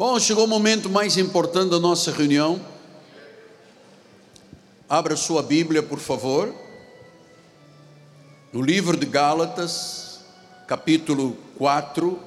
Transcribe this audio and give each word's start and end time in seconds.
Bom, 0.00 0.18
chegou 0.18 0.46
o 0.46 0.48
momento 0.48 0.88
mais 0.88 1.18
importante 1.18 1.68
da 1.68 1.78
nossa 1.78 2.10
reunião. 2.10 2.58
Abra 4.88 5.14
sua 5.14 5.42
Bíblia, 5.42 5.82
por 5.82 5.98
favor. 5.98 6.54
No 8.50 8.62
livro 8.62 8.96
de 8.96 9.04
Gálatas, 9.04 10.20
capítulo 10.66 11.36
4, 11.58 12.18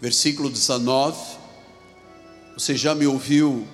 versículo 0.00 0.48
19. 0.48 1.18
Você 2.56 2.76
já 2.76 2.94
me 2.94 3.08
ouviu 3.08 3.66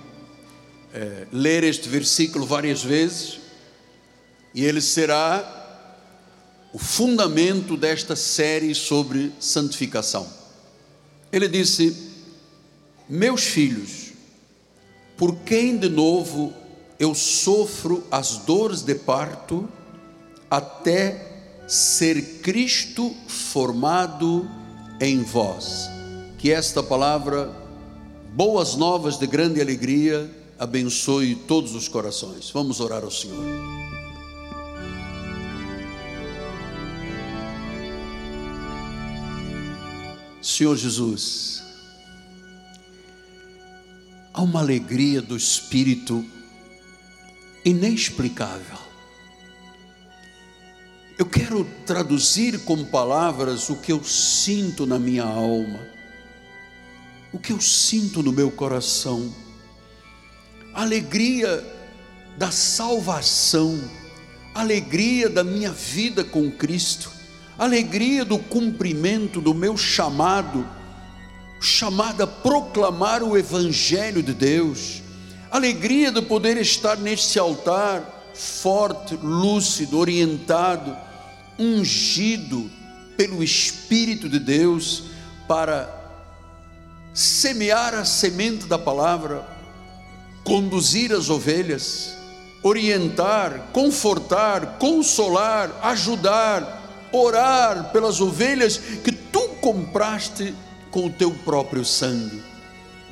é, 0.95 1.27
ler 1.30 1.62
este 1.62 1.91
versículo 1.91 2.46
várias 2.46 2.82
vezes, 2.82 3.39
e 4.55 4.64
ele 4.64 4.80
será 4.80 5.45
o 6.73 6.79
fundamento 6.79 7.77
desta 7.77 8.16
série 8.16 8.75
sobre 8.75 9.30
santificação. 9.39 10.27
Ele 11.30 11.48
disse: 11.48 12.09
meus 13.11 13.42
filhos, 13.42 14.12
por 15.16 15.34
quem 15.41 15.77
de 15.77 15.88
novo 15.88 16.52
eu 16.96 17.12
sofro 17.12 18.05
as 18.09 18.37
dores 18.38 18.82
de 18.82 18.95
parto, 18.95 19.68
até 20.48 21.27
ser 21.66 22.41
Cristo 22.41 23.12
formado 23.27 24.48
em 25.01 25.23
vós. 25.23 25.91
Que 26.38 26.52
esta 26.52 26.82
palavra, 26.82 27.51
boas 28.32 28.77
novas 28.77 29.18
de 29.18 29.27
grande 29.27 29.60
alegria, 29.60 30.30
abençoe 30.56 31.34
todos 31.34 31.74
os 31.74 31.88
corações. 31.88 32.48
Vamos 32.51 32.79
orar 32.79 33.02
ao 33.02 33.10
Senhor. 33.10 33.45
Senhor 40.40 40.77
Jesus, 40.77 41.59
há 44.33 44.43
uma 44.43 44.61
alegria 44.61 45.20
do 45.20 45.37
espírito 45.37 46.25
inexplicável. 47.65 48.79
Eu 51.18 51.27
quero 51.27 51.66
traduzir 51.85 52.65
com 52.65 52.85
palavras 52.85 53.69
o 53.69 53.77
que 53.77 53.93
eu 53.93 54.02
sinto 54.02 54.87
na 54.87 54.99
minha 54.99 55.24
alma, 55.24 55.80
o 57.32 57.38
que 57.38 57.52
eu 57.52 57.60
sinto 57.60 58.23
no 58.23 58.32
meu 58.32 58.51
coração, 58.51 59.35
alegria 60.73 61.63
da 62.38 62.51
salvação, 62.51 63.79
alegria 64.54 65.28
da 65.28 65.44
minha 65.44 65.71
vida 65.71 66.25
com 66.25 66.50
Cristo, 66.50 67.10
alegria 67.59 68.25
do 68.25 68.38
cumprimento 68.38 69.43
do 69.43 69.53
meu 69.53 69.76
chamado 69.76 70.66
chamada 71.61 72.25
a 72.25 72.27
proclamar 72.27 73.22
o 73.22 73.37
Evangelho 73.37 74.22
de 74.22 74.33
Deus, 74.33 75.03
alegria 75.50 76.11
de 76.11 76.22
poder 76.22 76.56
estar 76.56 76.97
neste 76.97 77.39
altar, 77.39 78.33
forte, 78.34 79.15
lúcido, 79.16 79.99
orientado, 79.99 80.97
ungido 81.59 82.71
pelo 83.16 83.43
Espírito 83.43 84.27
de 84.28 84.38
Deus, 84.38 85.05
para 85.47 86.00
semear 87.12 87.94
a 87.94 88.05
semente 88.06 88.66
da 88.66 88.78
palavra, 88.78 89.47
conduzir 90.43 91.12
as 91.12 91.28
ovelhas, 91.28 92.16
orientar, 92.62 93.69
confortar, 93.72 94.78
consolar, 94.78 95.71
ajudar, 95.83 97.09
orar 97.12 97.91
pelas 97.93 98.21
ovelhas 98.21 98.78
que 98.78 99.12
tu 99.12 99.49
compraste 99.61 100.55
com 100.91 101.06
o 101.06 101.10
teu 101.10 101.31
próprio 101.31 101.84
sangue. 101.84 102.43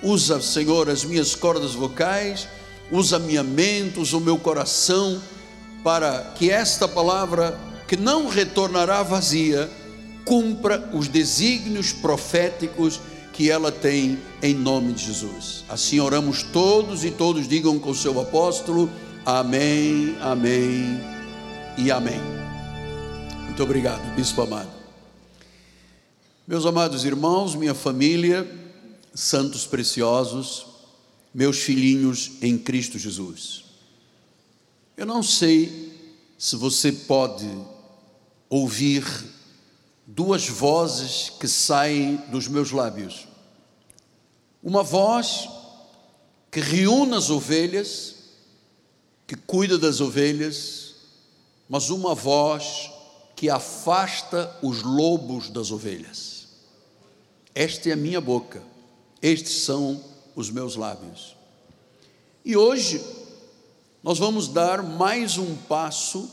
Usa, 0.03 0.41
Senhor, 0.41 0.89
as 0.89 1.05
minhas 1.05 1.35
cordas 1.35 1.75
vocais, 1.75 2.49
usa 2.91 3.17
a 3.17 3.21
minha 3.21 3.43
mente, 3.43 3.99
usa 3.99 4.17
o 4.17 4.21
meu 4.21 4.39
coração, 4.39 5.21
para 5.83 6.33
que 6.37 6.51
esta 6.51 6.87
palavra, 6.87 7.59
que 7.87 7.97
não 7.97 8.29
retornará 8.29 9.03
vazia, 9.03 9.71
cumpra 10.25 10.91
os 10.93 11.09
desígnios 11.09 11.93
proféticos 11.93 13.01
que 13.33 13.51
ela 13.51 13.71
tem 13.71 14.19
em 14.43 14.53
nome 14.53 14.93
de 14.93 15.07
Jesus. 15.07 15.65
Assim 15.69 16.01
oramos 16.01 16.43
todos 16.43 17.05
e 17.05 17.11
todos 17.11 17.49
digam 17.49 17.79
com 17.79 17.91
o 17.91 17.95
seu 17.95 18.21
apóstolo: 18.21 18.91
Amém, 19.25 20.17
Amém 20.21 21.01
e 21.77 21.91
Amém. 21.91 22.21
Muito 23.45 23.63
obrigado, 23.63 24.15
Bispo 24.15 24.43
amado. 24.43 24.78
Meus 26.49 26.65
amados 26.65 27.05
irmãos, 27.05 27.55
minha 27.55 27.75
família, 27.75 28.51
santos 29.15 29.67
preciosos, 29.67 30.65
meus 31.35 31.59
filhinhos 31.59 32.39
em 32.41 32.57
Cristo 32.57 32.99
Jesus. 32.99 33.65
Eu 34.97 35.05
não 35.05 35.23
sei 35.23 35.93
se 36.39 36.57
você 36.57 36.91
pode 36.91 37.47
ouvir 38.49 39.05
duas 40.07 40.49
vozes 40.49 41.29
que 41.39 41.47
saem 41.47 42.17
dos 42.31 42.49
meus 42.49 42.71
lábios. 42.71 43.29
Uma 44.63 44.83
voz 44.83 45.51
que 46.51 46.61
reúne 46.61 47.15
as 47.15 47.29
ovelhas, 47.29 48.15
que 49.27 49.37
cuida 49.37 49.77
das 49.77 50.01
ovelhas, 50.01 50.95
mas 51.69 51.91
uma 51.91 52.15
voz 52.15 52.91
que 53.37 53.51
afasta 53.51 54.59
os 54.63 54.83
lobos 54.83 55.51
das 55.51 55.71
ovelhas. 55.71 56.38
Esta 57.59 57.89
é 57.89 57.93
a 57.93 57.97
minha 57.97 58.21
boca, 58.21 58.63
estes 59.21 59.65
são 59.65 60.01
os 60.37 60.49
meus 60.49 60.77
lábios. 60.77 61.35
E 62.45 62.57
hoje 62.57 63.05
nós 64.01 64.17
vamos 64.17 64.47
dar 64.47 64.81
mais 64.81 65.39
um 65.39 65.57
passo 65.57 66.31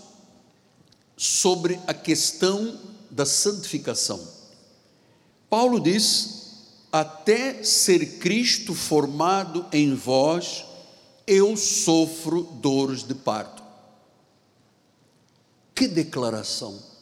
sobre 1.18 1.80
a 1.88 1.96
questão 1.96 2.80
da 3.09 3.25
santificação. 3.25 4.24
Paulo 5.50 5.80
diz: 5.80 6.68
até 6.91 7.63
ser 7.63 8.19
Cristo 8.19 8.75
formado 8.75 9.66
em 9.74 9.96
vós, 9.96 10.63
eu 11.25 11.57
sofro 11.57 12.44
dores 12.44 13.02
de 13.02 13.16
parto. 13.16 13.63
Que 15.74 15.88
declaração! 15.88 16.94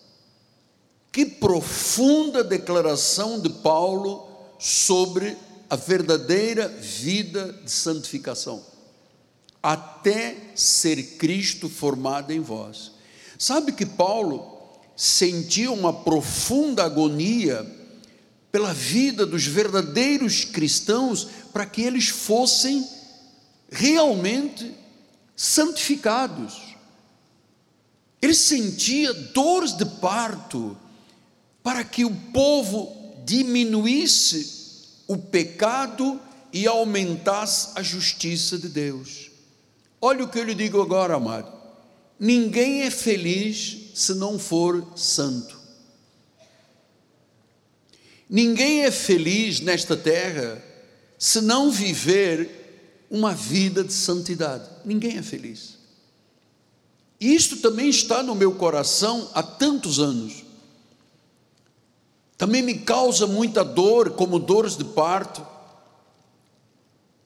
Que 1.13 1.25
profunda 1.25 2.43
declaração 2.43 3.39
de 3.39 3.47
Paulo 3.47 4.27
sobre 4.57 5.37
a 5.69 5.75
verdadeira 5.75 6.67
vida 6.67 7.53
de 7.63 7.71
santificação. 7.71 8.63
Até 9.61 10.35
ser 10.55 11.01
Cristo 11.17 11.69
formado 11.69 12.33
em 12.33 12.39
vós. 12.39 12.93
Sabe 13.37 13.71
que 13.73 13.85
Paulo 13.85 14.59
sentia 14.95 15.71
uma 15.71 15.93
profunda 15.93 16.83
agonia 16.83 17.63
pela 18.51 18.73
vida 18.73 19.23
dos 19.23 19.45
verdadeiros 19.45 20.43
cristãos 20.45 21.27
para 21.53 21.65
que 21.67 21.83
eles 21.83 22.09
fossem 22.09 22.87
realmente 23.71 24.75
santificados. 25.35 26.75
Ele 28.19 28.33
sentia 28.33 29.13
dores 29.13 29.77
de 29.77 29.85
parto 29.85 30.75
para 31.63 31.83
que 31.83 32.03
o 32.03 32.13
povo 32.33 32.95
diminuísse 33.25 34.61
o 35.07 35.17
pecado 35.17 36.19
e 36.51 36.67
aumentasse 36.67 37.69
a 37.75 37.81
justiça 37.81 38.57
de 38.57 38.67
Deus. 38.67 39.31
Olha 40.01 40.25
o 40.25 40.27
que 40.27 40.37
eu 40.37 40.43
lhe 40.43 40.53
digo 40.53 40.81
agora, 40.81 41.15
amado. 41.15 41.51
Ninguém 42.19 42.81
é 42.81 42.91
feliz 42.91 43.91
se 43.95 44.13
não 44.13 44.37
for 44.37 44.85
santo. 44.95 45.57
Ninguém 48.29 48.83
é 48.83 48.91
feliz 48.91 49.59
nesta 49.59 49.95
terra 49.95 50.61
se 51.17 51.39
não 51.39 51.71
viver 51.71 53.05
uma 53.09 53.33
vida 53.33 53.83
de 53.83 53.93
santidade. 53.93 54.67
Ninguém 54.83 55.17
é 55.17 55.21
feliz. 55.21 55.77
E 57.19 57.33
isto 57.33 57.57
também 57.57 57.89
está 57.89 58.21
no 58.21 58.35
meu 58.35 58.53
coração 58.55 59.29
há 59.33 59.41
tantos 59.41 59.99
anos. 59.99 60.43
Também 62.37 62.61
me 62.61 62.75
causa 62.75 63.27
muita 63.27 63.63
dor, 63.63 64.11
como 64.11 64.39
dores 64.39 64.75
de 64.75 64.83
parto. 64.83 65.45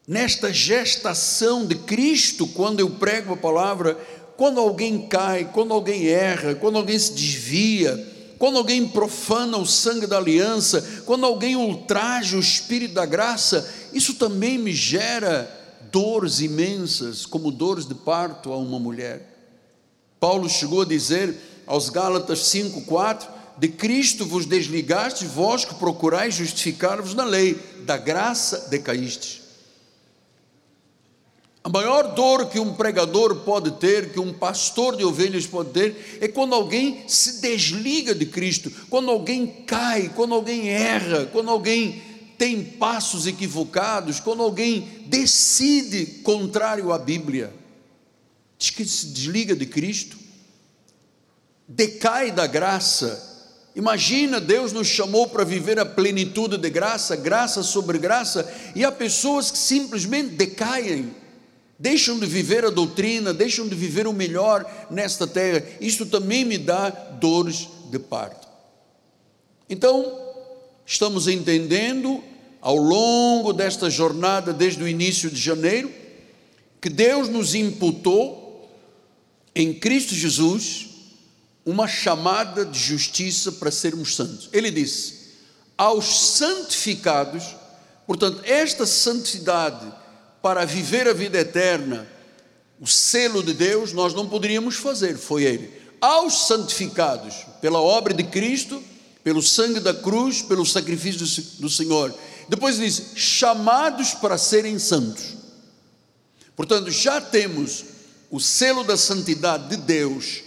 Nesta 0.08 0.54
gestação 0.54 1.66
de 1.66 1.76
Cristo, 1.76 2.48
quando 2.48 2.80
eu 2.80 2.90
prego 2.92 3.34
a 3.34 3.38
palavra, 3.38 3.98
quando 4.38 4.60
alguém 4.60 5.08
cai, 5.08 5.50
quando 5.52 5.74
alguém 5.74 6.08
erra, 6.08 6.56
quando 6.56 6.78
alguém 6.78 6.98
se 6.98 7.14
desvia, 7.14 8.16
quando 8.38 8.58
alguém 8.58 8.88
profana 8.88 9.58
o 9.58 9.66
sangue 9.66 10.06
da 10.06 10.18
aliança, 10.18 11.02
quando 11.06 11.26
alguém 11.26 11.56
ultraja 11.56 12.38
o 12.38 12.40
espírito 12.40 12.94
da 12.94 13.06
graça, 13.06 13.68
isso 13.92 14.14
também 14.14 14.58
me 14.58 14.72
gera 14.72 15.52
dores 15.92 16.40
imensas, 16.40 17.26
como 17.26 17.52
dores 17.52 17.86
de 17.86 17.96
parto 17.96 18.52
a 18.54 18.58
uma 18.58 18.80
mulher. 18.80 19.34
Paulo 20.20 20.48
chegou 20.50 20.82
a 20.82 20.86
dizer 20.86 21.36
aos 21.66 21.90
Gálatas 21.90 22.40
5:4 22.40 23.37
de 23.58 23.68
Cristo 23.68 24.26
vos 24.26 24.46
desligastes, 24.46 25.28
vós 25.30 25.66
que 25.66 25.76
procurais 25.76 26.36
justificar-vos 26.36 27.14
na 27.14 27.24
lei, 27.24 27.56
da 27.86 27.98
graça 27.98 28.68
decaístes. 28.70 29.42
A 31.64 31.70
maior 31.70 32.14
dor 32.14 32.50
que 32.50 32.62
um 32.62 32.76
pregador 32.76 33.38
pode 33.38 33.72
ter, 33.72 34.14
que 34.14 34.20
um 34.22 34.32
pastor 34.32 34.96
de 34.96 35.04
ovelhas 35.04 35.46
pode 35.46 35.72
ter, 35.72 36.18
é 36.22 36.28
quando 36.28 36.56
alguém 36.56 37.04
se 37.10 37.42
desliga 37.42 38.16
de 38.16 38.26
Cristo, 38.26 38.72
quando 38.90 39.12
alguém 39.12 39.46
cai, 39.66 40.10
quando 40.16 40.34
alguém 40.34 40.70
erra, 40.70 41.26
quando 41.26 41.50
alguém 41.50 42.02
tem 42.38 42.64
passos 42.64 43.28
equivocados, 43.28 44.20
quando 44.20 44.44
alguém 44.44 45.04
decide 45.08 46.06
contrário 46.24 46.94
à 46.94 46.98
Bíblia. 46.98 47.54
Diz 48.58 48.70
que 48.70 48.86
se 48.86 49.08
desliga 49.08 49.54
de 49.54 49.66
Cristo, 49.66 50.18
decai 51.68 52.32
da 52.32 52.48
graça. 52.48 53.37
Imagina, 53.78 54.42
Deus 54.42 54.74
nos 54.74 54.88
chamou 54.88 55.28
para 55.28 55.46
viver 55.46 55.80
a 55.80 55.86
plenitude 55.86 56.58
de 56.58 56.70
graça, 56.70 57.16
graça 57.16 57.64
sobre 57.64 57.98
graça, 57.98 58.52
e 58.76 58.84
há 58.84 58.92
pessoas 58.92 59.50
que 59.50 59.58
simplesmente 59.58 60.36
decaem 60.36 61.14
deixam 61.80 62.18
de 62.18 62.26
viver 62.26 62.66
a 62.66 62.70
doutrina, 62.70 63.34
deixam 63.34 63.68
de 63.68 63.76
viver 63.76 64.08
o 64.08 64.14
melhor 64.14 64.66
nesta 64.90 65.28
terra. 65.28 65.64
Isto 65.80 66.06
também 66.06 66.44
me 66.44 66.58
dá 66.58 66.90
dores 66.90 67.68
de 67.92 68.00
parto. 68.00 68.48
Então, 69.70 70.20
estamos 70.86 71.28
entendendo 71.28 72.24
ao 72.62 72.78
longo 72.78 73.54
desta 73.54 73.90
jornada, 73.90 74.52
desde 74.52 74.84
o 74.84 74.88
início 74.88 75.30
de 75.30 75.40
janeiro, 75.40 75.92
que 76.82 76.90
Deus 76.90 77.30
nos 77.30 77.54
imputou 77.54 78.68
em 79.54 79.74
Cristo 79.74 80.16
Jesus 80.16 80.87
uma 81.68 81.86
chamada 81.86 82.66
de 82.66 82.80
justiça 82.80 83.52
para 83.52 83.70
sermos 83.70 84.16
santos. 84.16 84.48
Ele 84.54 84.72
disse: 84.72 85.18
aos 85.78 86.38
santificados, 86.38 87.44
portanto, 88.08 88.42
esta 88.46 88.86
santidade 88.86 89.86
para 90.42 90.66
viver 90.66 91.10
a 91.10 91.14
vida 91.14 91.38
eterna, 91.38 92.08
o 92.80 92.88
selo 92.88 93.44
de 93.44 93.54
Deus, 93.54 93.92
nós 93.92 94.14
não 94.14 94.30
poderíamos 94.30 94.78
fazer, 94.78 95.18
foi 95.18 95.44
Ele. 95.44 95.70
Aos 96.00 96.48
santificados, 96.48 97.46
pela 97.60 97.82
obra 97.82 98.14
de 98.14 98.24
Cristo, 98.24 98.82
pelo 99.22 99.42
sangue 99.42 99.82
da 99.82 99.94
cruz, 99.94 100.42
pelo 100.42 100.66
sacrifício 100.66 101.20
do 101.60 101.70
Senhor. 101.70 102.16
Depois 102.48 102.78
diz: 102.78 103.12
chamados 103.16 104.14
para 104.14 104.38
serem 104.38 104.80
santos. 104.80 105.36
Portanto, 106.56 106.90
já 106.92 107.20
temos 107.20 107.84
o 108.32 108.40
selo 108.40 108.86
da 108.86 108.96
santidade 108.96 109.68
de 109.68 109.78
Deus, 109.78 110.47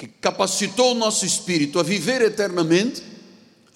que 0.00 0.08
capacitou 0.08 0.92
o 0.92 0.94
nosso 0.94 1.26
espírito 1.26 1.78
a 1.78 1.82
viver 1.82 2.22
eternamente, 2.22 3.02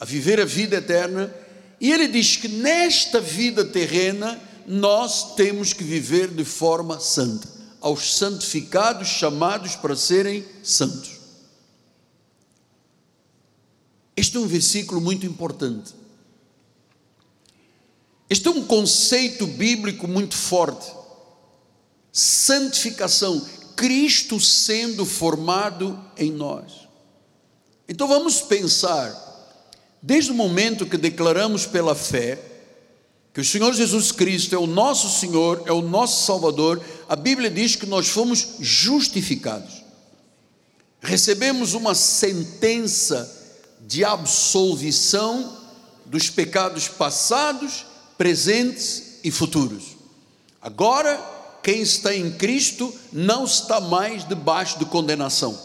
a 0.01 0.07
viver 0.07 0.41
a 0.41 0.47
vida 0.47 0.77
eterna, 0.77 1.31
e 1.79 1.93
ele 1.93 2.09
diz 2.09 2.37
que 2.37 2.49
nesta 2.49 3.21
vida 3.21 3.63
terrena, 3.63 4.41
nós 4.67 5.35
temos 5.35 5.75
que 5.75 5.85
viver 5.85 6.29
de 6.29 6.43
forma 6.43 6.99
santa, 6.99 7.47
aos 7.79 8.17
santificados 8.17 9.07
chamados 9.07 9.77
para 9.77 9.95
serem 9.95 10.43
santos. 10.63 11.11
Este 14.17 14.39
é 14.39 14.41
um 14.41 14.47
versículo 14.47 15.03
muito 15.03 15.27
importante. 15.27 15.93
Este 18.31 18.49
é 18.49 18.51
um 18.51 18.65
conceito 18.65 19.47
bíblico 19.47 20.09
muito 20.09 20.35
forte. 20.35 20.91
Santificação, 22.11 23.47
Cristo 23.77 24.41
sendo 24.41 25.05
formado 25.05 26.03
em 26.17 26.31
nós. 26.31 26.89
Então 27.89 28.09
vamos 28.09 28.41
pensar, 28.41 29.15
desde 30.03 30.31
o 30.31 30.35
momento 30.35 30.87
que 30.87 30.97
declaramos 30.97 31.67
pela 31.67 31.95
fé, 31.95 32.39
que 33.33 33.41
o 33.41 33.45
Senhor 33.45 33.73
Jesus 33.75 34.13
Cristo 34.13 34.55
é 34.55 34.59
o 34.59 34.67
nosso 34.67 35.11
Senhor, 35.11 35.63
é 35.67 35.73
o 35.73 35.83
nosso 35.83 36.25
Salvador, 36.25 36.83
a 37.09 37.17
Bíblia 37.17 37.51
diz 37.51 37.75
que 37.75 37.85
nós 37.85 38.09
fomos 38.09 38.57
justificados. 38.61 39.83
Recebemos 41.03 41.75
uma 41.75 41.95
sentença 41.95 43.43
de 43.81 44.05
absolvição 44.05 45.59
dos 46.07 46.31
pecados 46.31 46.89
passados, 46.89 47.85
presentes 48.17 49.19
e 49.25 49.31
futuros. 49.31 49.97
Agora, 50.63 51.34
quem 51.65 51.81
está 51.81 52.15
em 52.15 52.31
Cristo 52.31 52.95
não 53.11 53.45
está 53.45 53.81
mais 53.81 54.29
debaixo 54.29 54.79
de 54.79 54.85
condenação. 54.85 55.59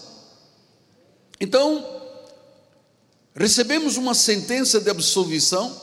Então, 1.42 1.86
recebemos 3.36 3.98
uma 3.98 4.13
sentença 4.13 4.80
de 4.80 4.90
absolvição 4.90 5.75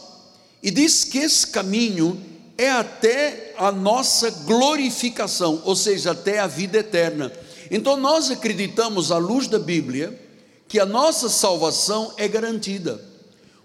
e 0.63 0.71
diz 0.71 1.05
que 1.05 1.19
esse 1.19 1.47
caminho 1.49 2.19
é 2.57 2.71
até 2.71 3.55
a 3.59 3.71
nossa 3.71 4.31
glorificação, 4.31 5.61
ou 5.67 5.77
seja, 5.77 6.13
até 6.13 6.39
a 6.39 6.47
vida 6.47 6.79
eterna. 6.79 7.31
Então 7.71 7.95
nós 7.99 8.31
acreditamos, 8.31 9.13
à 9.13 9.19
luz 9.19 9.49
da 9.49 9.59
Bíblia, 9.59 10.19
que 10.67 10.81
a 10.81 10.87
nossa 10.87 11.29
salvação 11.29 12.15
é 12.17 12.27
garantida. 12.27 13.05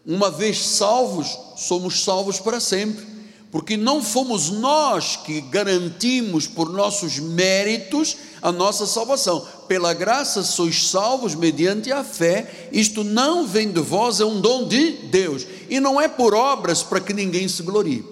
Uma 0.06 0.30
vez 0.30 0.60
salvos, 0.60 1.38
somos 1.56 2.04
salvos 2.04 2.42
para 2.42 2.60
sempre 2.60 3.21
porque 3.52 3.76
não 3.76 4.02
fomos 4.02 4.50
nós 4.50 5.18
que 5.18 5.42
garantimos 5.42 6.48
por 6.48 6.72
nossos 6.72 7.20
méritos 7.20 8.16
a 8.42 8.50
nossa 8.50 8.88
salvação. 8.88 9.46
Pela 9.68 9.94
graça 9.94 10.42
sois 10.42 10.88
salvos 10.88 11.36
mediante 11.36 11.92
a 11.92 12.02
fé. 12.02 12.70
Isto 12.72 13.04
não 13.04 13.46
vem 13.46 13.70
de 13.70 13.82
vós, 13.82 14.22
é 14.22 14.26
um 14.26 14.40
dom 14.40 14.68
de 14.70 14.92
Deus. 15.08 15.46
E 15.70 15.82
não 15.82 16.00
é 16.00 16.08
por 16.08 16.34
obras 16.34 16.82
para 16.82 17.02
que 17.02 17.14
ninguém 17.14 17.46
se 17.50 17.62
glorie. 17.62 18.06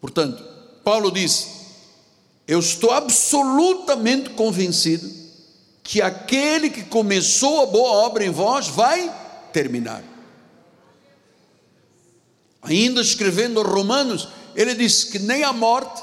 Portanto, 0.00 0.44
Paulo 0.84 1.10
diz: 1.10 1.48
Eu 2.46 2.60
estou 2.60 2.92
absolutamente 2.92 4.30
convencido 4.30 5.10
que 5.82 6.00
aquele 6.00 6.70
que 6.70 6.84
começou 6.84 7.64
a 7.64 7.66
boa 7.66 7.90
obra 8.06 8.24
em 8.24 8.30
vós 8.30 8.68
vai 8.68 9.12
terminar. 9.52 10.11
Ainda 12.62 13.00
escrevendo 13.00 13.60
Romanos, 13.62 14.28
ele 14.54 14.74
diz 14.74 15.04
que 15.04 15.18
nem 15.18 15.42
a 15.42 15.52
morte, 15.52 16.02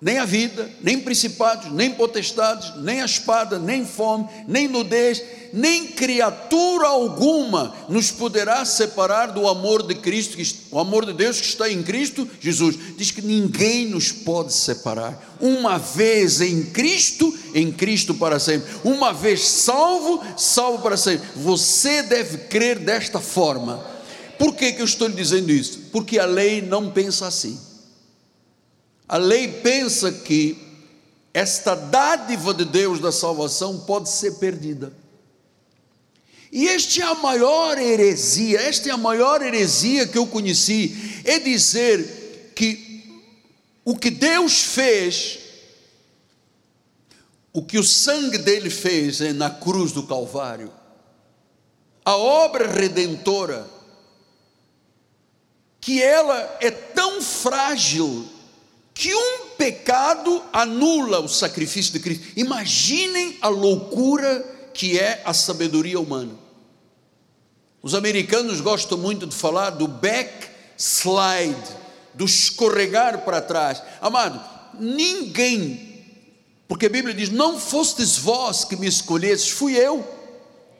nem 0.00 0.18
a 0.18 0.24
vida, 0.24 0.70
nem 0.80 1.00
principados, 1.00 1.72
nem 1.72 1.90
potestades, 1.90 2.72
nem 2.76 3.02
a 3.02 3.04
espada, 3.04 3.58
nem 3.58 3.84
fome, 3.84 4.28
nem 4.46 4.68
nudez, 4.68 5.22
nem 5.52 5.88
criatura 5.88 6.86
alguma 6.86 7.74
nos 7.88 8.10
poderá 8.10 8.64
separar 8.64 9.32
do 9.32 9.48
amor 9.48 9.82
de 9.82 9.96
Cristo, 9.96 10.38
o 10.70 10.78
amor 10.78 11.04
de 11.04 11.12
Deus 11.12 11.40
que 11.40 11.48
está 11.48 11.68
em 11.68 11.82
Cristo 11.82 12.28
Jesus. 12.40 12.78
Diz 12.96 13.10
que 13.10 13.20
ninguém 13.20 13.88
nos 13.88 14.12
pode 14.12 14.52
separar. 14.52 15.36
Uma 15.40 15.78
vez 15.78 16.40
em 16.40 16.62
Cristo, 16.64 17.36
em 17.52 17.72
Cristo 17.72 18.14
para 18.14 18.38
sempre. 18.38 18.70
Uma 18.84 19.12
vez 19.12 19.40
salvo, 19.40 20.22
salvo 20.36 20.80
para 20.80 20.96
sempre. 20.96 21.26
Você 21.36 22.02
deve 22.04 22.38
crer 22.38 22.78
desta 22.78 23.20
forma 23.20 23.97
por 24.38 24.54
que, 24.54 24.72
que 24.72 24.80
eu 24.80 24.84
estou 24.84 25.08
lhe 25.08 25.14
dizendo 25.14 25.50
isso? 25.50 25.88
Porque 25.90 26.18
a 26.18 26.26
lei 26.26 26.62
não 26.62 26.90
pensa 26.90 27.26
assim. 27.26 27.60
A 29.08 29.16
lei 29.16 29.48
pensa 29.48 30.12
que 30.12 30.56
esta 31.34 31.74
dádiva 31.74 32.54
de 32.54 32.64
Deus 32.64 33.00
da 33.00 33.10
salvação 33.10 33.80
pode 33.80 34.08
ser 34.08 34.32
perdida. 34.38 34.92
E 36.50 36.68
esta 36.68 37.02
é 37.02 37.04
a 37.04 37.14
maior 37.14 37.78
heresia, 37.78 38.60
esta 38.60 38.88
é 38.88 38.92
a 38.92 38.96
maior 38.96 39.42
heresia 39.42 40.06
que 40.06 40.16
eu 40.16 40.26
conheci, 40.26 41.22
é 41.24 41.38
dizer 41.38 42.52
que 42.54 43.22
o 43.84 43.96
que 43.96 44.10
Deus 44.10 44.60
fez, 44.60 45.38
o 47.52 47.62
que 47.62 47.78
o 47.78 47.84
sangue 47.84 48.38
dele 48.38 48.70
fez 48.70 49.20
na 49.34 49.50
cruz 49.50 49.92
do 49.92 50.04
Calvário, 50.04 50.72
a 52.04 52.16
obra 52.16 52.66
redentora, 52.66 53.68
que 55.88 56.02
ela 56.02 56.58
é 56.60 56.70
tão 56.70 57.22
frágil 57.22 58.28
que 58.92 59.14
um 59.14 59.46
pecado 59.56 60.44
anula 60.52 61.18
o 61.18 61.28
sacrifício 61.30 61.94
de 61.94 62.00
Cristo. 62.00 62.26
Imaginem 62.36 63.38
a 63.40 63.48
loucura 63.48 64.44
que 64.74 64.98
é 64.98 65.22
a 65.24 65.32
sabedoria 65.32 65.98
humana. 65.98 66.34
Os 67.82 67.94
americanos 67.94 68.60
gostam 68.60 68.98
muito 68.98 69.26
de 69.26 69.34
falar 69.34 69.70
do 69.70 69.88
backslide, 69.88 71.56
do 72.12 72.26
escorregar 72.26 73.24
para 73.24 73.40
trás. 73.40 73.82
Amado, 73.98 74.38
ninguém, 74.78 76.04
porque 76.68 76.84
a 76.84 76.90
Bíblia 76.90 77.14
diz: 77.14 77.30
Não 77.30 77.58
fostes 77.58 78.18
vós 78.18 78.62
que 78.62 78.76
me 78.76 78.86
escolhestes, 78.86 79.52
fui 79.52 79.74
eu 79.74 80.06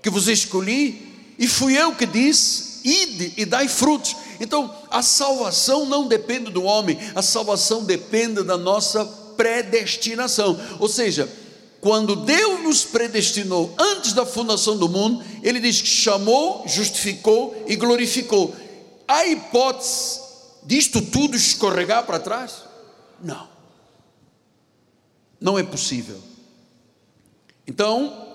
que 0.03 0.11
vos 0.11 0.29
escolhi, 0.29 1.35
e 1.39 1.49
fui 1.49 1.79
eu 1.79 1.95
que 1.95 2.05
disse: 2.05 2.87
Ide 2.87 3.33
e 3.39 3.47
dai 3.47 3.69
frutos. 3.69 4.28
Então, 4.41 4.75
a 4.91 5.03
salvação 5.03 5.87
não 5.87 6.07
depende 6.07 6.51
do 6.51 6.63
homem, 6.63 6.99
a 7.15 7.23
salvação 7.23 7.85
depende 7.85 8.43
da 8.43 8.57
nossa 8.57 9.05
predestinação. 9.37 10.59
Ou 10.79 10.89
seja, 10.89 11.29
quando 11.81 12.17
Deus 12.17 12.63
nos 12.63 12.85
predestinou 12.85 13.75
antes 13.79 14.13
da 14.13 14.27
fundação 14.27 14.77
do 14.77 14.89
mundo, 14.89 15.25
Ele 15.43 15.61
diz 15.61 15.81
que 15.81 15.89
chamou, 15.89 16.65
justificou 16.67 17.65
e 17.67 17.77
glorificou. 17.77 18.55
Há 19.07 19.27
hipótese 19.27 20.21
disto 20.65 21.01
tudo 21.01 21.37
escorregar 21.37 22.05
para 22.05 22.19
trás? 22.19 22.65
Não. 23.23 23.49
Não 25.41 25.59
é 25.59 25.63
possível. 25.63 26.21
Então, 27.67 28.28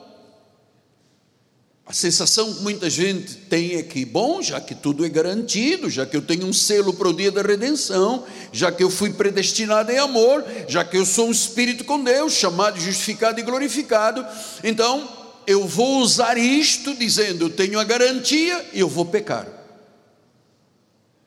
a 1.85 1.91
sensação 1.91 2.53
que 2.53 2.61
muita 2.61 2.89
gente 2.89 3.35
tem 3.35 3.75
é 3.75 3.83
que, 3.83 4.05
bom, 4.05 4.41
já 4.41 4.61
que 4.61 4.73
tudo 4.73 5.05
é 5.05 5.09
garantido, 5.09 5.89
já 5.89 6.05
que 6.05 6.15
eu 6.15 6.21
tenho 6.21 6.45
um 6.45 6.53
selo 6.53 6.93
para 6.93 7.09
o 7.09 7.13
dia 7.13 7.29
da 7.29 7.41
redenção, 7.41 8.25
já 8.53 8.71
que 8.71 8.81
eu 8.81 8.89
fui 8.89 9.11
predestinado 9.11 9.91
em 9.91 9.97
amor, 9.97 10.45
já 10.67 10.85
que 10.85 10.97
eu 10.97 11.05
sou 11.05 11.27
um 11.27 11.31
espírito 11.31 11.83
com 11.83 12.01
Deus, 12.01 12.33
chamado, 12.33 12.79
justificado 12.79 13.37
e 13.39 13.43
glorificado, 13.43 14.25
então 14.63 15.09
eu 15.45 15.67
vou 15.67 15.99
usar 15.99 16.37
isto 16.37 16.95
dizendo: 16.95 17.45
eu 17.45 17.49
tenho 17.49 17.77
a 17.77 17.83
garantia 17.83 18.65
e 18.71 18.79
eu 18.79 18.87
vou 18.87 19.05
pecar, 19.05 19.45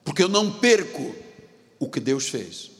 porque 0.02 0.22
eu 0.22 0.28
não 0.28 0.50
perco 0.50 1.14
o 1.78 1.86
que 1.86 2.00
Deus 2.00 2.28
fez. 2.28 2.70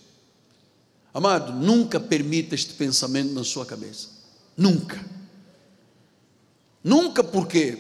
Amado, 1.12 1.52
nunca 1.52 2.00
permita 2.00 2.54
este 2.54 2.73
pensamento 2.73 3.35
na 3.35 3.45
sua 3.45 3.66
cabeça, 3.66 4.09
nunca. 4.56 5.15
Nunca 6.86 7.24
por 7.24 7.48
quê? 7.48 7.76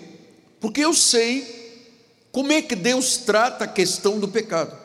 Porque 0.58 0.80
eu 0.80 0.92
sei 0.92 1.94
como 2.32 2.50
é 2.50 2.60
que 2.60 2.74
Deus 2.74 3.18
trata 3.18 3.62
a 3.62 3.68
questão 3.68 4.18
do 4.18 4.26
pecado. 4.26 4.76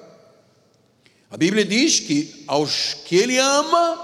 A 1.27 1.35
Bíblia 1.35 1.65
diz 1.65 1.99
que 1.99 2.43
aos 2.45 2.93
que 3.03 3.15
Ele 3.15 3.39
ama, 3.39 3.95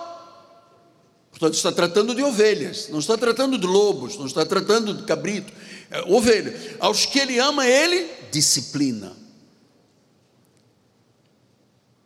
portanto, 1.29 1.53
está 1.53 1.71
tratando 1.71 2.15
de 2.15 2.23
ovelhas, 2.23 2.89
não 2.89 2.97
está 2.97 3.15
tratando 3.15 3.59
de 3.59 3.67
lobos, 3.67 4.17
não 4.17 4.25
está 4.25 4.43
tratando 4.43 4.95
de 4.95 5.03
cabrito, 5.03 5.53
é 5.91 6.01
ovelha. 6.11 6.77
Aos 6.79 7.05
que 7.05 7.19
Ele 7.19 7.37
ama, 7.37 7.67
Ele 7.67 8.09
disciplina. 8.31 9.15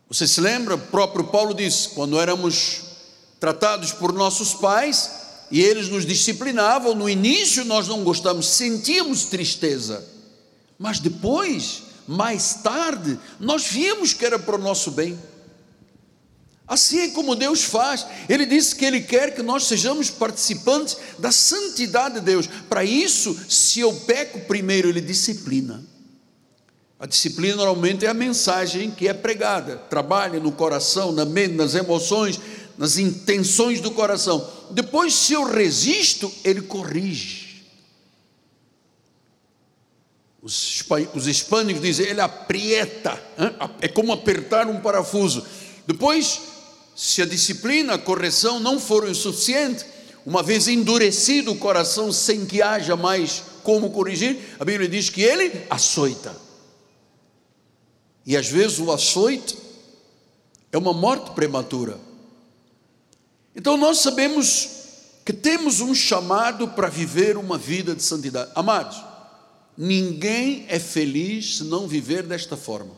Você 0.09 0.27
se 0.27 0.41
lembra? 0.41 0.75
O 0.75 0.79
próprio 0.79 1.23
Paulo 1.27 1.53
disse: 1.53 1.87
quando 1.87 2.19
éramos 2.19 2.81
tratados 3.39 3.93
por 3.93 4.11
nossos 4.11 4.53
pais, 4.53 5.20
e 5.51 5.62
eles 5.62 5.89
nos 5.89 6.05
disciplinavam. 6.05 6.96
No 6.96 7.10
início 7.10 7.65
nós 7.65 7.88
não 7.88 8.03
gostamos, 8.03 8.48
sentíamos 8.48 9.25
tristeza, 9.25 10.08
mas 10.79 11.00
depois, 11.00 11.84
mais 12.08 12.55
tarde, 12.63 13.20
nós 13.39 13.67
vimos 13.67 14.13
que 14.13 14.25
era 14.25 14.39
para 14.39 14.55
o 14.55 14.60
nosso 14.60 14.91
bem. 14.91 15.20
Assim 16.67 17.00
é 17.00 17.08
como 17.10 17.36
Deus 17.36 17.63
faz. 17.63 18.05
Ele 18.29 18.46
disse 18.46 18.74
que 18.74 18.86
Ele 18.86 19.01
quer 19.01 19.36
que 19.36 19.43
nós 19.43 19.65
sejamos 19.65 20.10
participantes 20.10 20.96
da 21.20 21.29
santidade 21.29 22.15
de 22.15 22.22
Deus. 22.22 22.48
Para 22.70 22.81
isso, 22.86 23.38
se 23.50 23.81
eu 23.81 23.93
peco 23.93 24.39
primeiro, 24.48 24.88
Ele 24.88 25.01
disciplina. 25.01 25.84
A 26.98 27.05
disciplina 27.05 27.58
normalmente 27.58 28.05
é 28.05 28.10
a 28.10 28.13
mensagem 28.13 28.89
que 28.89 29.08
é 29.08 29.13
pregada, 29.13 29.75
trabalha 29.89 30.39
no 30.39 30.51
coração, 30.51 31.12
na 31.12 31.25
mente, 31.25 31.55
nas 31.55 31.75
emoções, 31.75 32.39
nas 32.77 32.98
intenções 32.98 33.81
do 33.81 33.91
coração. 33.91 34.48
Depois, 34.73 35.13
se 35.13 35.33
eu 35.33 35.43
resisto, 35.43 36.31
ele 36.43 36.61
corrige. 36.61 37.51
Os, 40.41 40.83
os 41.13 41.27
hispânicos 41.27 41.81
dizem, 41.81 42.07
ele 42.07 42.21
aprieta, 42.21 43.21
é 43.79 43.87
como 43.87 44.11
apertar 44.11 44.67
um 44.67 44.81
parafuso. 44.81 45.45
Depois, 45.85 46.41
se 46.95 47.21
a 47.21 47.25
disciplina, 47.25 47.93
a 47.93 47.99
correção 47.99 48.59
não 48.59 48.79
forem 48.79 49.13
suficiente, 49.13 49.85
uma 50.25 50.41
vez 50.41 50.67
endurecido 50.67 51.51
o 51.51 51.57
coração 51.57 52.11
sem 52.11 52.45
que 52.45 52.61
haja 52.61 52.95
mais 52.95 53.43
como 53.63 53.91
corrigir, 53.91 54.39
a 54.59 54.65
Bíblia 54.65 54.89
diz 54.89 55.09
que 55.09 55.21
ele 55.21 55.65
açoita. 55.69 56.35
E 58.25 58.35
às 58.37 58.47
vezes 58.47 58.79
o 58.79 58.91
açoite 58.91 59.57
é 60.71 60.77
uma 60.77 60.93
morte 60.93 61.31
prematura. 61.31 61.99
Então 63.55 63.77
nós 63.77 64.00
sabemos 64.00 64.81
que 65.25 65.34
temos 65.34 65.81
um 65.81 65.93
chamado 65.93 66.67
para 66.70 66.89
viver 66.89 67.38
uma 67.38 67.58
vida 67.58 67.96
de 67.96 68.03
santidade. 68.03 68.51
Amados, 68.55 69.01
ninguém 69.77 70.65
é 70.67 70.79
feliz 70.79 71.58
se 71.58 71.63
não 71.63 71.88
viver 71.88 72.24
desta 72.24 72.58
forma. 72.58 72.96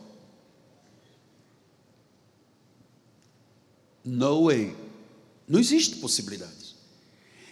No 4.03 4.45
way. 4.45 4.75
Não 5.47 5.59
existe 5.59 5.97
possibilidades. 5.97 6.75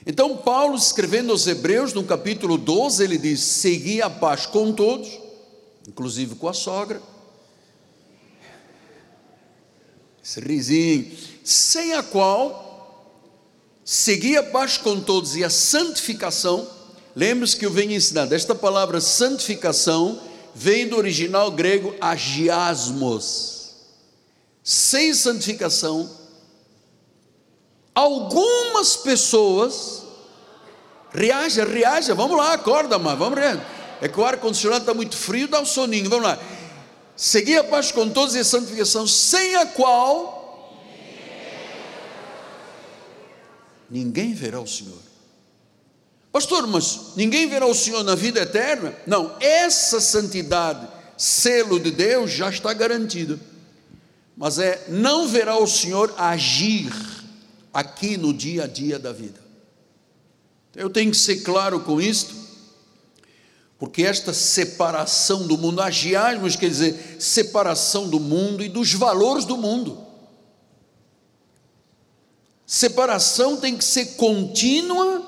Então, 0.05 0.36
Paulo, 0.38 0.75
escrevendo 0.75 1.31
aos 1.31 1.46
Hebreus, 1.46 1.93
no 1.93 2.03
capítulo 2.03 2.58
12, 2.58 3.03
ele 3.03 3.17
diz: 3.17 3.39
Segui 3.39 4.01
a 4.01 4.10
paz 4.10 4.46
com 4.46 4.74
todos, 4.74 5.20
inclusive 5.88 6.36
com 6.36 6.48
a 6.48 6.53
sogra. 6.53 7.01
Esse 10.24 10.39
risinho, 10.39 11.15
sem 11.43 11.93
a 11.93 12.03
qual 12.03 12.70
seguir 13.83 14.38
a 14.38 14.43
paz 14.43 14.77
com 14.77 15.00
todos 15.00 15.35
e 15.35 15.43
a 15.43 15.50
santificação. 15.50 16.67
Lembre-se 17.15 17.57
que 17.57 17.65
eu 17.65 17.71
venho 17.71 17.91
ensinando, 17.91 18.33
esta 18.33 18.55
palavra 18.55 19.01
santificação 19.01 20.19
vem 20.55 20.88
do 20.88 20.97
original 20.97 21.51
grego 21.51 21.95
agiasmos. 22.00 23.59
Sem 24.63 25.13
santificação, 25.13 26.09
algumas 27.95 28.95
pessoas 28.95 30.03
reaja, 31.11 31.65
reaja, 31.65 32.15
vamos 32.15 32.38
lá, 32.38 32.53
acorda, 32.53 32.97
mas 32.97 33.17
vamos 33.17 33.38
reagir. 33.38 33.61
É 34.01 34.07
que 34.07 34.19
o 34.19 34.25
ar-condicionado 34.25 34.81
está 34.81 34.93
muito 34.93 35.15
frio, 35.15 35.47
dá 35.47 35.59
um 35.59 35.65
soninho, 35.65 36.09
vamos 36.09 36.25
lá. 36.25 36.39
Seguir 37.15 37.57
a 37.57 37.63
paz 37.63 37.91
com 37.91 38.09
todos 38.09 38.33
e 38.35 38.39
a 38.39 38.43
santificação, 38.43 39.05
sem 39.05 39.55
a 39.55 39.65
qual 39.65 40.40
ninguém 43.91 44.33
verá 44.33 44.60
o 44.60 44.67
Senhor. 44.67 44.98
Pastor, 46.31 46.65
mas 46.65 47.12
ninguém 47.15 47.48
verá 47.50 47.65
o 47.65 47.75
Senhor 47.75 48.03
na 48.03 48.15
vida 48.15 48.39
eterna? 48.39 48.95
Não, 49.05 49.36
essa 49.39 50.00
santidade, 50.00 50.88
selo 51.17 51.79
de 51.79 51.91
Deus, 51.91 52.31
já 52.31 52.50
está 52.50 52.74
garantida. 52.74 53.38
Mas 54.36 54.57
é 54.57 54.86
não 54.88 55.27
verá 55.27 55.57
o 55.57 55.67
Senhor 55.67 56.13
agir 56.17 56.89
aqui 57.74 58.15
no 58.15 58.33
dia 58.33 58.63
a 58.63 58.67
dia 58.67 58.98
da 58.98 59.12
vida. 59.12 59.41
Eu 60.74 60.89
tenho 60.89 61.12
que 61.12 61.17
ser 61.17 61.41
claro 61.41 61.81
com 61.81 62.00
isto, 62.00 62.33
porque 63.77 64.03
esta 64.03 64.31
separação 64.31 65.45
do 65.45 65.57
mundo, 65.57 65.81
agiarmos 65.81 66.55
quer 66.55 66.69
dizer 66.69 67.17
separação 67.19 68.07
do 68.07 68.21
mundo 68.21 68.63
e 68.63 68.69
dos 68.69 68.93
valores 68.93 69.43
do 69.43 69.57
mundo. 69.57 70.10
Separação 72.71 73.57
tem 73.57 73.75
que 73.75 73.83
ser 73.83 74.15
contínua 74.15 75.21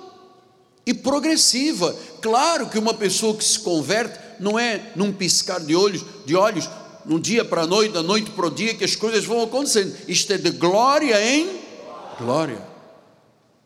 e 0.85 0.93
progressiva. 0.93 1.93
Claro 2.21 2.69
que 2.69 2.79
uma 2.79 2.93
pessoa 2.93 3.35
que 3.35 3.43
se 3.43 3.59
converte 3.59 4.17
não 4.39 4.57
é 4.57 4.93
num 4.95 5.11
piscar 5.11 5.59
de 5.59 5.75
olhos, 5.75 6.05
de 6.25 6.37
olhos, 6.37 6.69
num 7.05 7.19
dia 7.19 7.43
para 7.43 7.63
a 7.63 7.67
noite, 7.67 7.91
da 7.91 8.01
noite 8.01 8.31
para 8.31 8.47
o 8.47 8.49
dia 8.49 8.73
que 8.73 8.85
as 8.85 8.95
coisas 8.95 9.25
vão 9.25 9.43
acontecendo. 9.43 9.93
Isto 10.07 10.31
é 10.31 10.37
de 10.37 10.51
glória 10.51 11.21
em 11.21 11.59
glória. 12.17 12.65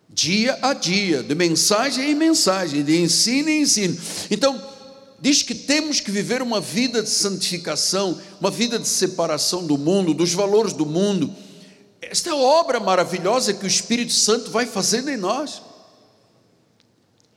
Dia 0.09 0.57
a 0.63 0.73
dia, 0.73 1.21
de 1.21 1.35
mensagem 1.35 2.09
em 2.09 2.15
mensagem, 2.15 2.83
de 2.83 2.99
ensino 2.99 3.47
em 3.47 3.61
ensino. 3.61 3.95
Então, 4.31 4.59
diz 5.21 5.43
que 5.43 5.53
temos 5.53 5.99
que 5.99 6.09
viver 6.09 6.41
uma 6.41 6.59
vida 6.59 7.03
de 7.03 7.11
santificação, 7.11 8.19
uma 8.41 8.49
vida 8.49 8.79
de 8.79 8.87
separação 8.87 9.67
do 9.67 9.77
mundo, 9.77 10.15
dos 10.15 10.33
valores 10.33 10.73
do 10.73 10.83
mundo 10.83 11.31
esta 12.09 12.29
é 12.29 12.33
a 12.33 12.35
obra 12.35 12.79
maravilhosa 12.79 13.53
que 13.53 13.65
o 13.65 13.67
Espírito 13.67 14.13
Santo 14.13 14.51
vai 14.51 14.65
fazendo 14.65 15.09
em 15.09 15.17
nós. 15.17 15.61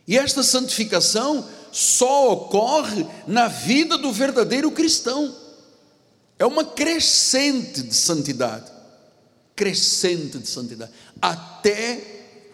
E 0.06 0.18
esta 0.18 0.42
santificação 0.42 1.46
só 1.70 2.32
ocorre 2.32 3.06
na 3.26 3.48
vida 3.48 3.96
do 3.96 4.12
verdadeiro 4.12 4.70
cristão. 4.70 5.34
É 6.38 6.46
uma 6.46 6.64
crescente 6.64 7.82
de 7.82 7.94
santidade. 7.94 8.70
Crescente 9.54 10.38
de 10.38 10.48
santidade. 10.48 10.90
Até 11.20 11.96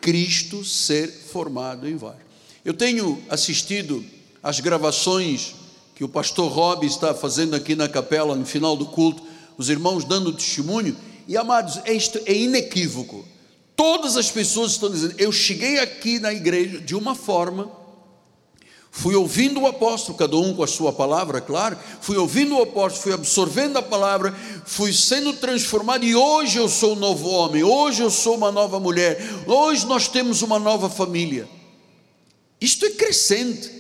Cristo 0.01 0.65
ser 0.65 1.11
formado 1.11 1.89
em 1.89 1.97
vós. 1.97 2.17
Eu 2.65 2.75
tenho 2.75 3.23
assistido 3.29 4.05
às 4.43 4.61
gravações 4.61 5.55
que 5.95 6.05
o 6.05 6.09
pastor 6.09 6.51
Rob 6.51 6.87
está 6.87 7.15
fazendo 7.15 7.55
aqui 7.55 7.75
na 7.75 7.89
capela 7.89 8.37
no 8.37 8.45
final 8.45 8.77
do 8.77 8.87
culto, 8.87 9.23
os 9.57 9.71
irmãos 9.71 10.05
dando 10.05 10.33
testemunho, 10.33 10.97
e 11.27 11.37
amados, 11.37 11.81
isto 11.87 12.21
é 12.27 12.33
inequívoco. 12.33 13.25
Todas 13.75 14.17
as 14.17 14.31
pessoas 14.31 14.73
estão 14.73 14.91
dizendo: 14.91 15.15
eu 15.19 15.31
cheguei 15.31 15.79
aqui 15.79 16.19
na 16.19 16.33
igreja 16.33 16.81
de 16.81 16.95
uma 16.95 17.15
forma, 17.15 17.71
Fui 18.99 19.15
ouvindo 19.15 19.61
o 19.61 19.67
apóstolo, 19.67 20.17
cada 20.17 20.39
um 20.39 20.55
com 20.55 20.63
a 20.63 20.67
sua 20.67 20.91
palavra, 20.91 21.39
claro. 21.39 21.77
Fui 22.01 22.17
ouvindo 22.17 22.57
o 22.57 22.63
apóstolo, 22.63 23.03
fui 23.03 23.13
absorvendo 23.13 23.77
a 23.77 23.83
palavra, 23.83 24.35
fui 24.65 24.91
sendo 24.91 25.35
transformado 25.35 26.03
e 26.03 26.17
hoje 26.17 26.57
eu 26.57 26.67
sou 26.67 26.95
um 26.95 26.99
novo 26.99 27.29
homem, 27.29 27.63
hoje 27.63 28.03
eu 28.03 28.11
sou 28.11 28.37
uma 28.37 28.51
nova 28.51 28.81
mulher, 28.81 29.21
hoje 29.47 29.85
nós 29.85 30.09
temos 30.09 30.41
uma 30.41 30.59
nova 30.59 30.89
família. 30.89 31.47
Isto 32.59 32.87
é 32.87 32.91
crescente. 32.91 33.71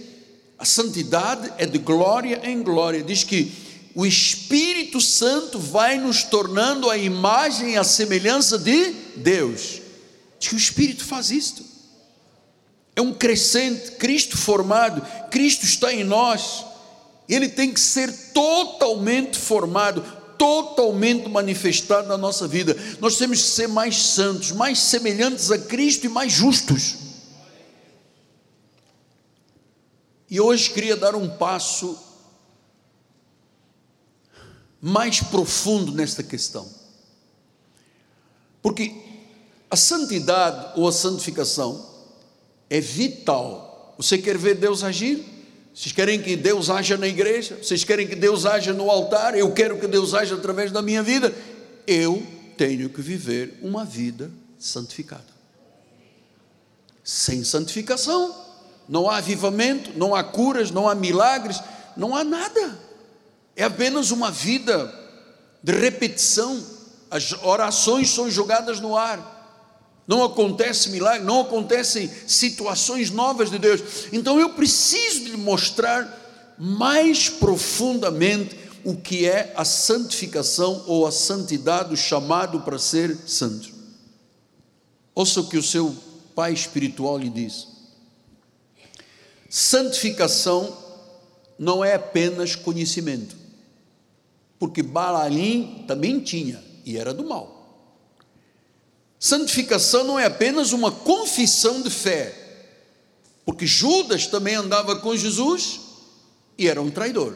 A 0.58 0.66
santidade 0.66 1.50
é 1.56 1.64
de 1.64 1.78
glória 1.78 2.42
em 2.44 2.62
glória. 2.62 3.02
Diz 3.02 3.24
que 3.24 3.50
o 3.96 4.06
Espírito 4.06 5.00
Santo 5.00 5.58
vai 5.58 5.98
nos 5.98 6.22
tornando 6.22 6.88
a 6.88 6.96
imagem 6.96 7.72
e 7.72 7.76
a 7.76 7.82
semelhança 7.82 8.56
de 8.56 8.92
Deus. 9.16 9.80
Diz 10.38 10.50
que 10.50 10.54
o 10.54 10.58
Espírito 10.58 11.04
faz 11.04 11.32
isto 11.32 11.74
é 12.96 13.02
um 13.02 13.12
crescente, 13.12 13.92
Cristo 13.92 14.38
formado, 14.38 15.02
Cristo 15.30 15.66
está 15.66 15.92
em 15.92 16.02
nós, 16.02 16.64
ele 17.28 17.46
tem 17.46 17.70
que 17.72 17.78
ser 17.78 18.10
totalmente 18.32 19.38
formado, 19.38 20.02
totalmente 20.38 21.28
manifestado 21.28 22.08
na 22.08 22.16
nossa 22.16 22.48
vida. 22.48 22.74
Nós 22.98 23.18
temos 23.18 23.42
que 23.42 23.48
ser 23.48 23.68
mais 23.68 23.96
santos, 23.96 24.50
mais 24.50 24.78
semelhantes 24.78 25.50
a 25.50 25.58
Cristo 25.58 26.06
e 26.06 26.08
mais 26.08 26.32
justos. 26.32 26.96
E 30.30 30.40
hoje 30.40 30.70
queria 30.70 30.96
dar 30.96 31.14
um 31.14 31.28
passo 31.28 31.98
mais 34.80 35.20
profundo 35.20 35.92
nesta 35.92 36.22
questão. 36.22 36.68
Porque 38.62 38.94
a 39.70 39.76
santidade 39.76 40.72
ou 40.78 40.88
a 40.88 40.92
santificação 40.92 41.84
é 42.68 42.80
vital. 42.80 43.94
Você 43.96 44.18
quer 44.18 44.36
ver 44.36 44.56
Deus 44.56 44.82
agir? 44.84 45.24
Vocês 45.74 45.92
querem 45.92 46.22
que 46.22 46.36
Deus 46.36 46.70
haja 46.70 46.96
na 46.96 47.06
igreja? 47.06 47.58
Vocês 47.62 47.84
querem 47.84 48.06
que 48.06 48.16
Deus 48.16 48.46
haja 48.46 48.72
no 48.72 48.90
altar? 48.90 49.36
Eu 49.36 49.52
quero 49.52 49.78
que 49.78 49.86
Deus 49.86 50.14
haja 50.14 50.34
através 50.34 50.72
da 50.72 50.80
minha 50.80 51.02
vida. 51.02 51.34
Eu 51.86 52.26
tenho 52.56 52.88
que 52.88 53.02
viver 53.02 53.58
uma 53.60 53.84
vida 53.84 54.30
santificada. 54.58 55.36
Sem 57.04 57.44
santificação, 57.44 58.34
não 58.88 59.08
há 59.08 59.18
avivamento, 59.18 59.90
não 59.96 60.14
há 60.14 60.24
curas, 60.24 60.70
não 60.70 60.88
há 60.88 60.94
milagres, 60.94 61.60
não 61.96 62.16
há 62.16 62.24
nada. 62.24 62.85
É 63.56 63.64
apenas 63.64 64.10
uma 64.10 64.30
vida 64.30 64.94
de 65.62 65.72
repetição. 65.72 66.62
As 67.10 67.32
orações 67.42 68.10
são 68.10 68.30
jogadas 68.30 68.78
no 68.78 68.96
ar 68.96 69.34
não 70.06 70.22
acontece 70.22 70.90
milagre, 70.90 71.26
não 71.26 71.40
acontecem 71.40 72.08
situações 72.26 73.10
novas 73.10 73.50
de 73.50 73.58
Deus. 73.58 73.80
Então 74.12 74.38
eu 74.38 74.50
preciso 74.50 75.24
lhe 75.24 75.36
mostrar 75.36 76.54
mais 76.58 77.28
profundamente 77.28 78.56
o 78.84 78.94
que 78.96 79.26
é 79.26 79.52
a 79.56 79.64
santificação 79.64 80.84
ou 80.86 81.06
a 81.06 81.12
santidade, 81.12 81.92
o 81.92 81.96
chamado 81.96 82.60
para 82.60 82.78
ser 82.78 83.16
santo. 83.26 83.74
Ouça 85.12 85.40
o 85.40 85.48
que 85.48 85.58
o 85.58 85.62
seu 85.62 85.94
pai 86.36 86.52
espiritual 86.52 87.18
lhe 87.18 87.28
diz. 87.28 87.66
Santificação 89.50 90.76
não 91.58 91.84
é 91.84 91.94
apenas 91.94 92.54
conhecimento, 92.54 93.36
porque 94.58 94.82
Balalim 94.82 95.84
também 95.86 96.20
tinha 96.20 96.62
e 96.84 96.96
era 96.96 97.12
do 97.12 97.24
mal. 97.24 97.56
Santificação 99.18 100.04
não 100.04 100.18
é 100.18 100.26
apenas 100.26 100.72
uma 100.72 100.90
confissão 100.90 101.82
de 101.82 101.90
fé, 101.90 102.34
porque 103.44 103.66
Judas 103.66 104.26
também 104.26 104.54
andava 104.54 104.96
com 104.96 105.16
Jesus 105.16 105.80
e 106.58 106.68
era 106.68 106.80
um 106.80 106.90
traidor. 106.90 107.34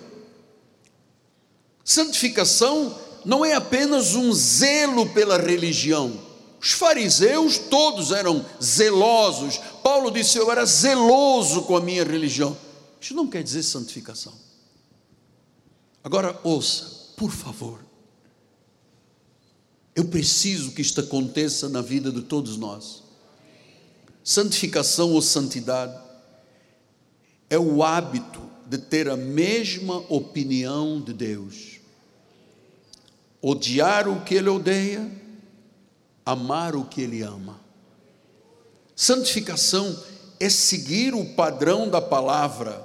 Santificação 1.85 2.97
não 3.25 3.45
é 3.45 3.55
apenas 3.55 4.15
um 4.15 4.33
zelo 4.33 5.09
pela 5.11 5.39
religião. 5.39 6.29
Os 6.61 6.73
fariseus 6.73 7.59
todos 7.59 8.13
eram 8.13 8.45
zelosos. 8.63 9.59
Paulo 9.83 10.11
disse: 10.11 10.39
Eu 10.39 10.51
era 10.53 10.65
zeloso 10.67 11.63
com 11.63 11.77
a 11.77 11.81
minha 11.81 12.05
religião. 12.05 12.57
Isso 13.01 13.15
não 13.15 13.27
quer 13.27 13.43
dizer 13.43 13.63
santificação. 13.63 14.33
Agora 16.05 16.39
ouça, 16.43 17.00
por 17.21 17.31
favor. 17.31 17.85
Eu 19.95 20.07
preciso 20.07 20.73
que 20.73 20.81
isto 20.81 21.03
aconteça 21.03 21.69
na 21.69 21.83
vida 21.83 22.11
de 22.11 22.23
todos 22.23 22.57
nós. 22.57 23.03
Santificação 24.25 25.13
ou 25.13 25.21
santidade 25.21 26.01
é 27.51 27.59
o 27.59 27.83
hábito 27.83 28.41
de 28.67 28.79
ter 28.79 29.07
a 29.11 29.19
mesma 29.19 29.99
opinião 30.09 30.99
de 30.99 31.13
Deus. 31.13 31.81
Odiar 33.43 34.09
o 34.09 34.23
que 34.23 34.37
Ele 34.37 34.49
odeia, 34.49 35.07
amar 36.25 36.75
o 36.75 36.87
que 36.87 37.03
Ele 37.03 37.21
ama. 37.21 37.61
Santificação 38.97 39.95
é 40.39 40.49
seguir 40.49 41.13
o 41.15 41.35
padrão 41.35 41.87
da 41.87 42.01
palavra, 42.01 42.83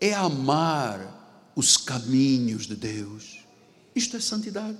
é 0.00 0.12
amar 0.12 1.52
os 1.54 1.76
caminhos 1.76 2.66
de 2.66 2.74
Deus. 2.74 3.35
Isto 3.96 4.16
é 4.16 4.20
santidade 4.20 4.76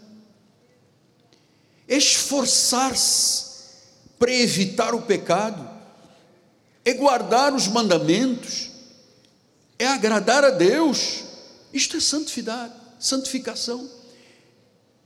esforçar-se 1.89 3.45
para 4.19 4.33
evitar 4.33 4.95
o 4.95 5.03
pecado, 5.03 5.69
é 6.85 6.93
guardar 6.95 7.55
os 7.55 7.69
mandamentos, 7.69 8.71
é 9.79 9.87
agradar 9.87 10.45
a 10.45 10.51
Deus. 10.51 11.25
Isto 11.73 11.97
é 11.97 12.01
santidade, 12.01 12.73
santificação. 12.99 13.89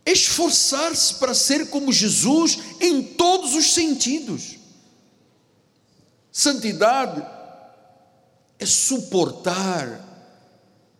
Esforçar-se 0.07 1.15
para 1.15 1.35
ser 1.35 1.69
como 1.69 1.93
Jesus 1.93 2.59
em 2.81 3.03
todos 3.03 3.55
os 3.55 3.73
sentidos. 3.73 4.57
Santidade 6.33 7.25
é 8.59 8.67
suportar, 8.67 10.07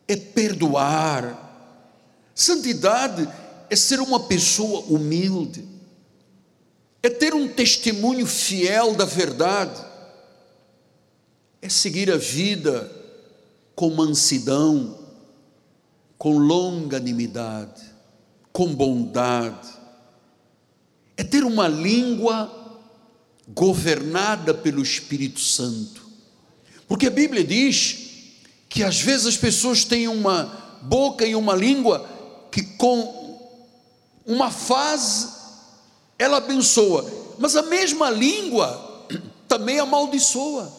é 0.09 0.17
perdoar. 0.17 1.50
Santidade 2.41 3.29
é 3.69 3.77
ser 3.77 4.01
uma 4.01 4.19
pessoa 4.19 4.81
humilde, 4.89 5.63
é 7.03 7.11
ter 7.11 7.35
um 7.35 7.47
testemunho 7.47 8.25
fiel 8.25 8.95
da 8.95 9.05
verdade, 9.05 9.79
é 11.61 11.69
seguir 11.69 12.11
a 12.11 12.17
vida 12.17 12.91
com 13.75 13.91
mansidão, 13.91 14.99
com 16.17 16.39
longanimidade, 16.39 17.83
com 18.51 18.75
bondade, 18.75 19.69
é 21.19 21.23
ter 21.23 21.45
uma 21.45 21.69
língua 21.69 22.81
governada 23.49 24.55
pelo 24.55 24.83
Espírito 24.83 25.41
Santo, 25.41 26.09
porque 26.89 27.07
a 27.07 27.11
Bíblia 27.11 27.45
diz 27.45 27.99
que 28.67 28.83
às 28.83 28.99
vezes 28.99 29.27
as 29.27 29.37
pessoas 29.37 29.85
têm 29.85 30.09
uma 30.09 30.79
boca 30.81 31.27
e 31.27 31.35
uma 31.35 31.55
língua 31.55 32.19
que 32.51 32.63
com 32.63 33.39
uma 34.27 34.51
fase 34.51 35.29
ela 36.19 36.37
abençoa, 36.37 37.11
mas 37.39 37.57
a 37.57 37.63
mesma 37.63 38.11
língua 38.11 39.07
também 39.49 39.79
amaldiçoa. 39.79 40.71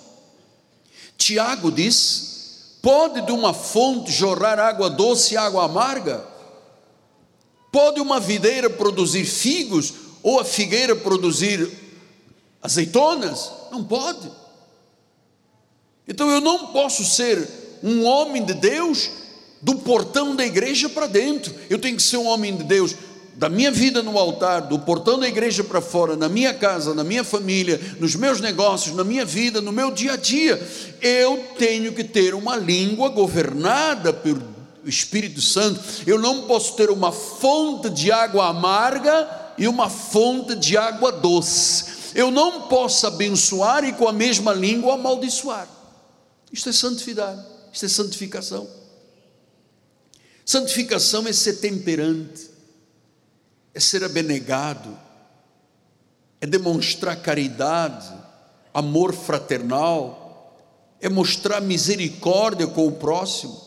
Tiago 1.17 1.71
diz: 1.71 2.77
pode 2.81 3.21
de 3.21 3.31
uma 3.31 3.53
fonte 3.53 4.11
jorrar 4.11 4.59
água 4.59 4.89
doce 4.89 5.33
e 5.33 5.37
água 5.37 5.65
amarga? 5.65 6.25
Pode 7.71 8.01
uma 8.01 8.19
videira 8.19 8.69
produzir 8.69 9.25
figos 9.25 9.93
ou 10.21 10.39
a 10.39 10.45
figueira 10.45 10.95
produzir 10.95 11.71
azeitonas? 12.61 13.51
Não 13.71 13.83
pode. 13.83 14.31
Então 16.07 16.29
eu 16.29 16.41
não 16.41 16.67
posso 16.67 17.05
ser 17.05 17.79
um 17.81 18.05
homem 18.05 18.43
de 18.43 18.53
Deus 18.53 19.09
do 19.61 19.75
portão 19.75 20.35
da 20.35 20.45
igreja 20.45 20.89
para 20.89 21.07
dentro. 21.07 21.53
Eu 21.69 21.79
tenho 21.79 21.95
que 21.95 22.03
ser 22.03 22.17
um 22.17 22.27
homem 22.27 22.55
de 22.55 22.63
Deus 22.63 22.95
da 23.35 23.49
minha 23.49 23.71
vida 23.71 24.03
no 24.03 24.17
altar, 24.17 24.61
do 24.61 24.77
portão 24.79 25.19
da 25.19 25.27
igreja 25.27 25.63
para 25.63 25.81
fora, 25.81 26.15
na 26.15 26.29
minha 26.29 26.53
casa, 26.53 26.93
na 26.93 27.03
minha 27.03 27.23
família, 27.23 27.79
nos 27.99 28.15
meus 28.15 28.39
negócios, 28.39 28.95
na 28.95 29.03
minha 29.03 29.25
vida, 29.25 29.61
no 29.61 29.71
meu 29.71 29.89
dia 29.89 30.13
a 30.13 30.15
dia, 30.15 30.61
eu 31.01 31.43
tenho 31.57 31.93
que 31.93 32.03
ter 32.03 32.35
uma 32.35 32.55
língua 32.55 33.09
governada 33.09 34.13
pelo 34.13 34.43
Espírito 34.85 35.41
Santo. 35.41 35.79
Eu 36.05 36.19
não 36.19 36.43
posso 36.43 36.75
ter 36.75 36.89
uma 36.89 37.11
fonte 37.11 37.89
de 37.89 38.11
água 38.11 38.47
amarga 38.47 39.27
e 39.57 39.67
uma 39.67 39.89
fonte 39.89 40.55
de 40.55 40.77
água 40.77 41.11
doce. 41.11 41.85
Eu 42.13 42.29
não 42.29 42.63
posso 42.63 43.07
abençoar 43.07 43.83
e 43.83 43.93
com 43.93 44.07
a 44.07 44.13
mesma 44.13 44.53
língua 44.53 44.95
amaldiçoar. 44.95 45.67
Isto 46.51 46.69
é 46.69 46.73
santidade, 46.73 47.41
isto 47.71 47.85
é 47.85 47.89
santificação. 47.89 48.80
Santificação 50.45 51.27
é 51.27 51.33
ser 51.33 51.53
temperante 51.53 52.51
é 53.73 53.79
ser 53.79 54.03
abnegado, 54.03 54.97
é 56.39 56.45
demonstrar 56.45 57.21
caridade, 57.21 58.11
amor 58.73 59.13
fraternal, 59.13 60.57
é 60.99 61.09
mostrar 61.09 61.61
misericórdia 61.61 62.67
com 62.67 62.87
o 62.87 62.91
próximo, 62.91 63.59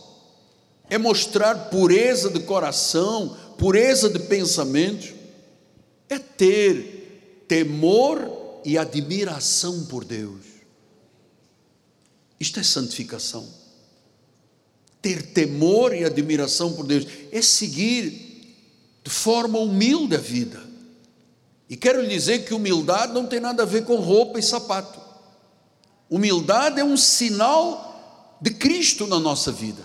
é 0.88 0.98
mostrar 0.98 1.70
pureza 1.70 2.30
de 2.30 2.40
coração, 2.40 3.37
pureza 3.58 4.10
de 4.10 4.18
pensamento, 4.20 5.14
é 6.08 6.18
ter 6.18 7.44
temor 7.48 8.60
e 8.64 8.76
admiração 8.76 9.87
por 9.87 10.04
Deus. 10.04 10.42
Isto 12.38 12.60
é 12.60 12.62
santificação. 12.62 13.63
Ter 15.04 15.20
temor 15.20 15.94
e 15.94 16.02
admiração 16.02 16.72
por 16.72 16.86
Deus 16.86 17.06
é 17.30 17.42
seguir 17.42 18.08
de 19.04 19.10
forma 19.10 19.58
humilde 19.58 20.16
a 20.16 20.18
vida. 20.18 20.62
E 21.68 21.76
quero 21.76 22.00
lhe 22.00 22.08
dizer 22.08 22.46
que 22.46 22.54
humildade 22.54 23.12
não 23.12 23.26
tem 23.26 23.38
nada 23.38 23.64
a 23.64 23.66
ver 23.66 23.84
com 23.84 23.96
roupa 23.96 24.38
e 24.38 24.42
sapato. 24.42 24.98
Humildade 26.08 26.80
é 26.80 26.84
um 26.84 26.96
sinal 26.96 28.38
de 28.40 28.52
Cristo 28.52 29.06
na 29.06 29.20
nossa 29.20 29.52
vida. 29.52 29.82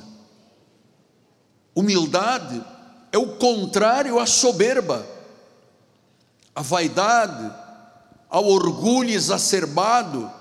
Humildade 1.76 2.64
é 3.12 3.18
o 3.18 3.36
contrário 3.36 4.20
à 4.20 4.26
soberba, 4.26 5.06
à 6.56 6.62
vaidade, 6.62 7.54
ao 8.30 8.46
orgulho 8.46 9.10
exacerbado. 9.10 10.32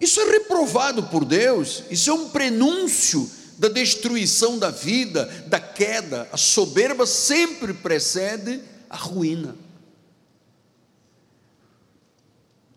Isso 0.00 0.20
é 0.20 0.30
reprovado 0.30 1.02
por 1.02 1.24
Deus, 1.24 1.82
isso 1.90 2.08
é 2.08 2.12
um 2.12 2.28
prenúncio 2.28 3.28
da 3.58 3.68
destruição 3.68 4.58
da 4.58 4.70
vida, 4.70 5.24
da 5.46 5.58
queda. 5.58 6.28
A 6.32 6.36
soberba 6.36 7.06
sempre 7.06 7.72
precede 7.72 8.60
a 8.88 8.96
ruína. 8.96 9.56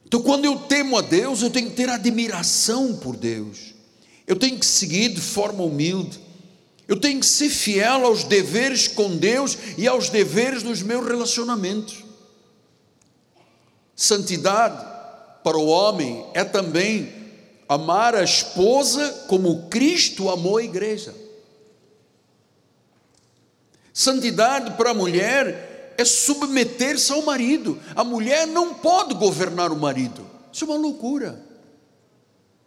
Então, 0.05 0.21
quando 0.21 0.45
eu 0.45 0.55
temo 0.55 0.97
a 0.97 1.01
Deus, 1.01 1.41
eu 1.41 1.51
tenho 1.51 1.69
que 1.69 1.75
ter 1.75 1.87
admiração 1.87 2.95
por 2.95 3.15
Deus, 3.15 3.75
eu 4.25 4.35
tenho 4.35 4.57
que 4.57 4.65
seguir 4.65 5.09
de 5.09 5.21
forma 5.21 5.63
humilde, 5.63 6.19
eu 6.87 6.99
tenho 6.99 7.19
que 7.19 7.25
ser 7.27 7.49
fiel 7.49 8.03
aos 8.05 8.23
deveres 8.23 8.87
com 8.87 9.15
Deus 9.15 9.55
e 9.77 9.87
aos 9.87 10.09
deveres 10.09 10.63
dos 10.63 10.81
meus 10.81 11.05
relacionamentos. 11.05 12.03
Santidade 13.95 14.83
para 15.43 15.57
o 15.57 15.67
homem 15.67 16.25
é 16.33 16.43
também 16.43 17.18
amar 17.69 18.15
a 18.15 18.23
esposa 18.23 19.25
como 19.27 19.69
Cristo 19.69 20.27
amou 20.27 20.57
a 20.57 20.63
igreja. 20.63 21.13
Santidade 23.93 24.71
para 24.71 24.89
a 24.89 24.93
mulher 24.95 25.93
é 25.95 26.03
submeter-se 26.03 27.11
ao 27.11 27.21
marido. 27.21 27.77
A 27.95 28.03
mulher 28.03 28.47
não 28.47 28.73
pode 28.73 29.13
governar 29.13 29.71
o 29.71 29.75
marido. 29.75 30.25
Isso 30.51 30.63
é 30.63 30.67
uma 30.67 30.77
loucura. 30.77 31.47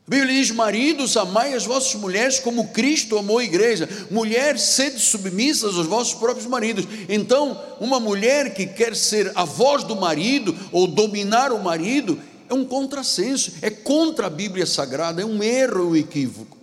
A 0.06 0.10
Bíblia 0.10 0.34
diz: 0.34 0.50
Maridos, 0.50 1.16
amai 1.16 1.54
as 1.54 1.64
vossas 1.64 1.94
mulheres 1.94 2.38
como 2.38 2.68
Cristo 2.68 3.18
amou 3.18 3.38
a 3.38 3.44
igreja. 3.44 3.88
Mulher, 4.10 4.58
sede 4.58 5.00
submissas 5.00 5.76
aos 5.76 5.86
vossos 5.86 6.14
próprios 6.14 6.46
maridos. 6.46 6.86
Então, 7.08 7.60
uma 7.80 7.98
mulher 7.98 8.52
que 8.52 8.66
quer 8.66 8.94
ser 8.94 9.32
a 9.34 9.44
voz 9.44 9.82
do 9.82 9.96
marido 9.96 10.54
ou 10.70 10.86
dominar 10.86 11.50
o 11.50 11.62
marido 11.62 12.20
é 12.52 12.54
um 12.54 12.66
contrassenso, 12.66 13.54
é 13.62 13.70
contra 13.70 14.26
a 14.26 14.30
Bíblia 14.30 14.66
Sagrada, 14.66 15.22
é 15.22 15.24
um 15.24 15.42
erro, 15.42 15.80
é 15.80 15.84
um 15.84 15.96
equívoco. 15.96 16.58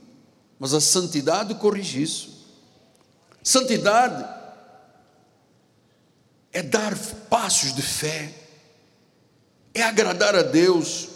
Mas 0.60 0.74
a 0.74 0.80
santidade 0.80 1.56
corrige 1.56 2.04
isso. 2.04 2.48
Santidade 3.42 4.24
é 6.54 6.62
dar 6.62 6.96
passos 7.28 7.74
de 7.74 7.82
fé, 7.82 8.32
é 9.74 9.82
agradar 9.82 10.36
a 10.36 10.44
Deus, 10.44 11.08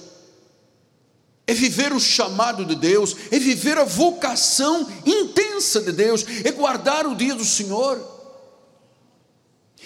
é 1.45 1.53
viver 1.53 1.93
o 1.93 1.99
chamado 1.99 2.65
de 2.65 2.75
Deus, 2.75 3.15
é 3.31 3.37
viver 3.37 3.77
a 3.77 3.83
vocação 3.83 4.89
intensa 5.05 5.81
de 5.81 5.91
Deus, 5.91 6.25
é 6.43 6.51
guardar 6.51 7.05
o 7.05 7.15
dia 7.15 7.35
do 7.35 7.45
Senhor, 7.45 8.12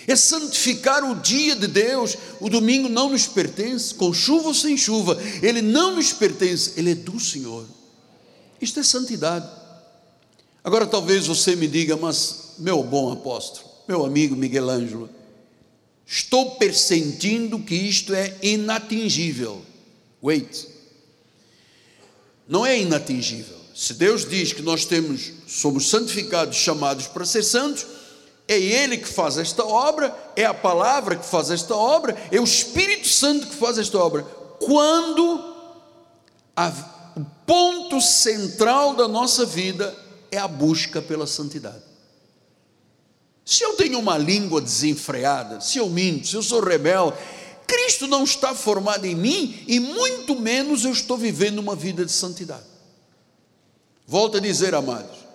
é 0.07 0.15
santificar 0.15 1.03
o 1.03 1.15
dia 1.15 1.55
de 1.55 1.67
Deus. 1.67 2.17
O 2.39 2.49
domingo 2.49 2.87
não 2.87 3.09
nos 3.09 3.27
pertence, 3.27 3.93
com 3.93 4.13
chuva 4.13 4.47
ou 4.47 4.53
sem 4.53 4.77
chuva, 4.77 5.17
ele 5.41 5.61
não 5.61 5.95
nos 5.95 6.13
pertence, 6.13 6.73
ele 6.77 6.91
é 6.91 6.95
do 6.95 7.19
Senhor. 7.19 7.67
Isto 8.61 8.79
é 8.79 8.83
santidade. 8.83 9.47
Agora 10.63 10.87
talvez 10.87 11.27
você 11.27 11.55
me 11.55 11.67
diga, 11.67 11.95
mas 11.95 12.53
meu 12.57 12.81
bom 12.81 13.11
apóstolo, 13.11 13.67
meu 13.87 14.05
amigo 14.05 14.35
Miguel 14.35 14.69
Ângelo, 14.69 15.09
Estou 16.09 16.51
pressentindo 16.51 17.59
que 17.59 17.75
isto 17.75 18.13
é 18.13 18.33
inatingível. 18.41 19.61
Wait. 20.23 20.65
Não 22.47 22.65
é 22.65 22.79
inatingível. 22.79 23.57
Se 23.75 23.93
Deus 23.93 24.27
diz 24.27 24.53
que 24.53 24.61
nós 24.61 24.85
temos, 24.85 25.33
somos 25.45 25.89
santificados, 25.89 26.55
chamados 26.55 27.07
para 27.07 27.25
ser 27.25 27.43
santos, 27.43 27.85
é 28.47 28.57
Ele 28.57 28.97
que 28.97 29.07
faz 29.07 29.37
esta 29.37 29.65
obra, 29.65 30.15
é 30.35 30.45
a 30.45 30.53
palavra 30.53 31.15
que 31.15 31.25
faz 31.25 31.51
esta 31.51 31.75
obra, 31.75 32.15
é 32.31 32.39
o 32.39 32.45
Espírito 32.45 33.07
Santo 33.07 33.47
que 33.47 33.55
faz 33.55 33.77
esta 33.77 33.97
obra. 33.99 34.23
Quando 34.59 35.53
a, 36.55 36.71
o 37.15 37.25
ponto 37.45 37.99
central 37.99 38.95
da 38.95 39.07
nossa 39.07 39.45
vida 39.45 39.95
é 40.31 40.37
a 40.37 40.47
busca 40.47 41.01
pela 41.01 41.27
santidade. 41.27 41.83
Se 43.45 43.63
eu 43.63 43.75
tenho 43.75 43.99
uma 43.99 44.17
língua 44.17 44.61
desenfreada, 44.61 45.61
se 45.61 45.77
eu 45.77 45.89
minto, 45.89 46.27
se 46.27 46.35
eu 46.35 46.43
sou 46.43 46.61
rebelde, 46.61 47.17
Cristo 47.65 48.07
não 48.07 48.23
está 48.23 48.55
formado 48.55 49.05
em 49.05 49.15
mim 49.15 49.63
e 49.67 49.79
muito 49.79 50.39
menos 50.39 50.85
eu 50.85 50.91
estou 50.91 51.17
vivendo 51.17 51.59
uma 51.59 51.75
vida 51.75 52.05
de 52.05 52.11
santidade. 52.11 52.65
Volto 54.05 54.37
a 54.37 54.39
dizer, 54.39 54.73
amados, 54.73 55.26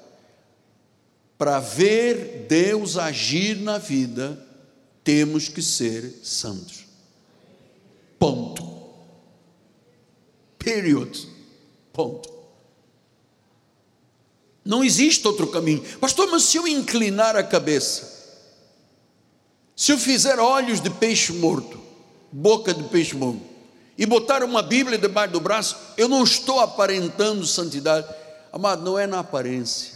para 1.42 1.59
ver 1.59 2.46
Deus 2.48 2.96
agir 2.96 3.57
na 3.57 3.76
vida, 3.76 4.38
temos 5.02 5.48
que 5.48 5.61
ser 5.61 6.20
santos. 6.22 6.85
Ponto. 8.16 8.64
Period. 10.57 11.26
Ponto. 11.92 12.33
Não 14.64 14.85
existe 14.85 15.26
outro 15.26 15.48
caminho. 15.48 15.83
Pastor, 15.98 16.31
mas 16.31 16.44
se 16.44 16.59
eu 16.59 16.68
inclinar 16.68 17.35
a 17.35 17.42
cabeça, 17.42 18.38
se 19.74 19.90
eu 19.90 19.98
fizer 19.98 20.38
olhos 20.38 20.81
de 20.81 20.90
peixe 20.90 21.33
morto, 21.33 21.81
boca 22.31 22.72
de 22.72 22.85
peixe 22.85 23.16
morto, 23.16 23.42
e 23.98 24.07
botar 24.07 24.44
uma 24.44 24.62
Bíblia 24.62 24.96
debaixo 24.96 25.33
do 25.33 25.40
braço, 25.40 25.76
eu 25.96 26.07
não 26.07 26.22
estou 26.22 26.61
aparentando 26.61 27.44
santidade. 27.44 28.07
Amado, 28.52 28.85
não 28.85 28.96
é 28.96 29.09
na 29.09 29.18
aparência. 29.18 29.91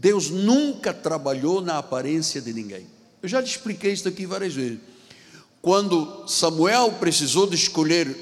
Deus 0.00 0.30
nunca 0.30 0.94
trabalhou 0.94 1.60
na 1.60 1.78
aparência 1.78 2.40
de 2.40 2.52
ninguém. 2.52 2.86
Eu 3.20 3.28
já 3.28 3.40
lhe 3.40 3.48
expliquei 3.48 3.92
isso 3.92 4.06
aqui 4.06 4.26
várias 4.26 4.54
vezes. 4.54 4.78
Quando 5.60 6.24
Samuel 6.28 6.92
precisou 7.00 7.48
de 7.48 7.56
escolher 7.56 8.16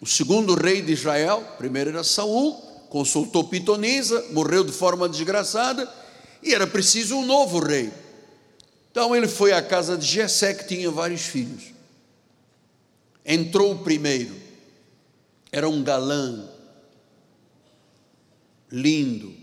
o 0.00 0.06
segundo 0.06 0.54
rei 0.54 0.82
de 0.82 0.92
Israel, 0.92 1.54
primeiro 1.56 1.90
era 1.90 2.02
Saul, 2.02 2.54
consultou 2.88 3.44
Pitonisa, 3.44 4.26
morreu 4.32 4.64
de 4.64 4.72
forma 4.72 5.08
desgraçada, 5.08 5.88
e 6.42 6.52
era 6.52 6.66
preciso 6.66 7.14
um 7.14 7.24
novo 7.24 7.60
rei. 7.60 7.92
Então 8.90 9.14
ele 9.14 9.28
foi 9.28 9.52
à 9.52 9.62
casa 9.62 9.96
de 9.96 10.04
Jessé, 10.04 10.52
que 10.52 10.66
tinha 10.66 10.90
vários 10.90 11.22
filhos. 11.22 11.62
Entrou 13.24 13.70
o 13.70 13.78
primeiro, 13.78 14.34
era 15.52 15.68
um 15.68 15.80
galã, 15.80 16.50
lindo, 18.68 19.39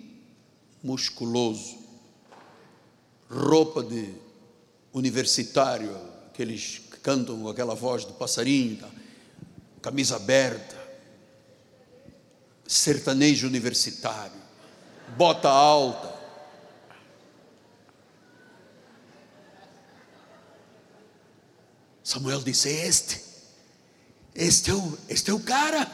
musculoso, 0.84 1.78
roupa 3.30 3.84
de 3.84 4.14
universitário, 4.94 5.96
aqueles 6.28 6.80
que 6.80 6.98
cantam 6.98 7.42
com 7.42 7.50
aquela 7.50 7.76
voz 7.76 8.06
do 8.06 8.14
passarinho, 8.14 8.86
camisa 9.82 10.16
aberta, 10.16 10.78
sertanejo 12.66 13.48
universitário, 13.48 14.42
bota 15.16 15.50
alta. 15.50 16.16
Samuel 22.04 22.42
disse: 22.42 22.70
Este, 22.70 23.22
este 24.34 24.72
é 24.72 24.74
o, 24.74 24.98
este 25.10 25.30
é 25.30 25.34
o 25.34 25.40
cara. 25.40 25.86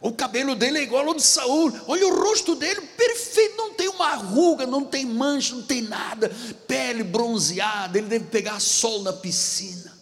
O 0.00 0.12
cabelo 0.12 0.54
dele 0.54 0.78
é 0.78 0.82
igual 0.82 1.08
ao 1.08 1.14
de 1.14 1.22
Saul. 1.22 1.72
Olha 1.86 2.06
o 2.06 2.20
rosto 2.20 2.54
dele, 2.54 2.80
perfeito, 2.80 3.56
não 3.56 3.72
tem 3.72 3.88
uma 3.88 4.14
ruga, 4.14 4.66
não 4.66 4.84
tem 4.84 5.06
mancha, 5.06 5.54
não 5.54 5.62
tem 5.62 5.82
nada. 5.82 6.30
Pele 6.66 7.02
bronzeada, 7.02 7.98
ele 7.98 8.06
deve 8.06 8.26
pegar 8.26 8.60
sol 8.60 9.02
na 9.02 9.12
piscina. 9.12 9.96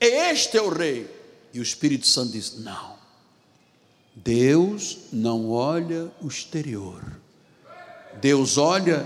Este 0.00 0.56
é 0.56 0.62
o 0.62 0.68
rei. 0.68 1.10
E 1.52 1.60
o 1.60 1.62
Espírito 1.62 2.06
Santo 2.06 2.32
diz: 2.32 2.58
Não. 2.58 2.94
Deus 4.14 4.98
não 5.12 5.50
olha 5.50 6.10
o 6.22 6.28
exterior, 6.28 7.02
Deus 8.20 8.56
olha 8.56 9.04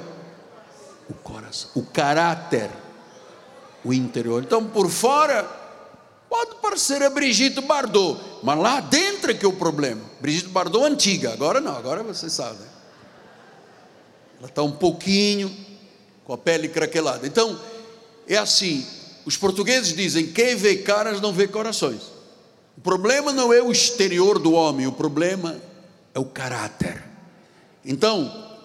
o 1.08 1.14
coração, 1.14 1.70
o 1.74 1.82
caráter, 1.82 2.70
o 3.82 3.94
interior. 3.94 4.42
Então, 4.42 4.62
por 4.68 4.90
fora, 4.90 5.48
pode 6.28 6.56
parecer 6.56 7.02
a 7.02 7.10
Brigitte 7.10 7.60
Bardot, 7.60 8.20
mas 8.42 8.58
lá 8.58 8.80
dentro 8.80 9.30
é 9.30 9.34
que 9.34 9.44
é 9.44 9.48
o 9.48 9.52
problema. 9.52 10.02
Brigitte 10.20 10.48
Bardot 10.48 10.84
antiga, 10.84 11.32
agora 11.32 11.60
não, 11.60 11.76
agora 11.76 12.02
você 12.02 12.28
sabe. 12.28 12.58
ela 14.38 14.48
está 14.48 14.62
um 14.62 14.72
pouquinho 14.72 15.54
com 16.24 16.32
a 16.32 16.38
pele 16.38 16.68
craquelada. 16.68 17.26
Então, 17.26 17.58
é 18.26 18.36
assim: 18.36 18.86
os 19.24 19.36
portugueses 19.36 19.94
dizem: 19.94 20.26
quem 20.26 20.54
vê 20.54 20.76
caras 20.76 21.20
não 21.20 21.32
vê 21.32 21.48
corações. 21.48 22.02
O 22.76 22.80
problema 22.80 23.32
não 23.32 23.52
é 23.52 23.60
o 23.60 23.72
exterior 23.72 24.38
do 24.38 24.52
homem, 24.52 24.86
o 24.86 24.92
problema 24.92 25.60
é 26.14 26.18
o 26.18 26.24
caráter. 26.24 27.02
Então, 27.84 28.56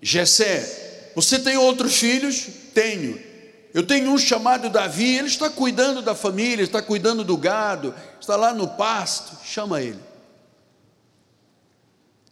Jessé, 0.00 1.10
você 1.14 1.38
tem 1.38 1.56
outros 1.56 1.96
filhos? 1.96 2.46
Tenho. 2.72 3.33
Eu 3.74 3.84
tenho 3.84 4.12
um 4.12 4.16
chamado 4.16 4.70
Davi, 4.70 5.16
ele 5.16 5.26
está 5.26 5.50
cuidando 5.50 6.00
da 6.00 6.14
família, 6.14 6.62
está 6.62 6.80
cuidando 6.80 7.24
do 7.24 7.36
gado, 7.36 7.92
está 8.20 8.36
lá 8.36 8.54
no 8.54 8.68
pasto, 8.68 9.36
chama 9.44 9.82
ele. 9.82 9.98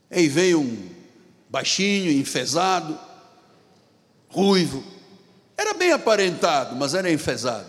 Aí 0.09 0.29
veio 0.29 0.61
um 0.61 0.91
baixinho, 1.51 2.13
enfesado, 2.13 2.97
ruivo, 4.29 4.85
era 5.57 5.75
bem 5.75 5.91
aparentado, 5.91 6.77
mas 6.77 6.95
era 6.95 7.11
enfesado. 7.11 7.67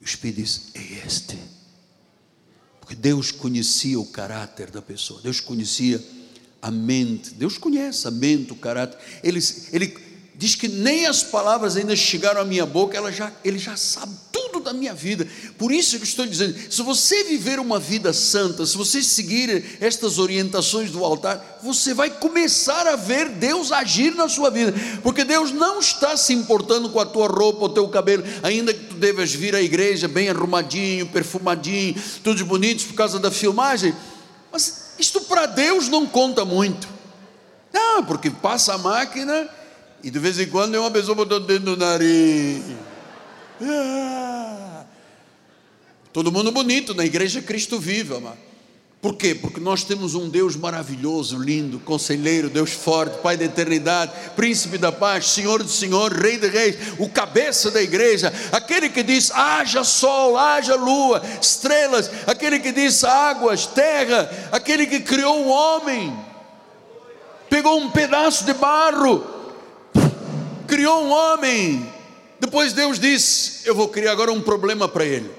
O 0.00 0.04
Espírito 0.04 0.40
disse: 0.40 0.72
É 0.74 1.06
este. 1.06 1.38
Porque 2.80 2.96
Deus 2.96 3.30
conhecia 3.30 3.98
o 3.98 4.06
caráter 4.06 4.72
da 4.72 4.82
pessoa, 4.82 5.20
Deus 5.22 5.40
conhecia 5.40 6.02
a 6.60 6.70
mente, 6.70 7.32
Deus 7.34 7.58
conhece 7.58 8.08
a 8.08 8.10
mente, 8.10 8.52
o 8.52 8.56
caráter. 8.56 8.98
Ele, 9.22 9.38
ele 9.72 10.03
diz 10.36 10.54
que 10.54 10.66
nem 10.66 11.06
as 11.06 11.22
palavras 11.22 11.76
ainda 11.76 11.94
chegaram 11.94 12.40
à 12.40 12.44
minha 12.44 12.66
boca, 12.66 12.96
ela 12.96 13.12
já, 13.12 13.30
ele 13.44 13.58
já 13.58 13.76
sabe 13.76 14.12
tudo 14.32 14.60
da 14.60 14.72
minha 14.72 14.92
vida. 14.92 15.26
Por 15.56 15.70
isso 15.70 15.98
que 15.98 16.04
estou 16.04 16.26
dizendo: 16.26 16.56
se 16.70 16.82
você 16.82 17.24
viver 17.24 17.60
uma 17.60 17.78
vida 17.78 18.12
santa, 18.12 18.66
se 18.66 18.76
você 18.76 19.02
seguir 19.02 19.78
estas 19.80 20.18
orientações 20.18 20.90
do 20.90 21.04
altar, 21.04 21.60
você 21.62 21.94
vai 21.94 22.10
começar 22.10 22.86
a 22.86 22.96
ver 22.96 23.28
Deus 23.28 23.70
agir 23.70 24.14
na 24.14 24.28
sua 24.28 24.50
vida, 24.50 24.74
porque 25.02 25.24
Deus 25.24 25.52
não 25.52 25.78
está 25.78 26.16
se 26.16 26.32
importando 26.32 26.90
com 26.90 26.98
a 26.98 27.06
tua 27.06 27.28
roupa, 27.28 27.66
o 27.66 27.68
teu 27.68 27.88
cabelo, 27.88 28.24
ainda 28.42 28.74
que 28.74 28.84
tu 28.86 28.94
devas 28.96 29.32
vir 29.32 29.54
à 29.54 29.62
igreja 29.62 30.08
bem 30.08 30.28
arrumadinho, 30.28 31.06
perfumadinho, 31.06 31.94
todos 32.24 32.42
bonitos 32.42 32.84
por 32.84 32.94
causa 32.94 33.20
da 33.20 33.30
filmagem, 33.30 33.94
mas 34.50 34.94
isto 34.98 35.20
para 35.22 35.46
Deus 35.46 35.88
não 35.88 36.06
conta 36.06 36.44
muito. 36.44 36.88
Não, 37.72 38.04
porque 38.04 38.30
passa 38.30 38.74
a 38.74 38.78
máquina 38.78 39.48
e 40.04 40.10
de 40.10 40.18
vez 40.18 40.38
em 40.38 40.46
quando 40.46 40.74
é 40.74 40.78
uma 40.78 40.90
pessoa 40.90 41.14
botando 41.14 41.46
dentro 41.46 41.64
do 41.64 41.76
nariz. 41.78 42.62
Ah. 43.62 44.84
Todo 46.12 46.30
mundo 46.30 46.52
bonito 46.52 46.94
na 46.94 47.06
igreja 47.06 47.40
Cristo 47.40 47.82
amado. 48.14 48.36
Por 49.00 49.16
quê? 49.16 49.34
Porque 49.34 49.60
nós 49.60 49.82
temos 49.82 50.14
um 50.14 50.28
Deus 50.28 50.56
maravilhoso, 50.56 51.38
lindo, 51.38 51.78
conselheiro, 51.78 52.48
Deus 52.48 52.70
forte, 52.70 53.18
Pai 53.18 53.36
da 53.36 53.44
eternidade, 53.44 54.12
príncipe 54.36 54.78
da 54.78 54.92
paz, 54.92 55.28
Senhor 55.30 55.62
do 55.62 55.68
Senhor, 55.68 56.12
Rei 56.12 56.38
de 56.38 56.48
reis, 56.48 56.76
o 56.98 57.08
cabeça 57.08 57.70
da 57.70 57.82
igreja, 57.82 58.32
aquele 58.52 58.88
que 58.90 59.02
diz: 59.02 59.30
haja 59.30 59.84
sol, 59.84 60.38
haja 60.38 60.74
lua, 60.74 61.22
estrelas, 61.40 62.10
aquele 62.26 62.58
que 62.58 62.72
diz 62.72 63.04
águas, 63.04 63.66
terra, 63.66 64.30
aquele 64.52 64.86
que 64.86 65.00
criou 65.00 65.44
o 65.44 65.48
homem, 65.48 66.14
pegou 67.48 67.78
um 67.78 67.90
pedaço 67.90 68.44
de 68.44 68.54
barro, 68.54 69.33
criou 70.66 71.04
um 71.04 71.10
homem. 71.10 71.92
Depois 72.40 72.72
Deus 72.72 72.98
disse: 72.98 73.66
Eu 73.66 73.74
vou 73.74 73.88
criar 73.88 74.12
agora 74.12 74.32
um 74.32 74.40
problema 74.40 74.88
para 74.88 75.04
ele. 75.04 75.30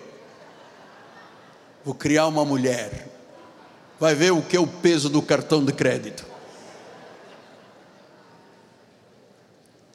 Vou 1.83 1.93
criar 1.93 2.27
uma 2.27 2.43
mulher. 2.43 3.07
Vai 3.99 4.15
ver 4.15 4.31
o 4.31 4.41
que 4.41 4.57
é 4.57 4.59
o 4.59 4.67
peso 4.67 5.09
do 5.09 5.21
cartão 5.21 5.63
de 5.63 5.71
crédito. 5.71 6.25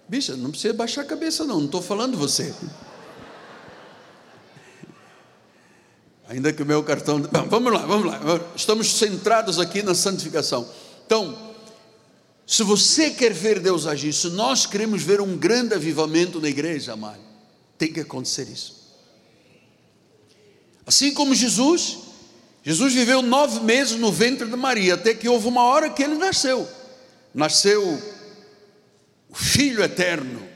Bicha, 0.09 0.37
não 0.37 0.51
precisa 0.51 0.75
baixar 0.75 1.03
a 1.03 1.05
cabeça, 1.05 1.45
não. 1.45 1.59
Não 1.59 1.67
estou 1.67 1.83
falando 1.83 2.17
você. 2.17 2.55
Ainda 6.29 6.53
que 6.53 6.63
o 6.63 6.67
meu 6.67 6.83
cartão. 6.85 7.21
Vamos 7.49 7.73
lá, 7.73 7.81
vamos 7.81 8.07
lá. 8.07 8.21
Estamos 8.55 8.93
centrados 8.95 9.59
aqui 9.59 9.83
na 9.83 9.95
santificação. 9.95 10.69
Então, 11.05 11.50
se 12.61 12.65
você 12.65 13.09
quer 13.09 13.33
ver 13.33 13.59
Deus 13.59 13.87
agir, 13.87 14.13
se 14.13 14.29
nós 14.29 14.67
queremos 14.67 15.03
ver 15.03 15.19
um 15.19 15.35
grande 15.35 15.73
avivamento 15.73 16.39
na 16.39 16.47
igreja, 16.51 16.93
amado, 16.93 17.23
tem 17.79 17.91
que 17.91 18.01
acontecer 18.01 18.47
isso. 18.53 18.99
Assim 20.85 21.15
como 21.15 21.35
Jesus, 21.35 22.01
Jesus 22.63 22.93
viveu 22.93 23.23
nove 23.23 23.61
meses 23.61 23.99
no 23.99 24.13
ventre 24.13 24.47
de 24.47 24.57
Maria, 24.57 24.93
até 24.93 25.15
que 25.15 25.27
houve 25.27 25.49
uma 25.49 25.63
hora 25.63 25.89
que 25.89 26.03
ele 26.03 26.17
nasceu. 26.17 26.69
Nasceu 27.33 27.99
o 29.31 29.35
Filho 29.35 29.83
eterno, 29.83 30.47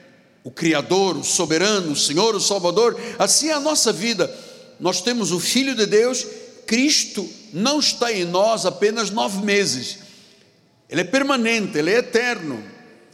o 0.43 0.51
Criador, 0.51 1.17
o 1.17 1.25
soberano, 1.25 1.93
o 1.93 1.97
Senhor, 1.97 2.35
o 2.35 2.41
Salvador. 2.41 3.01
Assim 3.19 3.49
é 3.49 3.55
a 3.55 3.61
nossa 3.61 3.91
vida. 3.95 4.31
Nós 4.79 5.01
temos 5.01 5.33
o 5.33 5.41
Filho 5.41 5.75
de 5.75 5.87
Deus, 5.87 6.27
Cristo 6.67 7.27
não 7.51 7.81
está 7.81 8.13
em 8.13 8.27
nós 8.27 8.67
apenas 8.67 9.09
nove 9.09 9.43
meses 9.43 10.04
ele 10.95 11.01
é 11.01 11.05
permanente, 11.05 11.77
ele 11.77 11.91
é 11.91 11.99
eterno. 11.99 12.63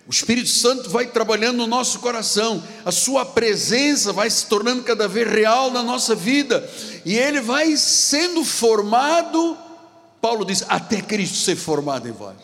O 0.06 0.10
Espírito 0.10 0.50
Santo 0.50 0.90
vai 0.90 1.06
trabalhando 1.06 1.56
no 1.56 1.66
nosso 1.66 1.98
coração, 2.00 2.62
a 2.84 2.92
Sua 2.92 3.24
presença 3.24 4.12
vai 4.12 4.28
se 4.28 4.44
tornando 4.44 4.82
cada 4.82 5.08
vez 5.08 5.26
real 5.26 5.70
na 5.70 5.82
nossa 5.82 6.14
vida, 6.14 6.68
e 7.06 7.16
Ele 7.16 7.40
vai 7.40 7.74
sendo 7.78 8.44
formado. 8.44 9.56
Paulo 10.20 10.44
diz: 10.44 10.62
até 10.68 11.00
Cristo 11.00 11.38
ser 11.38 11.56
formado 11.56 12.06
em 12.06 12.12
vós. 12.12 12.36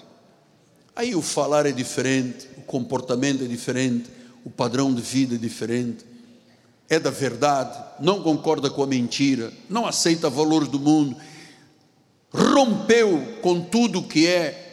Aí 0.94 1.14
o 1.14 1.20
falar 1.20 1.66
é 1.66 1.72
diferente, 1.72 2.48
o 2.56 2.62
comportamento 2.62 3.44
é 3.44 3.46
diferente, 3.46 4.08
o 4.42 4.48
padrão 4.48 4.94
de 4.94 5.02
vida 5.02 5.34
é 5.34 5.38
diferente, 5.38 6.02
é 6.88 6.98
da 6.98 7.10
verdade, 7.10 7.78
não 8.00 8.22
concorda 8.22 8.70
com 8.70 8.82
a 8.82 8.86
mentira, 8.86 9.52
não 9.68 9.86
aceita 9.86 10.30
valores 10.30 10.68
do 10.68 10.80
mundo, 10.80 11.14
rompeu 12.32 13.36
com 13.42 13.60
tudo 13.60 14.02
que 14.02 14.26
é 14.26 14.65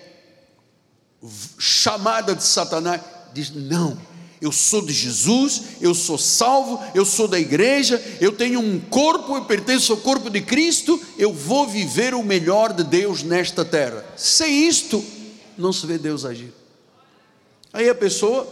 chamada 1.57 2.35
de 2.35 2.43
Satanás, 2.43 3.01
diz: 3.33 3.51
não, 3.51 3.97
eu 4.41 4.51
sou 4.51 4.85
de 4.85 4.91
Jesus, 4.91 5.61
eu 5.79 5.95
sou 5.95 6.17
salvo, 6.17 6.77
eu 6.93 7.05
sou 7.05 7.29
da 7.29 7.39
igreja, 7.39 8.03
eu 8.19 8.31
tenho 8.31 8.59
um 8.59 8.77
corpo, 8.77 9.37
eu 9.37 9.45
pertenço 9.45 9.93
ao 9.93 9.99
corpo 9.99 10.29
de 10.29 10.41
Cristo, 10.41 11.01
eu 11.17 11.31
vou 11.31 11.65
viver 11.65 12.13
o 12.13 12.21
melhor 12.21 12.73
de 12.73 12.83
Deus 12.83 13.23
nesta 13.23 13.63
terra. 13.63 14.05
Sem 14.17 14.67
isto, 14.67 15.03
não 15.57 15.71
se 15.71 15.85
vê 15.85 15.97
Deus 15.97 16.25
agir. 16.25 16.53
Aí 17.71 17.89
a 17.89 17.95
pessoa 17.95 18.45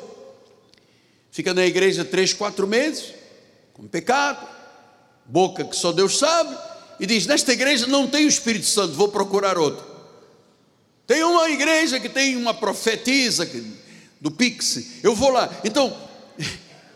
fica 1.30 1.54
na 1.54 1.66
igreja 1.66 2.06
três, 2.06 2.34
quatro 2.34 2.66
meses, 2.66 3.14
com 3.74 3.86
pecado, 3.86 4.48
boca 5.26 5.66
que 5.66 5.76
só 5.76 5.92
Deus 5.92 6.18
sabe, 6.18 6.58
e 7.02 7.06
diz: 7.06 7.26
Nesta 7.26 7.52
igreja 7.52 7.86
não 7.88 8.08
tem 8.08 8.26
o 8.26 8.30
Espírito 8.30 8.66
Santo, 8.66 8.94
vou 8.94 9.10
procurar 9.10 9.58
outro. 9.58 9.91
Tem 11.12 11.26
uma 11.26 11.50
igreja 11.50 12.00
que 12.00 12.08
tem 12.08 12.38
uma 12.38 12.54
profetisa 12.54 13.46
do 14.22 14.32
Pix. 14.32 15.02
Eu 15.04 15.14
vou 15.14 15.30
lá. 15.30 15.54
Então, 15.62 15.94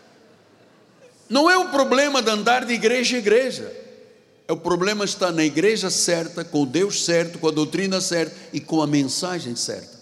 não 1.28 1.50
é 1.50 1.58
o 1.58 1.68
problema 1.68 2.22
de 2.22 2.30
andar 2.30 2.64
de 2.64 2.72
igreja 2.72 3.16
em 3.16 3.18
igreja. 3.18 3.70
É 4.48 4.54
o 4.54 4.56
problema 4.56 5.04
está 5.04 5.30
na 5.30 5.44
igreja 5.44 5.90
certa, 5.90 6.42
com 6.42 6.64
Deus 6.64 7.04
certo, 7.04 7.38
com 7.38 7.46
a 7.46 7.50
doutrina 7.50 8.00
certa 8.00 8.34
e 8.54 8.58
com 8.58 8.80
a 8.80 8.86
mensagem 8.86 9.54
certa. 9.54 9.98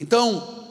Então, 0.00 0.66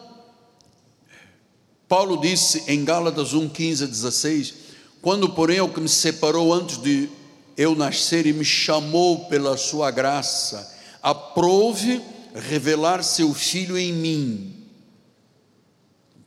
Paulo 1.87 2.19
disse 2.19 2.65
em 2.67 2.83
Gálatas 2.83 3.33
1, 3.33 3.47
15 3.47 3.85
a 3.85 3.87
16: 3.87 4.53
Quando, 5.01 5.29
porém, 5.29 5.61
o 5.61 5.69
que 5.69 5.79
me 5.79 5.87
separou 5.87 6.53
antes 6.53 6.77
de 6.77 7.20
eu 7.57 7.75
nascer 7.75 8.25
e 8.25 8.33
me 8.33 8.45
chamou 8.45 9.25
pela 9.25 9.57
sua 9.57 9.91
graça, 9.91 10.77
aprove 11.01 12.01
revelar 12.33 13.03
seu 13.03 13.33
filho 13.33 13.77
em 13.77 13.93
mim. 13.93 14.55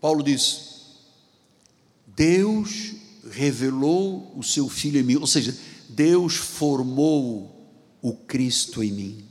Paulo 0.00 0.22
diz: 0.22 0.74
Deus 2.06 2.94
revelou 3.30 4.32
o 4.36 4.42
seu 4.42 4.68
filho 4.68 5.00
em 5.00 5.02
mim, 5.02 5.16
ou 5.16 5.26
seja, 5.26 5.56
Deus 5.88 6.34
formou 6.34 7.70
o 8.02 8.12
Cristo 8.12 8.82
em 8.82 8.92
mim. 8.92 9.24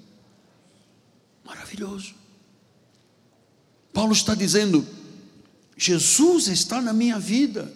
Maravilhoso. 1.46 2.16
Paulo 3.94 4.14
está 4.14 4.34
dizendo: 4.34 4.86
Jesus 5.78 6.48
está 6.48 6.82
na 6.82 6.92
minha 6.94 7.20
vida. 7.20 7.72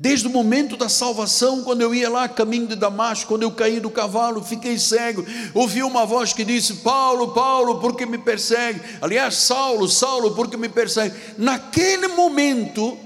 Desde 0.00 0.28
o 0.28 0.30
momento 0.30 0.76
da 0.76 0.88
salvação, 0.88 1.64
quando 1.64 1.80
eu 1.80 1.92
ia 1.92 2.08
lá 2.08 2.28
caminho 2.28 2.68
de 2.68 2.76
Damasco, 2.76 3.26
quando 3.26 3.42
eu 3.42 3.50
caí 3.50 3.80
do 3.80 3.90
cavalo, 3.90 4.44
fiquei 4.44 4.78
cego, 4.78 5.26
ouvi 5.52 5.82
uma 5.82 6.06
voz 6.06 6.32
que 6.32 6.44
disse: 6.44 6.74
Paulo, 6.74 7.34
Paulo, 7.34 7.80
por 7.80 7.96
que 7.96 8.06
me 8.06 8.16
persegue? 8.16 8.80
Aliás, 9.00 9.34
Saulo, 9.34 9.88
Saulo, 9.88 10.36
por 10.36 10.48
que 10.48 10.56
me 10.56 10.68
persegue? 10.68 11.16
Naquele 11.36 12.06
momento 12.06 12.96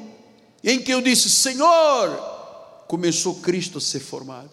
em 0.62 0.78
que 0.78 0.92
eu 0.92 1.00
disse: 1.00 1.31
Senhor, 1.31 2.11
começou 2.87 3.37
Cristo 3.37 3.78
a 3.78 3.81
ser 3.81 4.00
formado. 4.00 4.50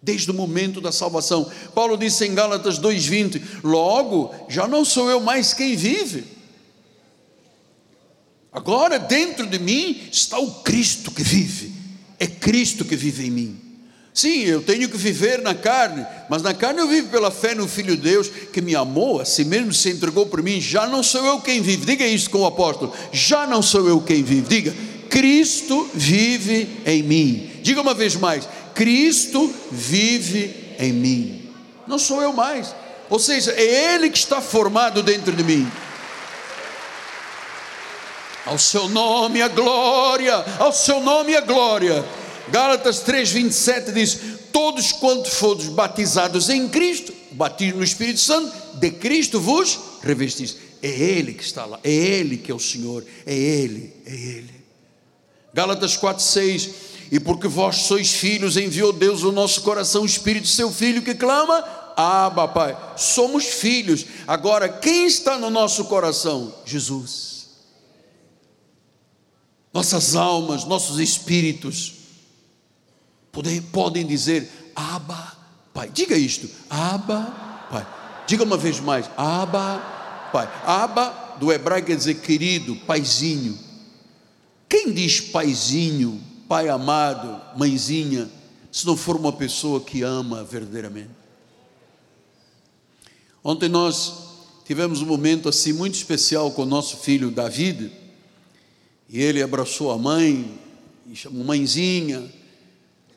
desde 0.00 0.30
o 0.30 0.34
momento 0.34 0.82
da 0.82 0.92
salvação. 0.92 1.50
Paulo 1.74 1.96
disse 1.96 2.26
em 2.26 2.34
Gálatas 2.34 2.78
2:20: 2.78 3.42
"Logo, 3.64 4.32
já 4.48 4.68
não 4.68 4.84
sou 4.84 5.10
eu 5.10 5.18
mais 5.18 5.52
quem 5.52 5.74
vive. 5.74 6.33
Agora 8.54 9.00
dentro 9.00 9.46
de 9.48 9.58
mim 9.58 10.00
está 10.12 10.38
o 10.38 10.62
Cristo 10.62 11.10
que 11.10 11.24
vive. 11.24 11.72
É 12.20 12.26
Cristo 12.28 12.84
que 12.84 12.94
vive 12.94 13.26
em 13.26 13.30
mim. 13.30 13.60
Sim, 14.14 14.44
eu 14.44 14.62
tenho 14.62 14.88
que 14.88 14.96
viver 14.96 15.42
na 15.42 15.56
carne, 15.56 16.06
mas 16.30 16.40
na 16.40 16.54
carne 16.54 16.78
eu 16.78 16.86
vivo 16.86 17.08
pela 17.08 17.32
fé 17.32 17.52
no 17.52 17.66
Filho 17.66 17.96
de 17.96 18.02
Deus 18.02 18.28
que 18.52 18.62
me 18.62 18.76
amou, 18.76 19.20
a 19.20 19.24
si 19.24 19.44
mesmo 19.44 19.74
se 19.74 19.90
entregou 19.90 20.26
por 20.26 20.40
mim. 20.40 20.60
Já 20.60 20.86
não 20.86 21.02
sou 21.02 21.26
eu 21.26 21.40
quem 21.40 21.60
vive, 21.60 21.84
diga 21.84 22.06
isso 22.06 22.30
com 22.30 22.38
o 22.38 22.46
apóstolo: 22.46 22.94
já 23.10 23.44
não 23.44 23.60
sou 23.60 23.88
eu 23.88 24.00
quem 24.00 24.22
vive, 24.22 24.42
diga, 24.42 24.74
Cristo 25.10 25.90
vive 25.92 26.68
em 26.86 27.02
mim. 27.02 27.50
Diga 27.60 27.80
uma 27.80 27.92
vez 27.92 28.14
mais: 28.14 28.48
Cristo 28.72 29.52
vive 29.72 30.54
em 30.78 30.92
mim, 30.92 31.48
não 31.88 31.98
sou 31.98 32.22
eu 32.22 32.32
mais, 32.32 32.72
ou 33.10 33.18
seja, 33.18 33.50
é 33.50 33.94
Ele 33.94 34.08
que 34.08 34.18
está 34.18 34.40
formado 34.40 35.02
dentro 35.02 35.34
de 35.34 35.42
mim. 35.42 35.68
Ao 38.44 38.58
seu 38.58 38.88
nome 38.88 39.40
a 39.40 39.48
glória, 39.48 40.34
ao 40.58 40.72
seu 40.72 41.00
nome 41.00 41.34
a 41.34 41.40
glória. 41.40 42.04
Gálatas 42.48 43.00
3:27 43.00 43.92
diz: 43.92 44.18
Todos 44.52 44.92
quantos 44.92 45.34
foram 45.34 45.64
batizados 45.70 46.50
em 46.50 46.68
Cristo, 46.68 47.12
batismo 47.32 47.78
no 47.78 47.84
Espírito 47.84 48.20
Santo, 48.20 48.52
de 48.74 48.90
Cristo 48.90 49.40
vos 49.40 49.78
revestis. 50.02 50.56
É 50.82 50.88
Ele 50.88 51.32
que 51.32 51.42
está 51.42 51.64
lá, 51.64 51.80
é 51.82 51.90
Ele 51.90 52.36
que 52.36 52.52
é 52.52 52.54
o 52.54 52.60
Senhor, 52.60 53.02
é 53.24 53.34
Ele, 53.34 53.94
é 54.04 54.12
Ele. 54.12 54.54
Gálatas 55.54 55.96
4:6 55.96 56.70
E 57.10 57.18
porque 57.18 57.48
vós 57.48 57.76
sois 57.76 58.12
filhos, 58.12 58.58
enviou 58.58 58.92
Deus 58.92 59.22
o 59.22 59.32
nosso 59.32 59.62
coração 59.62 60.02
o 60.02 60.06
Espírito 60.06 60.48
seu 60.48 60.70
Filho 60.70 61.00
que 61.00 61.14
clama, 61.14 61.64
Abba, 61.96 62.48
Pai. 62.48 62.76
Somos 62.96 63.44
filhos. 63.44 64.04
Agora, 64.26 64.68
quem 64.68 65.06
está 65.06 65.38
no 65.38 65.48
nosso 65.48 65.84
coração? 65.84 66.52
Jesus. 66.66 67.33
Nossas 69.74 70.14
almas, 70.14 70.64
nossos 70.64 71.00
espíritos 71.00 71.94
podem, 73.72 74.06
dizer 74.06 74.72
Abba, 74.76 75.36
Pai. 75.72 75.90
Diga 75.92 76.16
isto, 76.16 76.48
Abba, 76.70 77.66
Pai. 77.68 77.84
Diga 78.24 78.44
uma 78.44 78.56
vez 78.56 78.78
mais, 78.78 79.10
Abba, 79.16 80.30
Pai. 80.32 80.48
Abba 80.64 81.36
do 81.40 81.52
hebraico 81.52 81.88
quer 81.88 81.96
dizer 81.96 82.20
querido, 82.20 82.76
paizinho. 82.86 83.58
Quem 84.68 84.92
diz 84.92 85.20
paizinho, 85.20 86.22
pai 86.48 86.68
amado, 86.68 87.40
mãezinha, 87.58 88.30
se 88.70 88.86
não 88.86 88.96
for 88.96 89.16
uma 89.16 89.32
pessoa 89.32 89.80
que 89.80 90.02
ama 90.02 90.44
verdadeiramente? 90.44 91.10
Ontem 93.42 93.68
nós 93.68 94.12
tivemos 94.64 95.02
um 95.02 95.06
momento 95.06 95.48
assim 95.48 95.72
muito 95.72 95.96
especial 95.96 96.52
com 96.52 96.62
o 96.62 96.66
nosso 96.66 96.98
filho 96.98 97.32
David, 97.32 98.03
e 99.08 99.20
ele 99.20 99.42
abraçou 99.42 99.90
a 99.90 99.98
mãe, 99.98 100.58
e 101.06 101.14
chamou 101.14 101.44
mãezinha, 101.44 102.20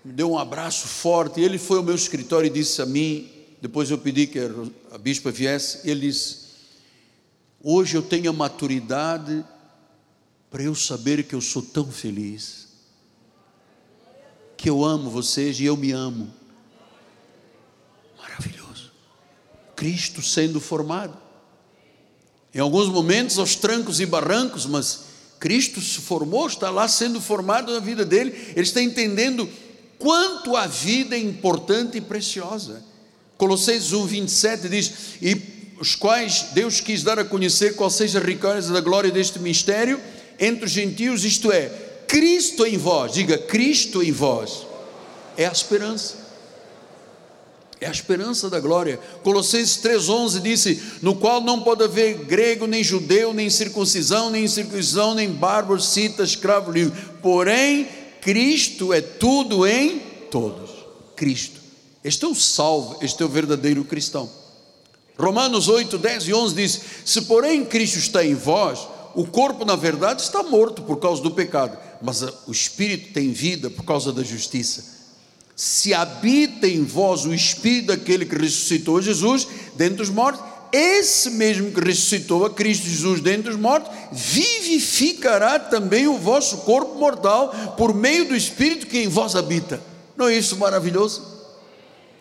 me 0.04 0.13
deu 0.13 0.32
um 0.32 0.38
abraço 0.38 0.88
forte. 0.88 1.39
E 1.39 1.43
ele 1.43 1.58
foi 1.58 1.78
ao 1.78 1.84
meu 1.84 1.95
escritório 1.95 2.47
e 2.47 2.50
disse 2.50 2.82
a 2.82 2.86
mim, 2.86 3.30
depois 3.62 3.89
eu 3.89 3.97
pedi 3.97 4.28
que 4.28 4.39
a 4.91 4.97
bispa 4.97 5.32
viesse, 5.32 5.89
ele 5.89 6.02
disse: 6.02 6.47
Hoje 7.62 7.97
eu 7.97 8.02
tenho 8.02 8.30
a 8.30 8.34
maturidade 8.34 9.43
para 10.50 10.63
eu 10.63 10.76
saber 10.76 11.23
que 11.23 11.34
eu 11.34 11.41
sou 11.41 11.62
tão 11.62 11.91
feliz, 11.91 12.67
que 14.56 14.69
eu 14.69 14.86
amo 14.86 15.10
vocês 15.10 15.60
e 15.60 15.65
eu 15.65 15.76
me 15.76 15.91
amo. 15.91 16.32
Maravilhoso. 18.17 18.91
Cristo 19.76 20.21
sendo 20.21 20.62
formado. 20.62 21.17
Em 22.54 22.60
alguns 22.60 22.88
momentos 22.88 23.38
aos 23.38 23.56
trancos 23.56 24.00
e 24.00 24.06
barrancos, 24.06 24.65
mas 24.65 25.07
Cristo 25.39 25.82
se 25.82 26.00
formou, 26.02 26.47
está 26.47 26.69
lá 26.69 26.88
sendo 26.88 27.21
formado 27.21 27.73
na 27.73 27.80
vida 27.80 28.04
dele. 28.04 28.32
Ele 28.56 28.62
está 28.62 28.82
entendendo 28.82 29.50
quanto 30.00 30.56
a 30.56 30.67
vida 30.67 31.15
é 31.15 31.19
importante 31.19 31.97
e 31.97 32.02
preciosa. 32.02 32.84
Colossenses 33.38 33.93
1, 33.93 34.06
27 34.06 34.69
diz: 34.69 34.91
E 35.21 35.39
os 35.80 35.95
quais 35.95 36.47
Deus 36.54 36.82
quis 36.82 37.04
dar 37.04 37.19
a 37.19 37.26
conhecer 37.26 37.76
qual 37.76 37.89
seja 37.89 38.19
a 38.19 38.23
riqueza 38.23 38.73
da 38.73 38.82
glória 38.82 39.12
deste 39.12 39.39
mistério 39.39 40.02
entre 40.39 40.65
os 40.65 40.71
gentios, 40.71 41.23
isto 41.23 41.52
é, 41.52 41.71
Cristo 42.08 42.65
em 42.65 42.78
vós, 42.78 43.13
diga 43.13 43.38
Cristo 43.38 44.04
em 44.04 44.12
vós, 44.12 44.65
é 45.36 45.45
a 45.45 45.52
esperança. 45.52 46.26
É 47.79 47.87
a 47.87 47.91
esperança 47.91 48.49
da 48.49 48.59
glória. 48.59 48.99
Colossenses 49.23 49.77
3,11 49.77 50.41
disse: 50.41 50.81
No 51.01 51.15
qual 51.15 51.41
não 51.41 51.61
pode 51.61 51.83
haver 51.83 52.25
grego, 52.25 52.65
nem 52.65 52.83
judeu, 52.83 53.33
nem 53.33 53.49
circuncisão, 53.49 54.31
nem 54.31 54.45
incircuncisão, 54.45 55.13
nem 55.13 55.31
bárbaro, 55.31 55.79
cita, 55.79 56.23
escravo, 56.23 56.71
livre. 56.71 56.97
Porém, 57.21 57.87
Cristo 58.19 58.91
é 58.91 59.01
tudo 59.01 59.65
em 59.67 59.99
todos. 60.31 60.71
Cristo. 61.15 61.61
Este 62.03 62.25
é 62.25 62.27
o 62.27 62.35
salvo, 62.35 62.97
este 63.01 63.21
é 63.21 63.25
o 63.25 63.29
verdadeiro 63.29 63.83
cristão. 63.83 64.29
Romanos 65.17 65.67
8, 65.67 65.97
10 65.97 66.27
e 66.27 66.33
11 66.33 66.55
diz: 66.55 66.81
Se 67.05 67.21
porém 67.23 67.63
Cristo 67.63 67.99
está 67.99 68.25
em 68.25 68.33
vós, 68.33 68.87
o 69.13 69.25
corpo 69.25 69.65
na 69.65 69.75
verdade 69.75 70.21
está 70.21 70.41
morto 70.41 70.81
por 70.81 70.97
causa 70.97 71.21
do 71.21 71.31
pecado, 71.31 71.77
mas 72.01 72.21
o 72.47 72.51
espírito 72.51 73.13
tem 73.13 73.31
vida 73.31 73.69
por 73.69 73.83
causa 73.83 74.11
da 74.11 74.23
justiça. 74.23 74.96
Se 75.58 75.91
habita 75.91 76.67
em 76.67 76.84
vós 76.84 77.26
o 77.26 77.34
espírito 77.34 77.88
daquele 77.88 78.28
que 78.28 78.38
ressuscitou 78.38 79.02
Jesus 79.02 79.48
dentre 79.76 80.04
os 80.04 80.10
mortos, 80.10 80.46
esse 80.72 81.32
mesmo 81.32 81.72
que 81.72 81.80
ressuscitou 81.80 82.46
a 82.46 82.54
Cristo 82.54 82.86
Jesus 82.88 83.22
dentre 83.22 83.50
os 83.50 83.58
mortos, 83.58 83.91
vivificará 84.12 85.58
também 85.58 86.06
o 86.06 86.20
vosso 86.20 86.58
corpo 86.58 87.00
mortal 87.00 87.74
por 87.76 87.91
meio 87.96 88.26
do 88.26 88.36
Espírito 88.36 88.86
que 88.86 89.00
em 89.00 89.08
vós 89.08 89.36
habita. 89.36 89.82
Não 90.15 90.28
é 90.28 90.38
isso 90.38 90.58
maravilhoso? 90.58 91.26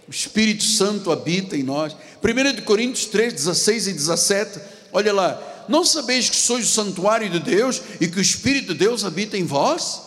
O 0.09 0.11
Espírito 0.11 0.65
Santo 0.65 1.13
habita 1.13 1.59
em 1.59 1.63
nós. 1.63 1.95
1 2.23 2.63
Coríntios 2.63 3.05
3, 3.05 3.35
16 3.35 3.89
e 3.89 3.93
17, 3.93 4.61
olha 4.95 5.13
lá. 5.13 5.65
Não 5.69 5.85
sabeis 5.85 6.31
que 6.31 6.37
sois 6.37 6.65
o 6.65 6.73
santuário 6.73 7.29
de 7.29 7.41
Deus 7.41 7.83
e 8.01 8.09
que 8.09 8.19
o 8.19 8.23
Espírito 8.23 8.73
de 8.73 8.79
Deus 8.79 9.05
habita 9.05 9.37
em 9.37 9.45
vós? 9.45 10.06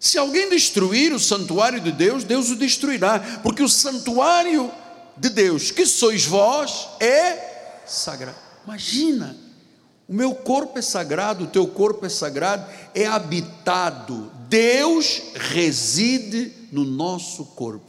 Se 0.00 0.16
alguém 0.16 0.48
destruir 0.48 1.12
o 1.12 1.20
santuário 1.20 1.78
de 1.78 1.92
Deus, 1.92 2.24
Deus 2.24 2.48
o 2.48 2.56
destruirá, 2.56 3.20
porque 3.42 3.62
o 3.62 3.68
santuário 3.68 4.72
de 5.14 5.28
Deus, 5.28 5.70
que 5.70 5.84
sois 5.84 6.24
vós, 6.24 6.88
é 6.98 7.82
sagrado. 7.86 8.38
Imagina, 8.64 9.36
o 10.08 10.14
meu 10.14 10.34
corpo 10.34 10.78
é 10.78 10.82
sagrado, 10.82 11.44
o 11.44 11.48
teu 11.48 11.68
corpo 11.68 12.06
é 12.06 12.08
sagrado, 12.08 12.66
é 12.94 13.04
habitado. 13.04 14.32
Deus 14.48 15.20
reside 15.34 16.50
no 16.72 16.82
nosso 16.82 17.44
corpo. 17.44 17.84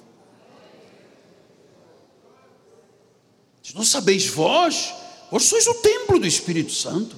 Não 3.73 3.85
sabeis 3.85 4.27
vós, 4.27 4.93
vós 5.31 5.43
sois 5.43 5.65
o 5.65 5.75
templo 5.75 6.19
do 6.19 6.27
Espírito 6.27 6.73
Santo. 6.73 7.15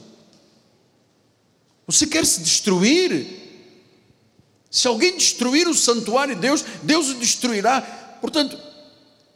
Você 1.87 2.05
quer 2.05 2.23
se 2.27 2.41
destruir? 2.41 3.42
Se 4.73 4.87
alguém 4.87 5.15
destruir 5.15 5.67
o 5.67 5.75
santuário 5.75 6.33
de 6.33 6.41
Deus, 6.41 6.65
Deus 6.81 7.09
o 7.09 7.13
destruirá. 7.13 7.79
Portanto, 8.19 8.57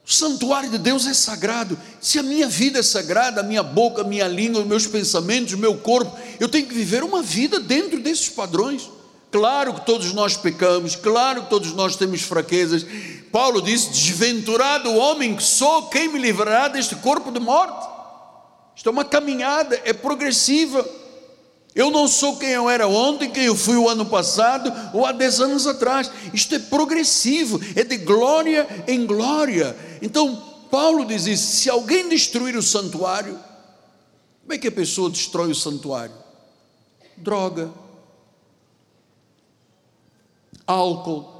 o 0.04 0.12
santuário 0.12 0.68
de 0.68 0.80
Deus 0.80 1.06
é 1.06 1.14
sagrado. 1.14 1.78
Se 2.02 2.18
a 2.18 2.24
minha 2.24 2.48
vida 2.48 2.80
é 2.80 2.82
sagrada, 2.82 3.42
a 3.42 3.44
minha 3.44 3.62
boca, 3.62 4.02
a 4.02 4.04
minha 4.04 4.28
língua, 4.28 4.62
os 4.62 4.68
meus 4.68 4.88
pensamentos, 4.88 5.54
o 5.54 5.58
meu 5.60 5.78
corpo, 5.78 6.18
eu 6.40 6.50
tenho 6.50 6.66
que 6.66 6.74
viver 6.74 7.04
uma 7.04 7.22
vida 7.22 7.60
dentro 7.60 8.00
desses 8.00 8.28
padrões. 8.30 8.90
Claro 9.32 9.76
que 9.76 9.86
todos 9.86 10.12
nós 10.12 10.36
pecamos, 10.36 10.96
claro 10.96 11.44
que 11.44 11.52
todos 11.52 11.72
nós 11.74 11.96
temos 11.96 12.24
fraquezas. 12.24 12.84
Paulo 13.32 13.62
disse: 13.62 13.92
Desventurado 13.92 14.90
o 14.90 14.98
homem 14.98 15.36
que 15.36 15.44
sou, 15.44 15.84
quem 15.90 16.08
me 16.08 16.18
livrará 16.18 16.68
deste 16.68 16.96
corpo 16.96 17.32
de 17.32 17.40
morte? 17.40 17.88
Isto 18.76 18.90
é 18.90 18.92
uma 18.92 19.06
caminhada, 19.06 19.80
é 19.86 19.94
progressiva. 19.94 20.84
Eu 21.78 21.92
não 21.92 22.08
sou 22.08 22.38
quem 22.38 22.50
eu 22.50 22.68
era 22.68 22.88
ontem, 22.88 23.30
quem 23.30 23.44
eu 23.44 23.56
fui 23.56 23.76
o 23.76 23.88
ano 23.88 24.04
passado 24.04 24.74
ou 24.96 25.06
há 25.06 25.12
dez 25.12 25.40
anos 25.40 25.68
atrás. 25.68 26.10
Isto 26.34 26.56
é 26.56 26.60
progressivo, 26.60 27.62
é 27.76 27.84
de 27.84 27.98
glória 27.98 28.68
em 28.88 29.06
glória. 29.06 29.78
Então, 30.02 30.36
Paulo 30.72 31.06
diz 31.06 31.28
isso: 31.28 31.56
se 31.58 31.70
alguém 31.70 32.10
destruir 32.10 32.56
o 32.58 32.64
santuário, 32.64 33.40
como 34.42 34.54
é 34.54 34.58
que 34.58 34.68
a 34.68 34.72
pessoa 34.72 35.08
destrói 35.08 35.52
o 35.52 35.56
santuário? 35.56 36.16
Droga, 37.16 37.72
álcool. 40.66 41.32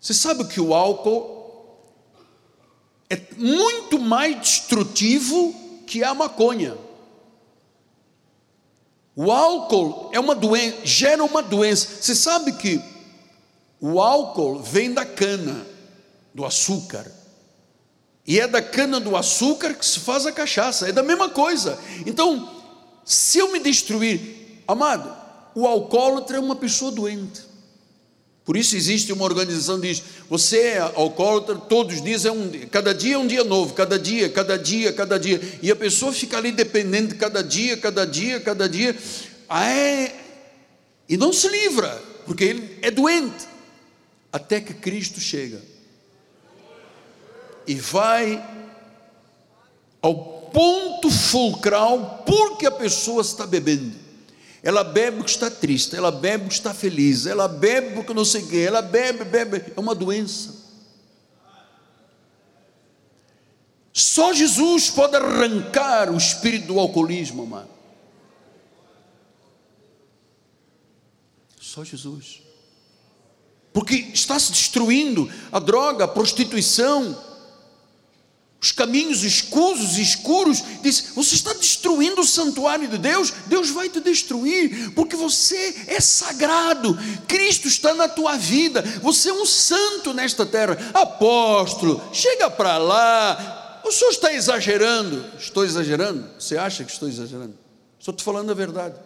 Você 0.00 0.14
sabe 0.14 0.44
que 0.44 0.60
o 0.60 0.72
álcool 0.72 1.80
é 3.10 3.20
muito 3.36 3.98
mais 3.98 4.40
destrutivo 4.40 5.52
que 5.84 6.04
a 6.04 6.14
maconha. 6.14 6.85
O 9.16 9.32
álcool 9.32 10.10
é 10.12 10.20
uma 10.20 10.34
doença, 10.34 10.76
gera 10.84 11.24
uma 11.24 11.42
doença. 11.42 11.88
Você 12.02 12.14
sabe 12.14 12.52
que 12.52 12.78
o 13.80 13.98
álcool 13.98 14.60
vem 14.60 14.92
da 14.92 15.06
cana, 15.06 15.66
do 16.34 16.44
açúcar. 16.44 17.10
E 18.26 18.38
é 18.38 18.46
da 18.46 18.60
cana 18.60 19.00
do 19.00 19.16
açúcar 19.16 19.72
que 19.72 19.86
se 19.86 20.00
faz 20.00 20.26
a 20.26 20.32
cachaça, 20.32 20.88
é 20.88 20.92
da 20.92 21.02
mesma 21.02 21.30
coisa. 21.30 21.78
Então, 22.04 22.46
se 23.06 23.38
eu 23.38 23.50
me 23.52 23.58
destruir, 23.58 24.62
amado, 24.68 25.16
o 25.54 25.66
alcoólatra 25.66 26.36
é 26.36 26.40
uma 26.40 26.56
pessoa 26.56 26.90
doente. 26.90 27.45
Por 28.46 28.56
isso 28.56 28.76
existe 28.76 29.12
uma 29.12 29.24
organização 29.24 29.80
que 29.80 29.88
diz: 29.88 30.02
você 30.30 30.58
é 30.58 30.78
alcoólatra, 30.78 31.56
todos 31.56 31.96
os 31.96 32.02
dias 32.02 32.24
é 32.24 32.30
um 32.30 32.48
cada 32.70 32.94
dia 32.94 33.16
é 33.16 33.18
um 33.18 33.26
dia 33.26 33.42
novo, 33.42 33.74
cada 33.74 33.98
dia, 33.98 34.28
cada 34.28 34.56
dia, 34.56 34.92
cada 34.92 35.18
dia. 35.18 35.40
E 35.60 35.68
a 35.68 35.74
pessoa 35.74 36.12
fica 36.12 36.38
ali 36.38 36.52
dependendo 36.52 37.16
cada 37.16 37.42
dia, 37.42 37.76
cada 37.76 38.06
dia, 38.06 38.38
cada 38.38 38.68
dia. 38.68 38.96
Ah, 39.48 39.68
é, 39.68 40.14
e 41.08 41.16
não 41.16 41.32
se 41.32 41.48
livra, 41.48 42.00
porque 42.24 42.44
ele 42.44 42.78
é 42.82 42.90
doente. 42.90 43.46
Até 44.32 44.60
que 44.60 44.74
Cristo 44.74 45.18
chega 45.18 45.60
e 47.66 47.74
vai 47.74 48.44
ao 50.00 50.14
ponto 50.52 51.10
fulcral 51.10 52.22
porque 52.24 52.64
a 52.66 52.70
pessoa 52.70 53.22
está 53.22 53.44
bebendo. 53.44 54.05
Ela 54.66 54.82
bebe 54.82 55.18
porque 55.18 55.30
está 55.30 55.48
triste, 55.48 55.94
ela 55.94 56.10
bebe 56.10 56.46
porque 56.46 56.56
está 56.56 56.74
feliz, 56.74 57.24
ela 57.24 57.46
bebe 57.46 57.94
porque 57.94 58.12
não 58.12 58.24
sei 58.24 58.42
o 58.42 58.48
quê, 58.48 58.64
ela 58.66 58.82
bebe, 58.82 59.22
bebe, 59.22 59.72
é 59.76 59.78
uma 59.78 59.94
doença. 59.94 60.56
Só 63.92 64.32
Jesus 64.32 64.90
pode 64.90 65.14
arrancar 65.14 66.10
o 66.10 66.16
espírito 66.16 66.66
do 66.66 66.80
alcoolismo, 66.80 67.44
amado. 67.44 67.70
Só 71.60 71.84
Jesus. 71.84 72.42
Porque 73.72 73.94
está 73.94 74.36
se 74.36 74.50
destruindo 74.50 75.30
a 75.52 75.60
droga, 75.60 76.06
a 76.06 76.08
prostituição, 76.08 77.16
os 78.66 78.72
caminhos 78.72 79.22
escusos 79.22 79.96
escuros, 79.96 80.62
diz: 80.82 81.12
Você 81.14 81.34
está 81.36 81.52
destruindo 81.52 82.20
o 82.20 82.26
santuário 82.26 82.88
de 82.88 82.98
Deus, 82.98 83.32
Deus 83.46 83.70
vai 83.70 83.88
te 83.88 84.00
destruir, 84.00 84.92
porque 84.92 85.14
você 85.14 85.84
é 85.86 86.00
sagrado, 86.00 86.98
Cristo 87.28 87.68
está 87.68 87.94
na 87.94 88.08
tua 88.08 88.36
vida, 88.36 88.82
você 89.02 89.30
é 89.30 89.32
um 89.32 89.46
santo 89.46 90.12
nesta 90.12 90.44
terra. 90.44 90.76
Apóstolo, 90.92 92.02
chega 92.12 92.50
para 92.50 92.76
lá, 92.76 93.80
o 93.84 93.92
senhor 93.92 94.10
está 94.10 94.32
exagerando. 94.32 95.24
Estou 95.38 95.64
exagerando? 95.64 96.28
Você 96.38 96.58
acha 96.58 96.82
que 96.82 96.90
estou 96.90 97.08
exagerando? 97.08 97.56
Estou 97.98 98.12
te 98.12 98.24
falando 98.24 98.50
a 98.50 98.54
verdade. 98.54 98.96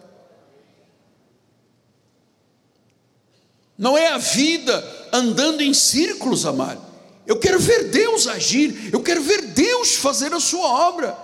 Não 3.77 3.97
é 3.97 4.07
a 4.09 4.17
vida 4.17 5.09
andando 5.11 5.61
em 5.61 5.73
círculos, 5.73 6.45
amado. 6.45 6.90
Eu 7.31 7.37
quero 7.37 7.57
ver 7.61 7.85
Deus 7.85 8.27
agir, 8.27 8.89
eu 8.91 8.99
quero 8.99 9.21
ver 9.21 9.41
Deus 9.43 9.95
fazer 9.95 10.33
a 10.33 10.39
sua 10.41 10.67
obra. 10.67 11.17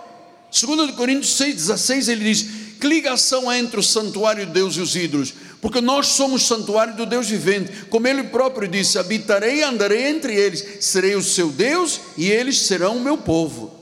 Segundo 0.49 0.93
Coríntios 0.93 1.37
6,16, 1.37 2.07
ele 2.07 2.23
diz: 2.23 2.45
que 2.79 2.87
ligação 2.87 3.49
há 3.49 3.59
entre 3.59 3.77
o 3.77 3.83
santuário 3.83 4.45
de 4.45 4.53
Deus 4.53 4.77
e 4.77 4.79
os 4.79 4.95
ídolos? 4.95 5.33
Porque 5.59 5.81
nós 5.81 6.07
somos 6.07 6.47
santuário 6.47 6.95
do 6.95 7.05
Deus 7.05 7.27
vivente, 7.27 7.87
como 7.89 8.07
ele 8.07 8.23
próprio 8.23 8.69
disse: 8.69 8.97
habitarei 8.97 9.57
e 9.57 9.63
andarei 9.63 10.07
entre 10.07 10.33
eles, 10.33 10.77
serei 10.79 11.13
o 11.13 11.21
seu 11.21 11.49
Deus 11.49 11.99
e 12.17 12.31
eles 12.31 12.59
serão 12.59 12.95
o 12.95 13.03
meu 13.03 13.17
povo. 13.17 13.75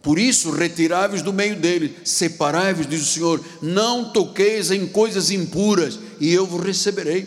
Por 0.00 0.18
isso, 0.18 0.50
retirai-vos 0.50 1.20
do 1.20 1.34
meio 1.34 1.54
dele, 1.54 1.94
separai-vos, 2.02 2.86
diz 2.86 3.02
o 3.02 3.12
Senhor, 3.12 3.44
não 3.60 4.10
toqueis 4.10 4.70
em 4.70 4.86
coisas 4.86 5.30
impuras, 5.30 5.98
e 6.18 6.32
eu 6.32 6.46
vos 6.46 6.64
receberei. 6.64 7.26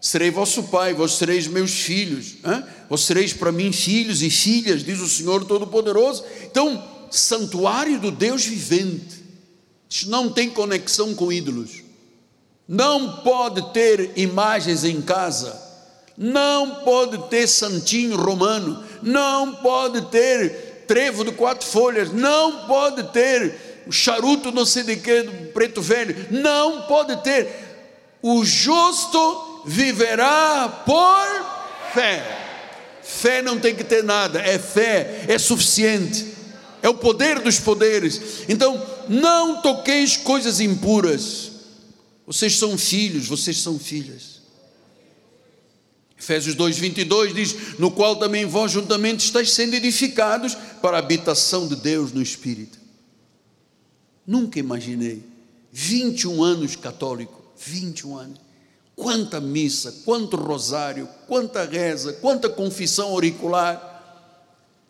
Serei 0.00 0.30
vosso 0.30 0.64
pai, 0.64 0.94
vós 0.94 1.12
sereis 1.12 1.46
meus 1.46 1.72
filhos. 1.72 2.36
Hein? 2.44 2.62
Vós 2.88 3.02
sereis 3.02 3.32
para 3.32 3.52
mim 3.52 3.70
filhos 3.72 4.22
e 4.22 4.30
filhas, 4.30 4.82
diz 4.82 5.00
o 5.00 5.08
Senhor 5.08 5.44
Todo-Poderoso. 5.44 6.24
Então, 6.44 6.82
santuário 7.10 8.00
do 8.00 8.10
Deus 8.10 8.44
vivente. 8.44 9.22
Isso 9.88 10.08
não 10.10 10.30
tem 10.30 10.50
conexão 10.50 11.14
com 11.14 11.32
ídolos. 11.32 11.82
Não 12.66 13.18
pode 13.18 13.72
ter 13.72 14.12
imagens 14.16 14.84
em 14.84 15.00
casa. 15.00 15.60
Não 16.16 16.76
pode 16.84 17.28
ter 17.28 17.46
santinho 17.46 18.16
romano. 18.16 18.84
Não 19.02 19.56
pode 19.56 20.02
ter 20.06 20.84
trevo 20.86 21.24
de 21.24 21.32
quatro 21.32 21.66
folhas. 21.66 22.12
Não 22.12 22.66
pode 22.66 23.02
ter 23.12 23.86
charuto 23.90 24.52
não 24.52 24.66
sei 24.66 24.82
de 24.82 24.96
que, 24.96 25.22
preto 25.54 25.80
velho. 25.80 26.26
Não 26.30 26.82
pode 26.82 27.22
ter. 27.22 27.48
O 28.20 28.44
justo 28.44 29.62
viverá 29.64 30.68
por 30.84 31.92
fé. 31.94 32.37
Fé 33.08 33.40
não 33.40 33.58
tem 33.58 33.74
que 33.74 33.82
ter 33.82 34.04
nada, 34.04 34.38
é 34.38 34.58
fé, 34.58 35.24
é 35.26 35.38
suficiente, 35.38 36.26
é 36.82 36.90
o 36.90 36.94
poder 36.94 37.40
dos 37.40 37.58
poderes. 37.58 38.44
Então, 38.46 38.86
não 39.08 39.62
toqueis 39.62 40.18
coisas 40.18 40.60
impuras. 40.60 41.50
Vocês 42.26 42.58
são 42.58 42.76
filhos, 42.76 43.26
vocês 43.26 43.56
são 43.62 43.78
filhas. 43.78 44.42
Efésios 46.18 46.54
2:22 46.54 47.32
diz: 47.32 47.78
"No 47.78 47.90
qual 47.90 48.16
também 48.16 48.44
vós 48.44 48.72
juntamente 48.72 49.24
estáis 49.24 49.52
sendo 49.52 49.72
edificados 49.72 50.54
para 50.82 50.98
a 50.98 51.00
habitação 51.00 51.66
de 51.66 51.76
Deus 51.76 52.12
no 52.12 52.20
espírito". 52.20 52.78
Nunca 54.26 54.58
imaginei 54.58 55.24
21 55.72 56.42
anos 56.44 56.76
católico, 56.76 57.42
21 57.56 58.18
anos 58.18 58.47
Quanta 58.98 59.40
missa, 59.40 60.02
quanto 60.04 60.36
rosário, 60.36 61.08
quanta 61.28 61.64
reza, 61.64 62.14
quanta 62.14 62.48
confissão 62.48 63.10
auricular. 63.10 64.02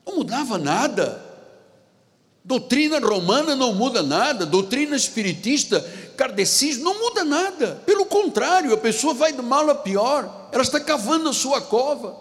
Não 0.06 0.16
mudava 0.16 0.56
nada. 0.56 1.22
Doutrina 2.42 2.98
romana 2.98 3.54
não 3.54 3.74
muda 3.74 4.02
nada, 4.02 4.46
doutrina 4.46 4.96
espiritista, 4.96 5.82
kardecismo 6.16 6.84
não 6.84 6.98
muda 6.98 7.22
nada. 7.22 7.82
Pelo 7.84 8.06
contrário, 8.06 8.72
a 8.72 8.78
pessoa 8.78 9.12
vai 9.12 9.30
de 9.30 9.42
mal 9.42 9.68
a 9.68 9.74
pior, 9.74 10.48
ela 10.52 10.62
está 10.62 10.80
cavando 10.80 11.28
a 11.28 11.34
sua 11.34 11.60
cova. 11.60 12.18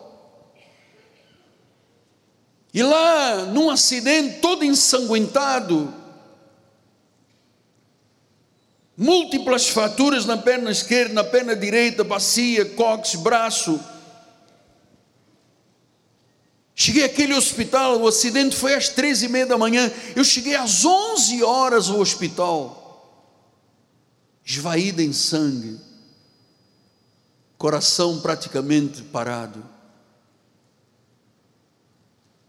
E 2.73 2.83
lá, 2.83 3.45
num 3.45 3.69
acidente 3.69 4.39
todo 4.39 4.65
ensanguentado, 4.65 5.93
múltiplas 8.97 9.69
fraturas 9.69 10.25
na 10.25 10.35
perna 10.35 10.71
esquerda, 10.71 11.13
na 11.13 11.23
perna 11.23 11.55
direita, 11.55 12.03
bacia, 12.03 12.65
cóccix, 12.65 13.21
braço. 13.21 13.79
Cheguei 16.73 17.03
àquele 17.03 17.35
hospital, 17.35 18.01
o 18.01 18.07
acidente 18.07 18.55
foi 18.55 18.73
às 18.73 18.89
três 18.89 19.21
e 19.21 19.27
meia 19.27 19.45
da 19.45 19.57
manhã, 19.57 19.91
eu 20.15 20.23
cheguei 20.23 20.55
às 20.55 20.83
onze 20.83 21.43
horas 21.43 21.89
ao 21.89 21.99
hospital, 21.99 23.23
esvaída 24.43 25.01
em 25.01 25.13
sangue, 25.13 25.79
coração 27.57 28.19
praticamente 28.19 29.03
parado. 29.03 29.63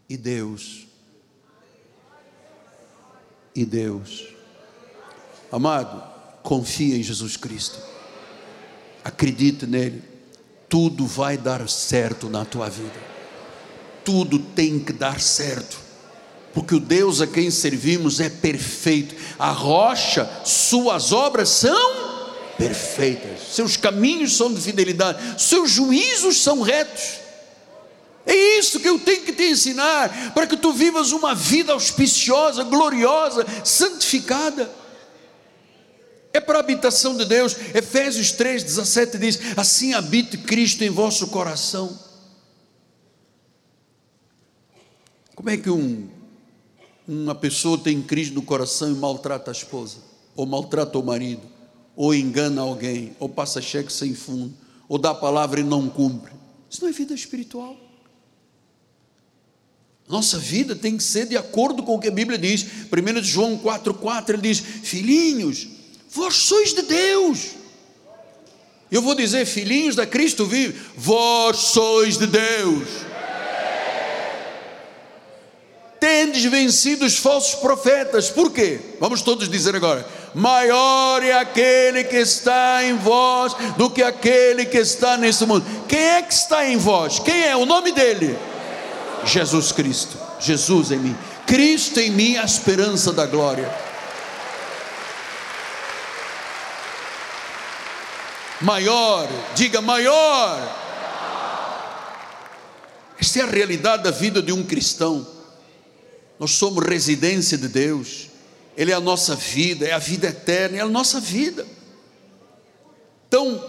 E 0.09 0.17
Deus, 0.17 0.87
e 3.55 3.65
Deus, 3.65 4.29
amado, 5.51 6.18
confia 6.49 6.97
em 6.97 7.03
Jesus 7.03 7.37
Cristo, 7.37 7.79
acredite 9.05 9.67
nele, 9.67 10.03
tudo 10.67 11.05
vai 11.05 11.37
dar 11.37 11.69
certo 11.69 12.31
na 12.31 12.43
tua 12.43 12.71
vida, 12.71 12.99
tudo 14.03 14.39
tem 14.39 14.81
que 14.81 14.95
dar 14.95 15.21
certo, 15.21 15.79
porque 16.55 16.75
o 16.75 16.81
Deus 16.81 17.21
a 17.21 17.27
quem 17.27 17.51
servimos 17.51 18.19
é 18.19 18.31
perfeito, 18.31 19.15
a 19.39 19.51
rocha, 19.51 20.27
suas 20.43 21.13
obras 21.13 21.51
são 21.51 22.25
perfeitas, 22.57 23.55
seus 23.55 23.77
caminhos 23.77 24.35
são 24.35 24.51
de 24.51 24.59
fidelidade, 24.59 25.43
seus 25.43 25.71
juízos 25.71 26.41
são 26.41 26.63
retos. 26.63 27.19
É 28.25 28.59
isso 28.59 28.81
que 28.81 28.89
eu 28.89 28.99
tenho 28.99 29.23
que 29.23 29.35
te 29.35 29.51
ensinar, 29.51 30.33
para 30.33 30.47
que 30.47 30.57
tu 30.57 30.73
vivas 30.73 31.13
uma 31.13 31.35
vida 31.35 31.75
auspiciosa, 31.75 32.65
gloriosa, 32.65 33.45
santificada 33.63 34.78
é 36.33 36.41
para 36.41 36.59
a 36.59 36.61
habitação 36.61 37.17
de 37.17 37.25
Deus. 37.25 37.57
Efésios 37.75 38.33
3, 38.33 38.63
17 38.63 39.19
diz: 39.19 39.39
Assim 39.57 39.95
habite 39.95 40.39
Cristo 40.39 40.85
em 40.85 40.91
vosso 40.91 41.29
coração. 41.29 41.99
Como 45.35 45.51
é 45.51 45.57
que 45.57 45.71
um, 45.71 46.09
uma 47.07 47.35
pessoa 47.35 47.79
tem 47.79 48.03
Cristo 48.03 48.35
no 48.35 48.43
coração 48.43 48.91
e 48.91 48.95
maltrata 48.95 49.51
a 49.51 49.53
esposa, 49.53 49.99
ou 50.35 50.45
maltrata 50.45 50.99
o 50.99 51.03
marido, 51.03 51.43
ou 51.95 52.15
engana 52.15 52.61
alguém, 52.61 53.17
ou 53.21 53.29
passa 53.29 53.63
cheque 53.63 53.93
sem 53.93 54.15
fundo, 54.15 54.53
ou 54.89 54.99
dá 54.99 55.11
a 55.11 55.15
palavra 55.15 55.61
e 55.61 55.65
não 55.65 55.89
cumpre? 55.89 56.33
Isso 56.69 56.83
não 56.83 56.89
é 56.89 56.93
vida 56.93 57.15
espiritual. 57.15 57.77
Nossa 60.09 60.39
vida 60.39 60.75
tem 60.75 60.97
que 60.97 61.03
ser 61.03 61.27
de 61.27 61.37
acordo 61.37 61.83
com 61.83 61.95
o 61.95 62.01
que 62.01 62.09
a 62.09 62.11
Bíblia 62.11 62.39
diz. 62.39 62.65
1 62.65 63.23
João 63.23 63.59
4,4 63.59 64.31
ele 64.31 64.43
diz: 64.43 64.59
Filhinhos, 64.59 65.69
Vós 66.11 66.35
sois 66.35 66.73
de 66.73 66.83
Deus. 66.83 67.51
Eu 68.91 69.03
vou 69.03 69.15
dizer, 69.15 69.45
filhinhos 69.45 69.95
da 69.95 70.07
Cristo 70.07 70.47
vive, 70.47 70.81
vós 70.97 71.57
sois 71.59 72.17
de 72.17 72.27
Deus. 72.27 73.09
tendes 76.09 76.45
vencido 76.45 77.05
os 77.05 77.19
falsos 77.19 77.55
profetas. 77.55 78.31
Por 78.31 78.51
quê? 78.51 78.81
Vamos 79.01 79.23
todos 79.23 79.49
dizer 79.49 79.75
agora: 79.77 80.07
maior 80.35 81.23
é 81.23 81.33
aquele 81.33 82.05
que 82.05 82.17
está 82.17 82.85
em 82.85 82.97
vós 82.97 83.55
do 83.77 83.91
que 83.91 84.03
aquele 84.03 84.65
que 84.65 84.79
está 84.79 85.17
nesse 85.17 85.45
mundo. 85.45 85.65
Quem 85.87 86.01
é 86.01 86.23
que 86.23 86.33
está 86.33 86.67
em 86.67 86.77
vós? 86.77 87.19
Quem 87.19 87.45
é? 87.45 87.57
O 87.57 87.67
nome 87.67 87.93
dele? 87.93 88.37
Jesus 89.25 89.73
Cristo. 89.73 90.17
Jesus 90.41 90.91
em 90.91 90.99
mim. 90.99 91.17
Cristo 91.47 91.99
em 91.99 92.11
mim, 92.11 92.37
a 92.37 92.45
esperança 92.45 93.13
da 93.13 93.27
glória. 93.27 93.69
Maior, 98.61 99.29
diga 99.55 99.81
maior. 99.81 100.87
Esta 103.21 103.41
é 103.41 103.43
a 103.43 103.47
realidade 103.47 104.03
da 104.05 104.11
vida 104.11 104.43
de 104.43 104.53
um 104.53 104.65
cristão. 104.65 105.27
Nós 106.39 106.53
somos 106.53 106.85
residência 106.85 107.59
de 107.59 107.69
Deus. 107.69 108.29
Ele 108.77 108.93
é 108.93 108.95
a 108.95 109.01
nossa 109.01 109.35
vida, 109.35 109.87
é 109.87 109.93
a 109.93 109.99
vida 109.99 110.29
eterna, 110.29 110.79
é 110.79 110.81
a 110.81 110.89
nossa 110.89 111.21
vida. 111.21 111.67
Então, 113.27 113.63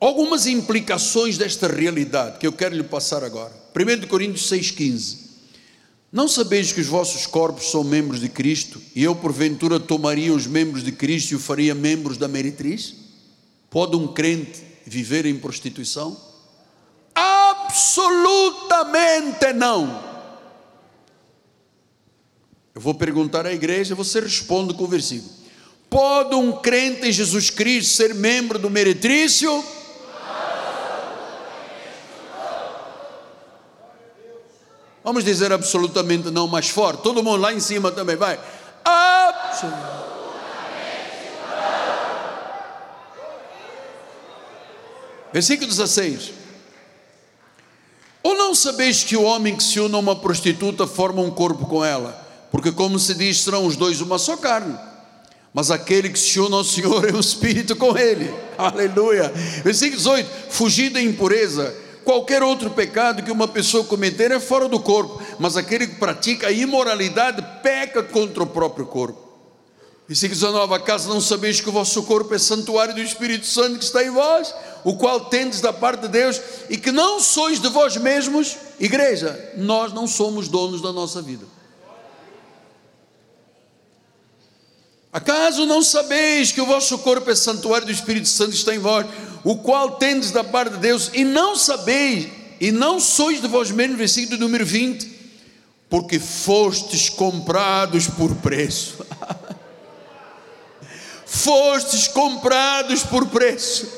algumas 0.00 0.46
implicações 0.46 1.36
desta 1.36 1.68
realidade 1.68 2.38
que 2.38 2.46
eu 2.46 2.52
quero 2.52 2.74
lhe 2.74 2.82
passar 2.82 3.22
agora. 3.22 3.52
1 3.74 4.06
Coríntios 4.06 4.50
6,15. 4.50 5.28
Não 6.10 6.26
sabeis 6.26 6.72
que 6.72 6.80
os 6.80 6.86
vossos 6.86 7.26
corpos 7.26 7.70
são 7.70 7.84
membros 7.84 8.20
de 8.20 8.30
Cristo, 8.30 8.80
e 8.94 9.04
eu, 9.04 9.14
porventura, 9.14 9.78
tomaria 9.78 10.32
os 10.32 10.46
membros 10.46 10.82
de 10.82 10.90
Cristo 10.90 11.32
e 11.32 11.36
o 11.36 11.38
faria 11.38 11.74
membros 11.74 12.16
da 12.16 12.26
meretriz? 12.26 13.07
Pode 13.70 13.96
um 13.96 14.08
crente 14.08 14.62
viver 14.86 15.26
em 15.26 15.38
prostituição? 15.38 16.16
Absolutamente 17.14 19.52
não. 19.54 20.08
Eu 22.74 22.80
vou 22.80 22.94
perguntar 22.94 23.44
à 23.44 23.52
igreja, 23.52 23.94
você 23.94 24.20
responde 24.20 24.72
com 24.74 24.84
o 24.84 24.88
versículo. 24.88 25.30
Pode 25.90 26.34
um 26.34 26.52
crente 26.52 27.08
em 27.08 27.12
Jesus 27.12 27.50
Cristo 27.50 27.96
ser 27.96 28.14
membro 28.14 28.58
do 28.58 28.70
meretrício? 28.70 29.64
Vamos 35.02 35.24
dizer 35.24 35.52
absolutamente 35.52 36.30
não 36.30 36.46
mais 36.46 36.68
forte. 36.68 37.02
Todo 37.02 37.22
mundo 37.22 37.40
lá 37.40 37.52
em 37.52 37.60
cima 37.60 37.90
também 37.90 38.14
vai. 38.14 38.38
Absolutamente. 38.84 40.17
Versículo 45.32 45.68
16. 45.68 46.32
Ou 48.22 48.36
não 48.36 48.54
sabeis 48.54 49.04
que 49.04 49.16
o 49.16 49.22
homem 49.22 49.56
que 49.56 49.62
se 49.62 49.80
une 49.80 49.94
a 49.94 49.98
uma 49.98 50.16
prostituta 50.16 50.86
forma 50.86 51.20
um 51.20 51.30
corpo 51.30 51.66
com 51.66 51.84
ela? 51.84 52.28
porque, 52.50 52.72
como 52.72 52.98
se 52.98 53.14
diz, 53.14 53.42
serão 53.42 53.66
os 53.66 53.76
dois 53.76 54.00
uma 54.00 54.18
só 54.18 54.36
carne. 54.36 54.76
Mas 55.52 55.70
aquele 55.70 56.10
que 56.10 56.18
se 56.18 56.38
une 56.38 56.54
ao 56.54 56.64
Senhor 56.64 57.08
é 57.08 57.12
um 57.12 57.20
espírito 57.20 57.74
com 57.76 57.96
ele. 57.96 58.32
Aleluia. 58.56 59.32
Versículo 59.64 59.96
18: 59.96 60.30
Fugir 60.50 60.90
da 60.90 61.00
impureza. 61.00 61.74
Qualquer 62.04 62.42
outro 62.42 62.70
pecado 62.70 63.22
que 63.22 63.30
uma 63.30 63.46
pessoa 63.46 63.84
cometer 63.84 64.30
é 64.30 64.40
fora 64.40 64.66
do 64.66 64.80
corpo, 64.80 65.20
mas 65.38 65.58
aquele 65.58 65.86
que 65.86 65.96
pratica 65.96 66.46
a 66.46 66.52
imoralidade 66.52 67.44
peca 67.62 68.02
contra 68.02 68.42
o 68.42 68.46
próprio 68.46 68.86
corpo. 68.86 69.28
Versículo 70.06 70.40
19: 70.40 70.74
Acaso 70.74 71.08
não 71.08 71.20
sabeis 71.20 71.60
que 71.60 71.68
o 71.68 71.72
vosso 71.72 72.02
corpo 72.04 72.34
é 72.34 72.38
santuário 72.38 72.94
do 72.94 73.02
Espírito 73.02 73.46
Santo 73.46 73.78
que 73.78 73.84
está 73.84 74.02
em 74.02 74.10
vós, 74.10 74.54
o 74.84 74.96
qual 74.96 75.26
tendes 75.26 75.60
da 75.60 75.72
parte 75.72 76.02
de 76.02 76.08
Deus, 76.08 76.40
e 76.68 76.76
que 76.76 76.92
não 76.92 77.20
sois 77.20 77.60
de 77.60 77.68
vós 77.68 77.96
mesmos? 77.96 78.56
Igreja, 78.78 79.52
nós 79.56 79.92
não 79.92 80.06
somos 80.06 80.48
donos 80.48 80.80
da 80.80 80.92
nossa 80.92 81.20
vida. 81.20 81.44
Acaso 85.12 85.64
não 85.66 85.82
sabeis 85.82 86.52
que 86.52 86.60
o 86.60 86.66
vosso 86.66 86.98
corpo 86.98 87.30
é 87.30 87.34
santuário 87.34 87.86
do 87.86 87.92
Espírito 87.92 88.28
Santo 88.28 88.54
está 88.54 88.74
em 88.74 88.78
vós, 88.78 89.06
o 89.42 89.56
qual 89.56 89.92
tendes 89.92 90.30
da 90.30 90.44
parte 90.44 90.74
de 90.74 90.78
Deus, 90.78 91.10
e 91.14 91.24
não 91.24 91.56
sabeis, 91.56 92.28
e 92.60 92.70
não 92.70 93.00
sois 93.00 93.40
de 93.40 93.48
vós 93.48 93.70
mesmos, 93.70 93.98
versículo 93.98 94.38
número 94.38 94.66
20, 94.66 95.18
porque 95.88 96.18
fostes 96.18 97.08
comprados 97.08 98.06
por 98.06 98.34
preço. 98.36 98.98
fostes 101.24 102.06
comprados 102.08 103.02
por 103.02 103.26
preço. 103.28 103.88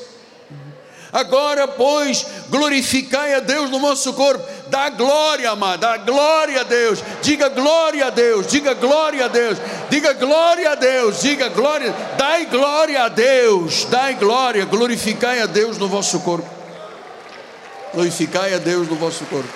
Agora, 1.13 1.67
pois, 1.67 2.25
glorificai 2.49 3.33
a 3.33 3.41
Deus 3.41 3.69
no 3.69 3.79
vosso 3.79 4.13
corpo. 4.13 4.47
Dá 4.69 4.89
glória, 4.89 5.51
amado, 5.51 5.81
dá 5.81 5.97
glória 5.97 6.61
a 6.61 6.63
Deus. 6.63 6.99
Diga 7.21 7.49
glória 7.49 8.07
a 8.07 8.09
Deus, 8.09 8.47
diga 8.47 8.73
glória 8.73 9.25
a 9.25 9.27
Deus, 9.27 9.57
diga 9.89 10.13
glória 10.13 10.71
a 10.71 10.75
Deus, 10.75 11.21
diga 11.21 11.49
glória. 11.49 11.93
Dai 12.17 12.45
glória 12.45 13.03
a 13.03 13.09
Deus, 13.09 13.83
dai 13.85 14.15
glória, 14.15 14.63
glorificai 14.63 15.41
a 15.41 15.45
Deus 15.47 15.77
no 15.77 15.89
vosso 15.89 16.21
corpo. 16.21 16.49
Glorificai 17.93 18.53
a 18.53 18.57
Deus 18.57 18.87
no 18.87 18.95
vosso 18.95 19.25
corpo. 19.25 19.49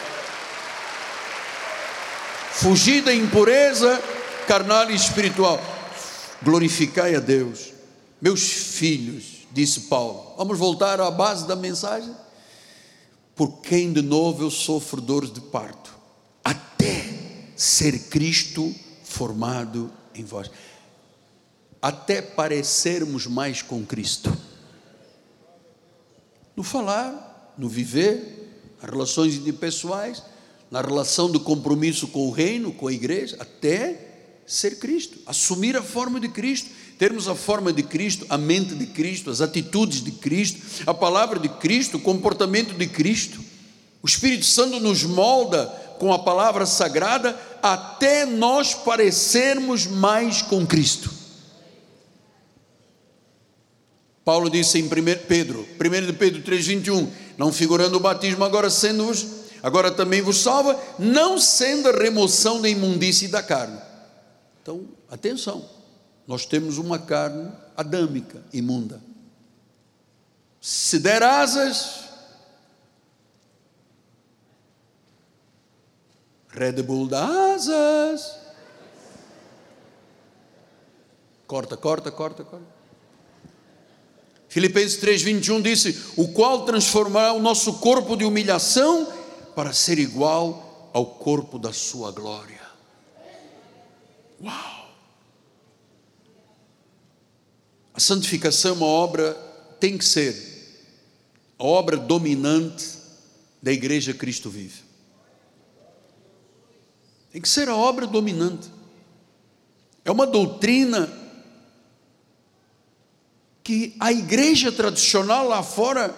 Fugir 2.51 3.01
da 3.01 3.13
impureza 3.13 4.01
carnal 4.45 4.91
e 4.91 4.95
espiritual. 4.95 5.61
Glorificai 6.43 7.15
a 7.15 7.19
Deus. 7.19 7.73
Meus 8.21 8.41
filhos, 8.41 9.47
disse 9.51 9.81
Paulo. 9.81 10.24
Vamos 10.37 10.57
voltar 10.57 10.99
à 10.99 11.09
base 11.09 11.47
da 11.47 11.55
mensagem? 11.55 12.13
Por 13.35 13.61
quem 13.61 13.93
de 13.93 14.01
novo 14.01 14.43
eu 14.43 14.51
sofro 14.51 14.99
dores 14.99 15.31
de 15.31 15.39
parto, 15.39 15.93
até 16.43 17.05
ser 17.55 18.09
Cristo 18.09 18.73
formado 19.03 19.91
em 20.13 20.23
vós, 20.23 20.51
até 21.81 22.21
parecermos 22.21 23.27
mais 23.27 23.61
com 23.61 23.85
Cristo. 23.85 24.35
No 26.55 26.63
falar, 26.63 27.53
no 27.57 27.69
viver, 27.69 28.75
nas 28.81 28.89
relações 28.89 29.35
interpessoais, 29.35 30.21
na 30.69 30.81
relação 30.81 31.31
de 31.31 31.39
compromisso 31.39 32.07
com 32.07 32.27
o 32.27 32.31
reino, 32.31 32.73
com 32.73 32.87
a 32.87 32.93
igreja, 32.93 33.37
até 33.39 34.41
ser 34.45 34.79
Cristo, 34.79 35.17
assumir 35.25 35.75
a 35.75 35.81
forma 35.81 36.19
de 36.19 36.29
Cristo 36.29 36.69
termos 36.97 37.27
a 37.27 37.35
forma 37.35 37.73
de 37.73 37.83
Cristo, 37.83 38.25
a 38.29 38.37
mente 38.37 38.75
de 38.75 38.85
Cristo, 38.85 39.29
as 39.29 39.41
atitudes 39.41 40.03
de 40.03 40.11
Cristo, 40.11 40.61
a 40.85 40.93
palavra 40.93 41.39
de 41.39 41.49
Cristo, 41.49 41.97
o 41.97 42.01
comportamento 42.01 42.73
de 42.73 42.87
Cristo. 42.87 43.39
O 44.01 44.07
Espírito 44.07 44.45
Santo 44.45 44.79
nos 44.79 45.03
molda 45.03 45.65
com 45.99 46.13
a 46.13 46.19
palavra 46.19 46.65
sagrada 46.65 47.39
até 47.61 48.25
nós 48.25 48.73
parecermos 48.73 49.87
mais 49.87 50.41
com 50.41 50.65
Cristo. 50.65 51.11
Paulo 54.23 54.49
disse 54.49 54.79
em 54.79 54.85
1 54.85 54.89
Pedro, 55.27 55.67
1 55.79 56.05
de 56.07 56.13
Pedro 56.13 56.41
3,21, 56.41 57.07
não 57.37 57.53
figurando 57.53 57.97
o 57.97 57.99
batismo, 57.99 58.43
agora 58.43 58.71
sendo-vos, 58.71 59.25
agora 59.61 59.91
também 59.91 60.21
vos 60.21 60.37
salva, 60.37 60.79
não 60.97 61.37
sendo 61.37 61.89
a 61.89 61.91
remoção 61.91 62.59
da 62.59 62.67
imundície 62.67 63.27
da 63.27 63.43
carne. 63.43 63.79
Então, 64.61 64.83
atenção. 65.09 65.74
Nós 66.27 66.45
temos 66.45 66.77
uma 66.77 66.97
carne 66.97 67.51
adâmica, 67.77 68.43
imunda. 68.51 69.01
Se 70.59 70.97
der 70.97 71.21
asas, 71.21 72.05
Red 76.49 76.81
Bull 76.81 77.07
dá 77.07 77.53
asas. 77.53 78.37
Corta, 81.45 81.77
corta, 81.77 82.11
corta, 82.11 82.43
corta. 82.43 82.75
Filipenses 84.49 84.99
3,21 84.99 85.61
disse: 85.61 86.13
O 86.17 86.29
qual 86.29 86.65
transformará 86.65 87.33
o 87.33 87.41
nosso 87.41 87.73
corpo 87.73 88.15
de 88.15 88.23
humilhação 88.23 89.13
para 89.53 89.73
ser 89.73 89.99
igual 89.99 90.89
ao 90.93 91.05
corpo 91.05 91.59
da 91.59 91.73
sua 91.73 92.11
glória. 92.11 92.61
Uau! 94.41 94.84
A 97.95 97.99
santificação 97.99 98.71
é 98.71 98.73
uma 98.73 98.85
obra, 98.85 99.33
tem 99.79 99.97
que 99.97 100.03
ser, 100.03 100.35
a 101.57 101.63
obra 101.63 101.95
dominante 101.95 102.89
da 103.61 103.71
igreja 103.71 104.13
Cristo 104.13 104.49
vive. 104.49 104.83
Tem 107.31 107.41
que 107.41 107.47
ser 107.47 107.69
a 107.69 107.75
obra 107.75 108.05
dominante. 108.05 108.69
É 110.03 110.11
uma 110.11 110.27
doutrina 110.27 111.09
que 113.63 113.95
a 113.97 114.11
igreja 114.11 114.73
tradicional 114.73 115.47
lá 115.47 115.63
fora 115.63 116.13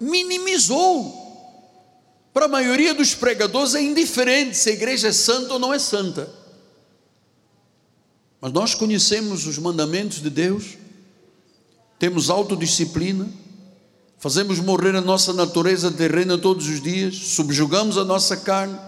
minimizou. 0.00 1.24
Para 2.32 2.44
a 2.44 2.48
maioria 2.48 2.94
dos 2.94 3.16
pregadores 3.16 3.74
é 3.74 3.82
indiferente 3.82 4.56
se 4.56 4.70
a 4.70 4.72
igreja 4.72 5.08
é 5.08 5.12
santa 5.12 5.54
ou 5.54 5.58
não 5.58 5.74
é 5.74 5.78
santa. 5.80 6.32
Mas 8.40 8.52
nós 8.52 8.74
conhecemos 8.76 9.44
os 9.44 9.58
mandamentos 9.58 10.22
de 10.22 10.30
Deus 10.30 10.85
temos 11.98 12.30
autodisciplina, 12.30 13.28
fazemos 14.18 14.58
morrer 14.58 14.94
a 14.96 15.00
nossa 15.00 15.32
natureza 15.32 15.90
terrena 15.90 16.36
todos 16.36 16.66
os 16.66 16.80
dias, 16.80 17.16
subjugamos 17.16 17.96
a 17.96 18.04
nossa 18.04 18.36
carne, 18.36 18.78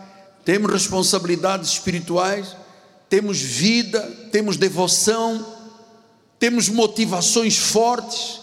temos 0.45 0.71
responsabilidades 0.71 1.71
espirituais, 1.71 2.57
temos 3.09 3.39
vida, 3.39 4.01
temos 4.31 4.57
devoção, 4.57 5.45
temos 6.39 6.69
motivações 6.69 7.57
fortes, 7.57 8.41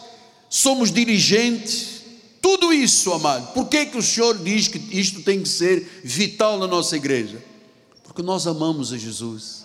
somos 0.50 0.92
dirigentes, 0.92 2.02
tudo 2.42 2.72
isso, 2.72 3.12
amado. 3.12 3.54
Por 3.54 3.68
que, 3.68 3.88
que 3.88 3.98
o 3.98 4.04
Senhor 4.04 4.38
diz 4.38 4.68
que 4.68 4.78
isto 4.92 5.24
tem 5.24 5.42
que 5.42 5.50
ser 5.50 6.02
vital 6.04 6.60
na 6.60 6.68
nossa 6.68 6.96
igreja? 6.96 7.44
Porque 8.04 8.22
nós 8.22 8.46
amamos 8.46 8.94
a 8.94 8.98
Jesus. 8.98 9.65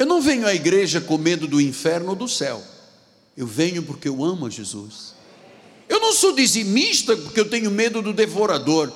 Eu 0.00 0.06
não 0.06 0.22
venho 0.22 0.46
à 0.46 0.54
igreja 0.54 0.98
com 0.98 1.18
medo 1.18 1.46
do 1.46 1.60
inferno 1.60 2.08
ou 2.08 2.16
do 2.16 2.26
céu. 2.26 2.62
Eu 3.36 3.46
venho 3.46 3.82
porque 3.82 4.08
eu 4.08 4.24
amo 4.24 4.46
a 4.46 4.48
Jesus. 4.48 5.14
Eu 5.86 6.00
não 6.00 6.14
sou 6.14 6.32
dizimista 6.32 7.14
porque 7.14 7.38
eu 7.38 7.50
tenho 7.50 7.70
medo 7.70 8.00
do 8.00 8.14
devorador. 8.14 8.90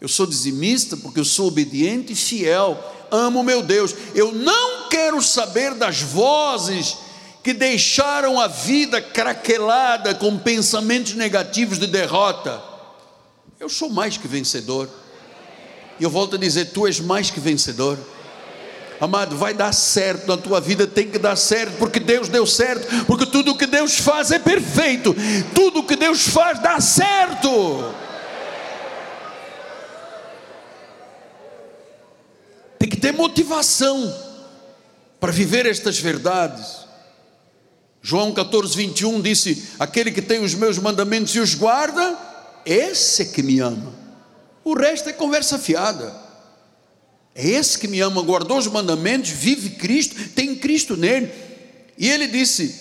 Eu 0.00 0.08
sou 0.08 0.26
dizimista 0.26 0.96
porque 0.96 1.20
eu 1.20 1.24
sou 1.26 1.48
obediente 1.48 2.14
e 2.14 2.16
fiel. 2.16 2.82
Amo 3.10 3.44
meu 3.44 3.62
Deus. 3.62 3.94
Eu 4.14 4.32
não 4.32 4.88
quero 4.88 5.20
saber 5.20 5.74
das 5.74 6.00
vozes 6.00 6.96
que 7.44 7.52
deixaram 7.52 8.40
a 8.40 8.46
vida 8.46 9.02
craquelada 9.02 10.14
com 10.14 10.38
pensamentos 10.38 11.12
negativos 11.12 11.78
de 11.78 11.86
derrota. 11.86 12.62
Eu 13.60 13.68
sou 13.68 13.90
mais 13.90 14.16
que 14.16 14.26
vencedor. 14.26 14.88
E 16.00 16.02
eu 16.02 16.08
volto 16.08 16.36
a 16.36 16.38
dizer: 16.38 16.72
Tu 16.72 16.86
és 16.86 17.00
mais 17.00 17.30
que 17.30 17.38
vencedor. 17.38 17.98
Amado, 19.02 19.36
vai 19.36 19.52
dar 19.52 19.72
certo 19.72 20.28
na 20.28 20.36
tua 20.36 20.60
vida, 20.60 20.86
tem 20.86 21.10
que 21.10 21.18
dar 21.18 21.34
certo, 21.34 21.76
porque 21.76 21.98
Deus 21.98 22.28
deu 22.28 22.46
certo, 22.46 23.04
porque 23.04 23.26
tudo 23.26 23.56
que 23.56 23.66
Deus 23.66 23.98
faz 23.98 24.30
é 24.30 24.38
perfeito, 24.38 25.12
tudo 25.52 25.82
que 25.82 25.96
Deus 25.96 26.28
faz 26.28 26.60
dá 26.60 26.80
certo. 26.80 27.92
Tem 32.78 32.88
que 32.88 32.96
ter 32.96 33.10
motivação 33.10 34.16
para 35.18 35.32
viver 35.32 35.66
estas 35.66 35.98
verdades. 35.98 36.86
João 38.00 38.32
14, 38.32 38.76
21 38.76 39.20
disse: 39.20 39.70
Aquele 39.80 40.12
que 40.12 40.22
tem 40.22 40.44
os 40.44 40.54
meus 40.54 40.78
mandamentos 40.78 41.34
e 41.34 41.40
os 41.40 41.56
guarda, 41.56 42.16
esse 42.64 43.22
é 43.22 43.24
que 43.24 43.42
me 43.42 43.58
ama. 43.58 43.92
O 44.62 44.78
resto 44.78 45.08
é 45.08 45.12
conversa 45.12 45.58
fiada. 45.58 46.21
É 47.34 47.48
esse 47.48 47.78
que 47.78 47.88
me 47.88 48.00
ama, 48.00 48.22
guardou 48.22 48.58
os 48.58 48.66
mandamentos, 48.66 49.30
vive 49.30 49.70
Cristo, 49.70 50.14
tem 50.34 50.54
Cristo 50.54 50.96
nele. 50.96 51.30
E 51.96 52.08
ele 52.08 52.26
disse: 52.26 52.74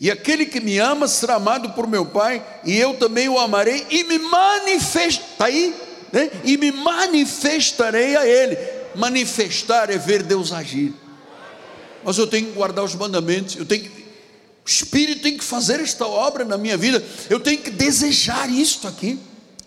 E 0.00 0.10
aquele 0.10 0.46
que 0.46 0.60
me 0.60 0.78
ama 0.78 1.06
será 1.06 1.34
amado 1.34 1.70
por 1.70 1.86
meu 1.86 2.06
Pai, 2.06 2.44
e 2.64 2.76
eu 2.76 2.94
também 2.94 3.28
o 3.28 3.38
amarei 3.38 3.86
e 3.90 4.04
me 4.04 4.18
manifestarei, 4.18 5.32
está 5.32 5.44
aí? 5.44 5.74
Né? 6.12 6.30
E 6.44 6.56
me 6.56 6.72
manifestarei 6.72 8.16
a 8.16 8.26
ele. 8.26 8.56
Manifestar 8.94 9.90
é 9.90 9.98
ver 9.98 10.22
Deus 10.22 10.52
agir. 10.52 10.94
Mas 12.02 12.16
eu 12.16 12.26
tenho 12.26 12.46
que 12.46 12.52
guardar 12.52 12.84
os 12.84 12.94
mandamentos, 12.94 13.56
eu 13.56 13.66
tenho 13.66 13.82
que 13.82 13.98
o 14.68 14.70
Espírito 14.70 15.22
tem 15.22 15.34
que 15.34 15.42
fazer 15.42 15.80
esta 15.80 16.06
obra 16.06 16.44
na 16.44 16.58
minha 16.58 16.76
vida, 16.76 17.02
eu 17.30 17.40
tenho 17.40 17.56
que 17.56 17.70
desejar 17.70 18.50
isto 18.50 18.86
aqui. 18.86 19.18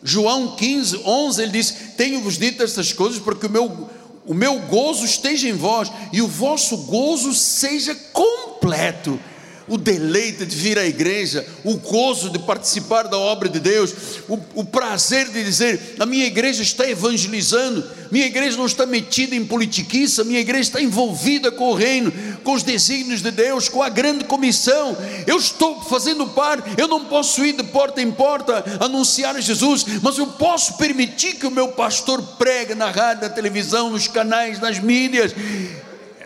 João 0.03 0.55
15, 0.55 0.97
11, 1.03 1.41
ele 1.41 1.51
diz: 1.51 1.75
Tenho-vos 1.97 2.37
dito 2.37 2.61
estas 2.61 2.93
coisas 2.93 3.17
porque 3.17 3.47
o 3.47 3.49
meu, 3.49 3.89
o 4.25 4.33
meu 4.33 4.59
gozo 4.61 5.05
esteja 5.05 5.47
em 5.47 5.53
vós 5.53 5.91
e 6.11 6.21
o 6.21 6.27
vosso 6.27 6.77
gozo 6.77 7.33
seja 7.33 7.95
completo 8.13 9.19
o 9.67 9.77
deleite 9.77 10.45
de 10.45 10.55
vir 10.55 10.77
à 10.77 10.85
igreja, 10.85 11.45
o 11.63 11.77
gozo 11.77 12.29
de 12.29 12.39
participar 12.39 13.03
da 13.03 13.17
obra 13.17 13.47
de 13.47 13.59
Deus, 13.59 13.93
o, 14.27 14.39
o, 14.55 14.65
prazer 14.65 15.29
de 15.29 15.43
dizer: 15.43 15.95
a 15.99 16.05
minha 16.05 16.25
igreja 16.25 16.61
está 16.61 16.89
evangelizando, 16.89 17.83
minha 18.11 18.25
igreja 18.25 18.57
não 18.57 18.65
está 18.65 18.85
metida 18.85 19.35
em 19.35 19.45
politiquice, 19.45 20.21
a 20.21 20.23
minha 20.23 20.39
igreja 20.39 20.63
está 20.63 20.81
envolvida 20.81 21.51
com 21.51 21.69
o 21.69 21.73
reino, 21.73 22.11
com 22.43 22.53
os 22.53 22.63
desígnios 22.63 23.21
de 23.21 23.31
Deus, 23.31 23.69
com 23.69 23.81
a 23.81 23.89
grande 23.89 24.25
comissão. 24.25 24.97
Eu 25.25 25.37
estou 25.37 25.81
fazendo 25.83 26.27
parte, 26.27 26.69
eu 26.77 26.87
não 26.87 27.05
posso 27.05 27.45
ir 27.45 27.53
de 27.53 27.63
porta 27.63 28.01
em 28.01 28.11
porta 28.11 28.63
anunciar 28.79 29.39
Jesus, 29.41 29.85
mas 30.01 30.17
eu 30.17 30.27
posso 30.27 30.73
permitir 30.73 31.35
que 31.35 31.47
o 31.47 31.51
meu 31.51 31.69
pastor 31.69 32.21
pregue 32.37 32.75
na 32.75 32.89
rádio, 32.89 33.23
na 33.23 33.29
televisão, 33.29 33.89
nos 33.89 34.07
canais, 34.07 34.59
nas 34.59 34.79
mídias. 34.79 35.33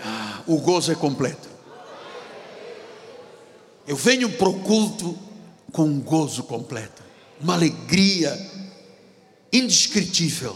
Ah, 0.03 0.39
o 0.47 0.57
gozo 0.57 0.91
é 0.91 0.95
completo. 0.95 1.55
Eu 3.88 3.95
venho 3.95 4.31
para 4.31 4.49
o 4.49 4.59
culto 4.61 5.17
com 5.71 5.83
um 5.83 5.99
gozo 5.99 6.43
completo, 6.43 7.03
uma 7.39 7.53
alegria 7.53 8.36
indescritível. 9.51 10.55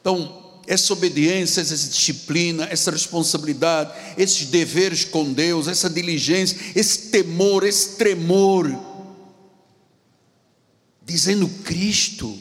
Então, 0.00 0.38
essa 0.66 0.92
obediência, 0.92 1.60
essa 1.60 1.76
disciplina, 1.76 2.66
essa 2.70 2.90
responsabilidade, 2.90 3.92
esses 4.16 4.46
deveres 4.46 5.04
com 5.04 5.32
Deus, 5.32 5.66
essa 5.66 5.88
diligência, 5.88 6.58
esse 6.74 7.08
temor, 7.10 7.64
esse 7.64 7.96
tremor, 7.96 8.70
dizendo: 11.02 11.48
Cristo, 11.64 12.38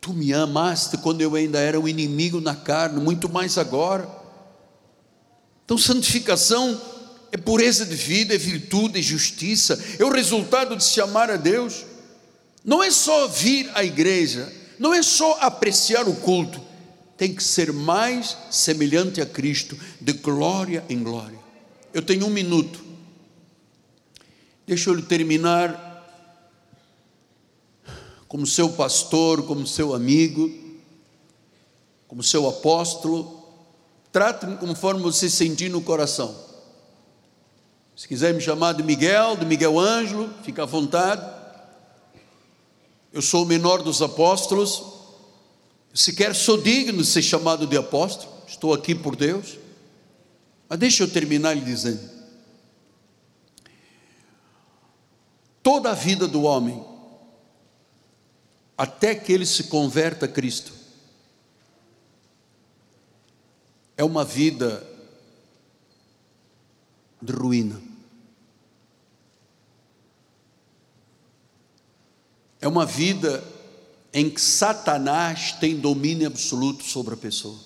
tu 0.00 0.12
me 0.12 0.32
amaste 0.32 0.96
quando 0.98 1.20
eu 1.20 1.34
ainda 1.34 1.58
era 1.58 1.78
um 1.78 1.88
inimigo 1.88 2.40
na 2.40 2.54
carne, 2.54 3.00
muito 3.00 3.28
mais 3.28 3.58
agora. 3.58 4.08
Então, 5.64 5.76
santificação 5.76 6.80
é 7.32 7.36
pureza 7.36 7.86
de 7.86 7.94
vida, 7.94 8.34
é 8.34 8.38
virtude, 8.38 8.98
é 8.98 9.02
justiça, 9.02 9.82
é 9.98 10.04
o 10.04 10.10
resultado 10.10 10.76
de 10.76 10.82
se 10.82 11.00
amar 11.00 11.30
a 11.30 11.36
Deus. 11.36 11.84
Não 12.64 12.82
é 12.82 12.90
só 12.90 13.28
vir 13.28 13.70
à 13.74 13.84
igreja, 13.84 14.52
não 14.78 14.92
é 14.92 15.02
só 15.02 15.38
apreciar 15.40 16.08
o 16.08 16.16
culto, 16.16 16.60
tem 17.16 17.34
que 17.34 17.42
ser 17.42 17.72
mais 17.72 18.36
semelhante 18.50 19.20
a 19.20 19.26
Cristo, 19.26 19.78
de 20.00 20.12
glória 20.14 20.84
em 20.88 21.02
glória. 21.02 21.38
Eu 21.94 22.02
tenho 22.02 22.26
um 22.26 22.30
minuto, 22.30 22.82
deixa 24.66 24.90
eu 24.90 25.02
terminar 25.02 25.88
como 28.26 28.46
seu 28.46 28.70
pastor, 28.70 29.42
como 29.44 29.66
seu 29.66 29.94
amigo, 29.94 30.50
como 32.06 32.22
seu 32.22 32.48
apóstolo, 32.48 33.40
trate-me 34.12 34.56
conforme 34.56 35.02
você 35.02 35.28
sentir 35.28 35.68
no 35.68 35.80
coração. 35.80 36.49
Se 38.00 38.08
quiser 38.08 38.32
me 38.32 38.40
chamar 38.40 38.72
de 38.72 38.82
Miguel, 38.82 39.36
de 39.36 39.44
Miguel 39.44 39.78
Ângelo, 39.78 40.32
fica 40.42 40.62
à 40.62 40.64
vontade. 40.64 41.22
Eu 43.12 43.20
sou 43.20 43.42
o 43.42 43.46
menor 43.46 43.82
dos 43.82 44.00
apóstolos. 44.00 44.82
Sequer 45.92 46.34
sou 46.34 46.56
digno 46.56 47.02
de 47.02 47.06
ser 47.06 47.20
chamado 47.20 47.66
de 47.66 47.76
apóstolo. 47.76 48.32
Estou 48.48 48.72
aqui 48.72 48.94
por 48.94 49.14
Deus. 49.14 49.58
Mas 50.66 50.78
deixa 50.78 51.02
eu 51.02 51.10
terminar 51.10 51.52
lhe 51.52 51.60
dizendo: 51.60 52.00
toda 55.62 55.90
a 55.90 55.94
vida 55.94 56.26
do 56.26 56.44
homem, 56.44 56.82
até 58.78 59.14
que 59.14 59.30
ele 59.30 59.44
se 59.44 59.64
converta 59.64 60.24
a 60.24 60.28
Cristo, 60.28 60.72
é 63.94 64.02
uma 64.02 64.24
vida 64.24 64.88
de 67.20 67.34
ruína. 67.34 67.89
É 72.60 72.68
uma 72.68 72.84
vida 72.84 73.42
em 74.12 74.28
que 74.28 74.40
Satanás 74.40 75.52
tem 75.52 75.76
domínio 75.76 76.26
absoluto 76.26 76.84
sobre 76.84 77.14
a 77.14 77.16
pessoa. 77.16 77.58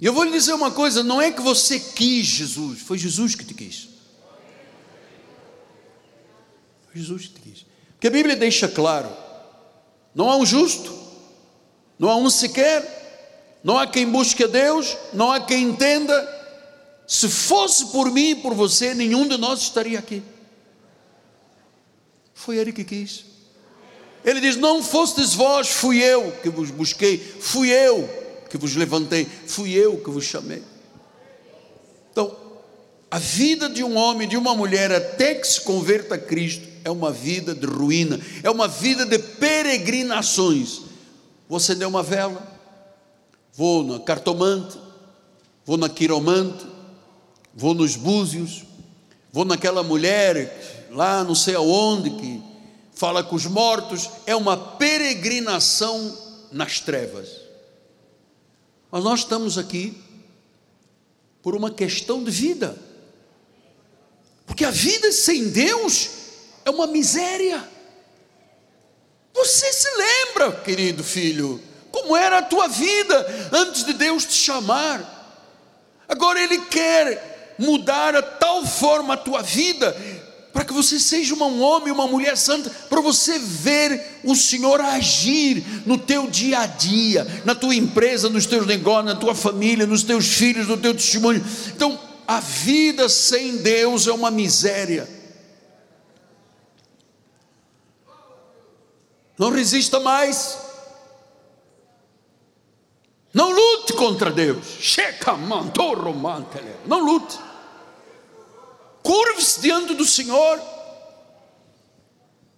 E 0.00 0.06
eu 0.06 0.12
vou 0.12 0.24
lhe 0.24 0.32
dizer 0.32 0.54
uma 0.54 0.70
coisa: 0.70 1.02
não 1.02 1.20
é 1.20 1.30
que 1.30 1.42
você 1.42 1.78
quis 1.78 2.26
Jesus, 2.26 2.80
foi 2.80 2.98
Jesus 2.98 3.34
que 3.34 3.44
te 3.44 3.54
quis. 3.54 3.88
Foi 6.86 7.00
Jesus 7.00 7.28
que 7.28 7.34
te 7.34 7.40
quis. 7.40 7.66
Porque 7.92 8.08
a 8.08 8.10
Bíblia 8.10 8.34
deixa 8.34 8.66
claro: 8.66 9.10
não 10.14 10.30
há 10.30 10.36
um 10.36 10.46
justo, 10.46 10.92
não 11.98 12.08
há 12.08 12.16
um 12.16 12.30
sequer, 12.30 13.60
não 13.62 13.76
há 13.76 13.86
quem 13.86 14.10
busque 14.10 14.44
a 14.44 14.46
Deus, 14.46 14.96
não 15.12 15.30
há 15.30 15.40
quem 15.40 15.64
entenda. 15.64 16.38
Se 17.06 17.28
fosse 17.28 17.86
por 17.86 18.10
mim 18.10 18.30
e 18.30 18.34
por 18.36 18.54
você, 18.54 18.94
nenhum 18.94 19.26
de 19.28 19.36
nós 19.36 19.60
estaria 19.60 19.98
aqui. 19.98 20.22
Foi 22.40 22.56
Ele 22.56 22.72
que 22.72 22.84
quis. 22.84 23.26
Ele 24.24 24.40
diz: 24.40 24.56
Não 24.56 24.82
fostes 24.82 25.34
vós, 25.34 25.68
fui 25.68 26.02
eu 26.02 26.32
que 26.42 26.48
vos 26.48 26.70
busquei, 26.70 27.18
fui 27.18 27.68
eu 27.68 28.08
que 28.48 28.56
vos 28.56 28.74
levantei, 28.76 29.26
fui 29.46 29.74
eu 29.74 29.98
que 29.98 30.08
vos 30.08 30.24
chamei. 30.24 30.62
Então, 32.10 32.34
a 33.10 33.18
vida 33.18 33.68
de 33.68 33.84
um 33.84 33.94
homem, 33.94 34.26
de 34.26 34.38
uma 34.38 34.54
mulher, 34.54 34.90
até 34.90 35.34
que 35.34 35.46
se 35.46 35.60
converta 35.60 36.14
a 36.14 36.18
Cristo, 36.18 36.66
é 36.82 36.90
uma 36.90 37.12
vida 37.12 37.54
de 37.54 37.66
ruína, 37.66 38.18
é 38.42 38.50
uma 38.50 38.66
vida 38.66 39.04
de 39.04 39.18
peregrinações. 39.18 40.80
Vou 41.46 41.58
acender 41.58 41.86
uma 41.86 42.02
vela, 42.02 42.42
vou 43.52 43.84
na 43.84 44.00
cartomante, 44.00 44.78
vou 45.66 45.76
na 45.76 45.90
quiromante, 45.90 46.66
vou 47.54 47.74
nos 47.74 47.96
búzios, 47.96 48.64
vou 49.30 49.44
naquela 49.44 49.82
mulher 49.82 50.79
lá 50.90 51.24
não 51.24 51.34
sei 51.34 51.54
aonde, 51.54 52.10
que 52.10 52.42
fala 52.92 53.22
com 53.22 53.36
os 53.36 53.46
mortos, 53.46 54.10
é 54.26 54.36
uma 54.36 54.56
peregrinação 54.56 56.16
nas 56.52 56.80
trevas. 56.80 57.28
Mas 58.90 59.04
nós 59.04 59.20
estamos 59.20 59.56
aqui 59.56 59.96
por 61.42 61.54
uma 61.54 61.70
questão 61.70 62.22
de 62.22 62.30
vida, 62.30 62.76
porque 64.46 64.64
a 64.64 64.70
vida 64.70 65.10
sem 65.12 65.48
Deus 65.48 66.10
é 66.64 66.70
uma 66.70 66.86
miséria. 66.86 67.66
Você 69.32 69.72
se 69.72 69.88
lembra, 69.96 70.52
querido 70.60 71.04
filho, 71.04 71.62
como 71.90 72.16
era 72.16 72.38
a 72.38 72.42
tua 72.42 72.68
vida 72.68 73.50
antes 73.52 73.84
de 73.84 73.92
Deus 73.92 74.24
te 74.24 74.34
chamar? 74.34 75.18
Agora 76.08 76.42
Ele 76.42 76.58
quer 76.66 77.54
mudar 77.58 78.16
a 78.16 78.22
tal 78.22 78.66
forma 78.66 79.14
a 79.14 79.18
tua 79.18 79.42
vida, 79.42 79.94
para 80.52 80.64
que 80.64 80.72
você 80.72 80.98
seja 80.98 81.34
um 81.34 81.62
homem, 81.62 81.92
uma 81.92 82.06
mulher 82.06 82.36
santa, 82.36 82.70
para 82.88 83.00
você 83.00 83.38
ver 83.38 84.20
o 84.24 84.34
Senhor 84.34 84.80
agir 84.80 85.64
no 85.86 85.96
teu 85.96 86.26
dia 86.26 86.60
a 86.60 86.66
dia, 86.66 87.42
na 87.44 87.54
tua 87.54 87.74
empresa, 87.74 88.28
nos 88.28 88.46
teus 88.46 88.66
negócios, 88.66 89.06
na 89.06 89.14
tua 89.14 89.34
família, 89.34 89.86
nos 89.86 90.02
teus 90.02 90.26
filhos, 90.26 90.66
no 90.66 90.76
teu 90.76 90.94
testemunho. 90.94 91.44
Então, 91.68 91.98
a 92.26 92.40
vida 92.40 93.08
sem 93.08 93.58
Deus 93.58 94.06
é 94.06 94.12
uma 94.12 94.30
miséria. 94.30 95.08
Não 99.38 99.50
resista 99.50 99.98
mais. 99.98 100.58
Não 103.32 103.50
lute 103.50 103.92
contra 103.94 104.30
Deus. 104.30 104.66
Não 106.86 106.98
lute. 106.98 107.49
Curve-se 109.02 109.60
diante 109.60 109.94
do 109.94 110.04
Senhor. 110.04 110.60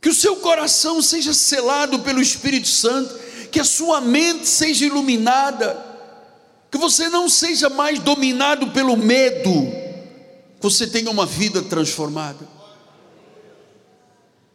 Que 0.01 0.09
o 0.09 0.14
seu 0.14 0.36
coração 0.36 1.01
seja 1.01 1.32
selado 1.32 2.01
pelo 2.01 2.20
Espírito 2.20 2.68
Santo. 2.68 3.18
Que 3.51 3.61
a 3.61 3.64
sua 3.64 4.01
mente 4.01 4.47
seja 4.47 4.86
iluminada. 4.86 5.84
Que 6.70 6.78
você 6.78 7.09
não 7.09 7.28
seja 7.28 7.68
mais 7.68 7.99
dominado 7.99 8.70
pelo 8.70 8.97
medo. 8.97 9.51
Que 10.57 10.62
você 10.62 10.86
tenha 10.86 11.11
uma 11.11 11.26
vida 11.26 11.62
transformada. 11.62 12.49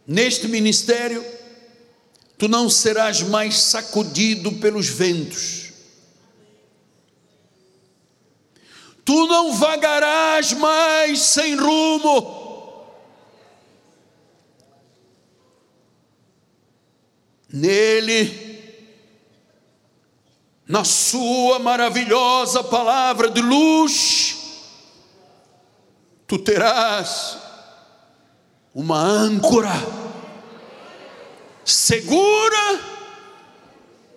Neste 0.06 0.48
ministério, 0.48 1.24
tu 2.38 2.48
não 2.48 2.70
serás 2.70 3.22
mais 3.22 3.58
sacudido 3.58 4.54
pelos 4.54 4.88
ventos 4.88 5.67
tu 9.08 9.26
não 9.26 9.54
vagarás 9.54 10.52
mais 10.52 11.22
sem 11.22 11.56
rumo. 11.56 12.36
Nele, 17.48 18.76
na 20.68 20.84
Sua 20.84 21.58
maravilhosa 21.58 22.62
palavra 22.66 23.30
de 23.30 23.42
luz, 23.42 24.36
tu 26.28 26.38
terás 26.38 27.38
uma 28.76 29.00
âncora 29.00 29.72
segura 31.64 32.82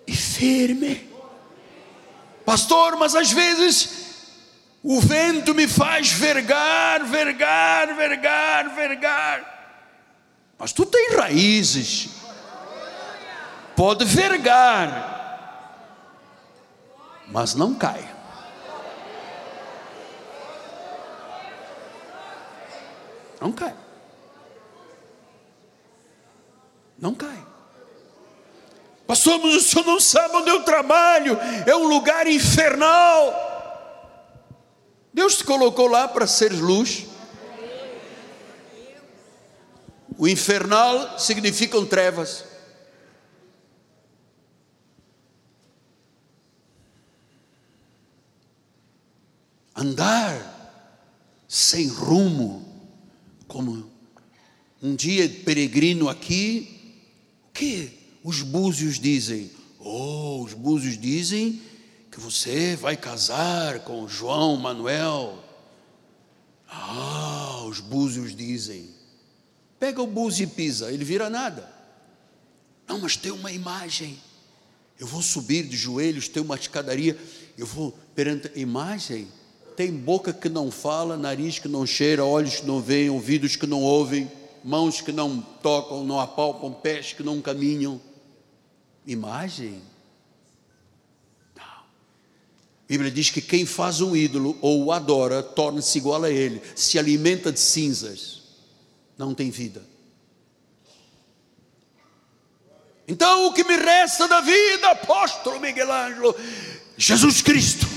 e 0.05 0.13
firme. 0.13 1.09
Pastor, 2.45 2.97
mas 2.97 3.15
às 3.15 3.31
vezes 3.31 4.00
o 4.83 4.99
vento 4.99 5.53
me 5.53 5.67
faz 5.67 6.11
vergar, 6.11 7.03
vergar, 7.03 7.95
vergar, 7.95 8.75
vergar. 8.75 9.51
Mas 10.57 10.73
tu 10.73 10.85
tem 10.85 11.15
raízes. 11.15 12.09
Pode 13.75 14.05
vergar, 14.05 15.19
mas 17.27 17.55
não 17.55 17.73
cai. 17.73 18.07
Não 23.39 23.51
cai. 23.51 23.73
Não 26.99 27.15
cai. 27.15 27.43
Pastor, 29.07 29.43
o 29.43 29.59
senhor 29.59 29.85
não 29.85 29.99
sabe 29.99 30.35
onde 30.35 30.49
eu 30.49 30.63
trabalho, 30.63 31.37
é 31.65 31.75
um 31.75 31.87
lugar 31.87 32.27
infernal. 32.27 33.50
Deus 35.13 35.37
te 35.37 35.43
colocou 35.43 35.87
lá 35.87 36.07
para 36.07 36.25
ser 36.25 36.53
luz. 36.53 37.05
O 40.17 40.27
infernal 40.27 41.19
significam 41.19 41.85
trevas. 41.85 42.45
Andar 49.75 50.51
sem 51.47 51.87
rumo, 51.87 52.65
como 53.47 53.91
um 54.81 54.95
dia 54.95 55.27
peregrino 55.27 56.07
aqui, 56.07 56.99
o 57.47 57.51
que 57.51 57.99
os 58.23 58.41
búzios 58.41 58.99
dizem? 58.99 59.51
Oh, 59.79 60.43
os 60.43 60.53
búzios 60.53 60.97
dizem 60.97 61.61
que 62.11 62.19
você 62.19 62.75
vai 62.75 62.97
casar 62.97 63.79
com 63.79 64.05
João 64.05 64.57
Manuel. 64.57 65.41
Ah, 66.69 67.63
os 67.65 67.79
búzios 67.79 68.35
dizem. 68.35 68.89
Pega 69.79 70.01
o 70.01 70.07
búzio 70.07 70.43
e 70.43 70.47
pisa, 70.47 70.91
ele 70.91 71.05
vira 71.05 71.29
nada. 71.29 71.71
Não, 72.85 72.99
mas 72.99 73.15
tem 73.15 73.31
uma 73.31 73.51
imagem. 73.51 74.19
Eu 74.99 75.07
vou 75.07 75.21
subir 75.21 75.65
de 75.65 75.77
joelhos, 75.77 76.27
tem 76.27 76.43
uma 76.43 76.55
escadaria, 76.55 77.17
eu 77.57 77.65
vou 77.65 77.97
perante 78.13 78.51
a 78.53 78.59
imagem. 78.59 79.29
Tem 79.77 79.91
boca 79.91 80.33
que 80.33 80.49
não 80.49 80.69
fala, 80.69 81.15
nariz 81.15 81.59
que 81.59 81.69
não 81.69 81.85
cheira, 81.85 82.25
olhos 82.25 82.59
que 82.59 82.67
não 82.67 82.81
veem, 82.81 83.09
ouvidos 83.09 83.55
que 83.55 83.65
não 83.65 83.81
ouvem, 83.81 84.29
mãos 84.63 84.99
que 84.99 85.13
não 85.13 85.41
tocam, 85.41 86.03
não 86.03 86.19
apalpam, 86.19 86.73
pés 86.73 87.13
que 87.13 87.23
não 87.23 87.41
caminham. 87.41 87.99
Imagem. 89.07 89.81
A 92.91 92.93
Bíblia 92.93 93.09
diz 93.09 93.29
que 93.29 93.39
quem 93.39 93.65
faz 93.65 94.01
um 94.01 94.13
ídolo 94.13 94.57
ou 94.59 94.83
o 94.83 94.91
adora 94.91 95.41
torna-se 95.41 95.97
igual 95.97 96.25
a 96.25 96.29
ele, 96.29 96.61
se 96.75 96.99
alimenta 96.99 97.49
de 97.49 97.57
cinzas, 97.57 98.41
não 99.17 99.33
tem 99.33 99.49
vida. 99.49 99.81
Então 103.07 103.47
o 103.47 103.53
que 103.53 103.63
me 103.63 103.77
resta 103.77 104.27
da 104.27 104.41
vida, 104.41 104.89
apóstolo 104.89 105.61
Miguel 105.61 105.89
Ângelo, 105.89 106.35
Jesus 106.97 107.41
Cristo. 107.41 107.87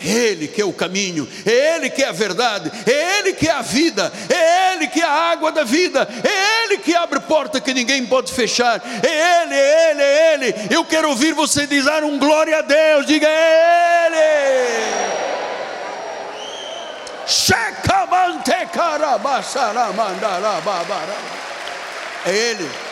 Ele 0.00 0.48
que 0.48 0.60
é 0.60 0.64
o 0.64 0.72
caminho, 0.72 1.28
é 1.44 1.76
Ele 1.76 1.90
que 1.90 2.02
é 2.02 2.08
a 2.08 2.12
verdade, 2.12 2.70
é 2.86 3.18
Ele 3.18 3.32
que 3.32 3.48
é 3.48 3.52
a 3.52 3.62
vida, 3.62 4.12
é 4.28 4.74
Ele 4.74 4.86
que 4.88 5.00
é 5.00 5.04
a 5.04 5.30
água 5.30 5.52
da 5.52 5.64
vida, 5.64 6.08
é 6.24 6.64
Ele 6.64 6.78
que 6.78 6.94
abre 6.94 7.20
porta 7.20 7.60
que 7.60 7.74
ninguém 7.74 8.06
pode 8.06 8.32
fechar, 8.32 8.82
é 9.02 9.42
Ele, 9.42 9.54
é 9.54 9.90
Ele, 9.90 10.02
é 10.02 10.34
Ele. 10.34 10.54
Eu 10.70 10.84
quero 10.84 11.08
ouvir 11.10 11.34
você 11.34 11.66
dizer 11.66 12.02
um 12.02 12.18
glória 12.18 12.58
a 12.58 12.62
Deus, 12.62 13.06
diga 13.06 13.26
é 13.28 14.06
Ele. 14.06 14.16
É 22.26 22.30
Ele. 22.30 22.89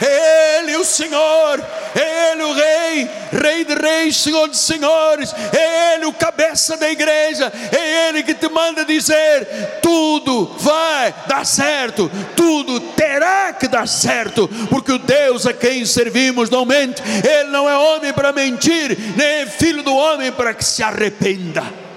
Ele 0.00 0.76
o 0.76 0.84
Senhor, 0.84 1.64
Ele 1.94 2.42
o 2.42 2.52
Rei, 2.52 3.10
Rei 3.32 3.64
de 3.64 3.74
Reis, 3.74 4.16
Senhor 4.16 4.48
de 4.48 4.56
Senhores, 4.56 5.34
é 5.52 5.94
Ele 5.94 6.06
o 6.06 6.12
cabeça 6.12 6.76
da 6.76 6.88
igreja, 6.90 7.52
é 7.72 8.08
Ele 8.08 8.22
que 8.22 8.34
te 8.34 8.48
manda 8.48 8.84
dizer: 8.84 9.80
tudo 9.82 10.54
vai 10.58 11.14
dar 11.26 11.44
certo, 11.44 12.10
tudo 12.36 12.80
terá 12.80 13.52
que 13.52 13.66
dar 13.66 13.88
certo, 13.88 14.48
porque 14.70 14.92
o 14.92 14.98
Deus 14.98 15.46
a 15.46 15.52
quem 15.52 15.84
servimos 15.84 16.48
não 16.48 16.64
mente, 16.64 17.02
Ele 17.28 17.50
não 17.50 17.68
é 17.68 17.76
homem 17.76 18.12
para 18.12 18.32
mentir, 18.32 18.96
nem 19.16 19.42
é 19.42 19.46
filho 19.46 19.82
do 19.82 19.94
homem 19.94 20.30
para 20.30 20.54
que 20.54 20.64
se 20.64 20.82
arrependa. 20.82 21.87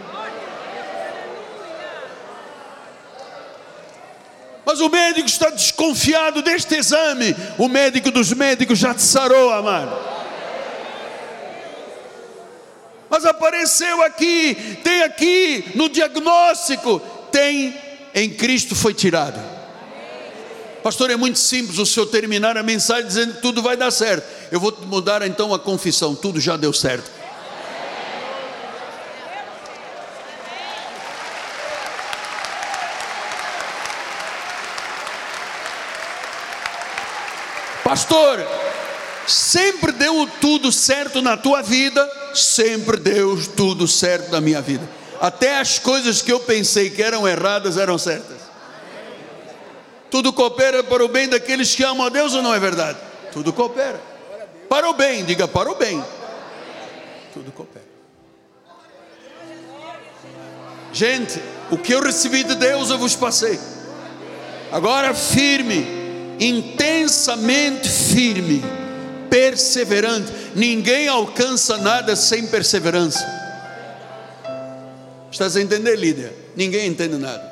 Mas 4.66 4.80
o 4.80 4.90
médico 4.90 5.28
está 5.28 5.50
desconfiado 5.50 6.42
deste 6.42 6.76
exame. 6.76 7.36
O 7.58 7.68
médico 7.68 8.12
dos 8.12 8.32
médicos 8.32 8.78
já 8.78 8.94
te 8.94 9.02
sarou, 9.02 9.52
amado. 9.52 9.98
Mas 13.10 13.26
apareceu 13.26 14.02
aqui, 14.04 14.78
tem 14.84 15.04
aqui 15.04 15.72
no 15.76 15.90
diagnóstico, 15.90 17.00
tem 17.32 17.76
em 18.14 18.30
Cristo 18.30 18.76
foi 18.76 18.94
tirado. 18.94 19.40
Pastor, 20.82 21.12
é 21.12 21.16
muito 21.16 21.38
simples 21.38 21.78
o 21.78 21.86
senhor 21.86 22.08
terminar 22.08 22.58
a 22.58 22.64
mensagem 22.64 23.06
dizendo 23.06 23.36
que 23.36 23.42
tudo 23.42 23.62
vai 23.62 23.78
dar 23.78 23.92
certo. 23.92 24.26
Eu 24.52 24.60
vou 24.60 24.76
mudar 24.88 25.22
então 25.22 25.54
a 25.54 25.60
confissão, 25.60 26.16
tudo 26.16 26.40
já 26.40 26.58
deu 26.58 26.74
certo. 26.74 27.21
Pastor, 37.92 38.40
sempre 39.28 39.92
deu 39.92 40.26
tudo 40.40 40.72
certo 40.72 41.22
na 41.22 41.36
tua 41.36 41.62
vida, 41.62 42.10
sempre 42.34 42.96
deu 42.96 43.38
tudo 43.48 43.86
certo 43.86 44.32
na 44.32 44.40
minha 44.40 44.62
vida. 44.62 44.90
Até 45.20 45.60
as 45.60 45.78
coisas 45.78 46.22
que 46.22 46.32
eu 46.32 46.40
pensei 46.40 46.90
que 46.90 47.04
eram 47.04 47.28
erradas 47.28 47.76
eram 47.76 47.98
certas. 47.98 48.38
Tudo 50.10 50.32
coopera 50.32 50.82
para 50.82 51.04
o 51.04 51.10
bem 51.10 51.28
daqueles 51.28 51.76
que 51.76 51.84
amam 51.84 52.06
a 52.06 52.10
Deus 52.10 52.34
ou 52.34 52.42
não 52.42 52.54
é 52.54 52.60
verdade? 52.62 52.98
Tudo 53.34 53.52
coopera. 53.52 54.00
Para 54.70 54.90
o 54.90 54.94
bem, 54.94 55.26
diga 55.26 55.46
para 55.46 55.70
o 55.70 55.76
bem. 55.76 56.02
Tudo 57.34 57.52
coopera. 57.52 57.84
Gente, 60.94 61.44
o 61.70 61.78
que 61.78 61.94
eu 61.94 62.02
recebi 62.02 62.46
de 62.46 62.56
Deus 62.56 62.90
eu 62.90 62.98
vos 62.98 63.18
passei. 63.18 63.60
Agora 64.72 65.14
firme, 65.14 66.01
intensamente 66.42 67.88
firme, 67.88 68.64
perseverante. 69.30 70.32
Ninguém 70.56 71.08
alcança 71.08 71.78
nada 71.78 72.16
sem 72.16 72.48
perseverança. 72.48 73.24
Estás 75.32 75.56
a 75.56 75.62
entender, 75.62 75.96
Lídia? 75.96 76.36
Ninguém 76.56 76.88
entende 76.88 77.16
nada. 77.18 77.50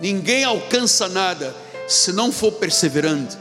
Ninguém 0.00 0.44
alcança 0.44 1.08
nada 1.08 1.54
se 1.88 2.12
não 2.12 2.30
for 2.30 2.52
perseverante 2.52 3.36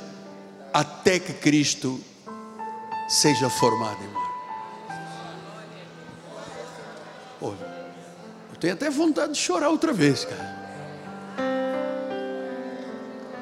até 0.74 1.20
que 1.20 1.34
Cristo 1.34 2.04
seja 3.08 3.50
formado, 3.50 4.04
irmão. 4.04 4.28
Eu 8.58 8.60
tenho 8.60 8.74
até 8.74 8.90
vontade 8.90 9.34
de 9.34 9.38
chorar 9.38 9.70
outra 9.70 9.94
vez, 9.94 10.26
cara. 10.26 10.67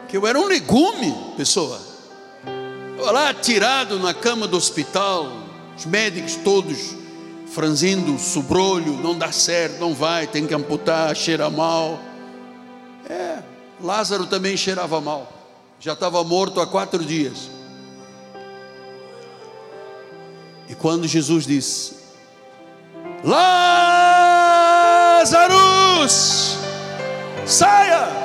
Que 0.08 0.18
eu 0.18 0.26
era 0.28 0.40
um 0.40 0.46
legume, 0.46 1.14
pessoa. 1.36 1.80
Eu 2.98 3.12
lá 3.12 3.34
tirado 3.34 4.00
na 4.00 4.14
cama 4.14 4.48
do 4.48 4.56
hospital, 4.58 5.32
os 5.78 5.86
médicos 5.86 6.36
todos 6.36 6.96
franzindo 7.56 8.20
sobrolho, 8.20 8.98
não 8.98 9.18
dá 9.18 9.32
certo, 9.32 9.80
não 9.80 9.94
vai, 9.94 10.28
tem 10.28 10.46
que 10.46 10.54
amputar, 10.54 11.16
cheira 11.16 11.50
mal. 11.50 11.98
É, 13.10 13.40
Lázaro 13.82 14.26
também 14.26 14.58
cheirava 14.58 15.00
mal, 15.00 15.32
já 15.80 15.94
estava 15.94 16.22
morto 16.24 16.60
há 16.60 16.68
quatro 16.68 17.02
dias. 17.04 17.50
E 20.68 20.76
quando 20.76 21.08
Jesus 21.08 21.46
disse: 21.46 21.96
Lázaro, 23.24 23.56
saia! 27.46 28.25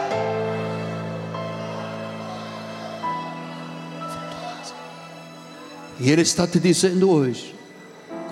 E 6.01 6.11
Ele 6.11 6.23
está 6.23 6.47
te 6.47 6.59
dizendo 6.59 7.11
hoje: 7.11 7.55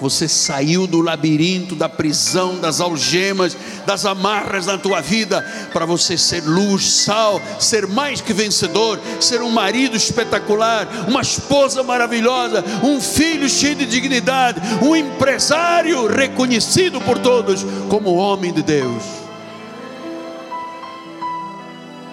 você 0.00 0.26
saiu 0.26 0.86
do 0.86 1.00
labirinto, 1.00 1.74
da 1.74 1.88
prisão, 1.88 2.58
das 2.58 2.80
algemas, 2.80 3.56
das 3.84 4.06
amarras 4.06 4.66
na 4.66 4.78
tua 4.78 5.00
vida, 5.00 5.42
para 5.72 5.84
você 5.84 6.16
ser 6.16 6.42
luz, 6.44 6.84
sal, 6.84 7.40
ser 7.58 7.86
mais 7.86 8.20
que 8.20 8.32
vencedor, 8.32 8.98
ser 9.20 9.42
um 9.42 9.50
marido 9.50 9.96
espetacular, 9.96 10.88
uma 11.08 11.20
esposa 11.20 11.82
maravilhosa, 11.82 12.64
um 12.82 13.00
filho 13.00 13.48
cheio 13.48 13.74
de 13.76 13.86
dignidade, 13.86 14.60
um 14.82 14.96
empresário 14.96 16.06
reconhecido 16.06 17.00
por 17.00 17.18
todos 17.18 17.66
como 17.88 18.14
homem 18.14 18.52
de 18.52 18.62
Deus. 18.62 19.02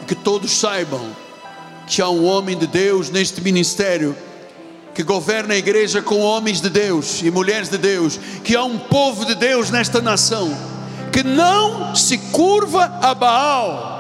Que 0.08 0.16
todos 0.16 0.52
saibam 0.52 1.16
que 1.88 2.02
há 2.02 2.10
um 2.10 2.26
homem 2.26 2.58
de 2.58 2.68
Deus 2.68 3.10
neste 3.10 3.42
ministério 3.42 4.16
que 4.96 5.04
governa 5.04 5.54
a 5.54 5.58
igreja 5.58 6.02
com 6.02 6.22
homens 6.22 6.62
de 6.62 6.70
Deus 6.70 7.22
e 7.22 7.30
mulheres 7.30 7.68
de 7.68 7.78
Deus, 7.78 8.18
que 8.46 8.56
há 8.56 8.64
um 8.64 8.80
povo 8.80 9.26
de 9.26 9.36
Deus 9.36 9.70
nesta 9.70 10.02
nação, 10.02 10.50
que 11.12 11.22
não 11.22 11.94
se 11.94 12.18
curva 12.32 12.86
a 13.02 13.14
Baal. 13.14 13.94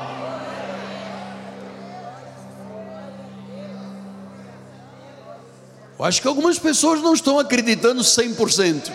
Eu 5.99 6.05
acho 6.05 6.21
que 6.21 6.27
algumas 6.29 6.57
pessoas 6.57 7.01
não 7.01 7.13
estão 7.13 7.39
acreditando 7.39 8.01
100%. 8.01 8.89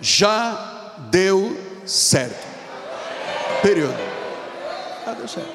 Já 0.00 0.94
deu 1.10 1.58
certo. 1.84 2.46
Período. 3.60 3.98
Já 5.04 5.14
deu 5.14 5.28
certo. 5.28 5.52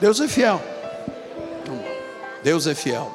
Deus 0.00 0.20
é 0.20 0.28
fiel. 0.28 0.71
Deus 2.42 2.66
é 2.66 2.74
fiel. 2.74 3.08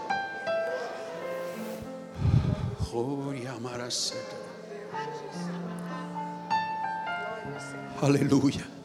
Aleluia. 8.01 8.76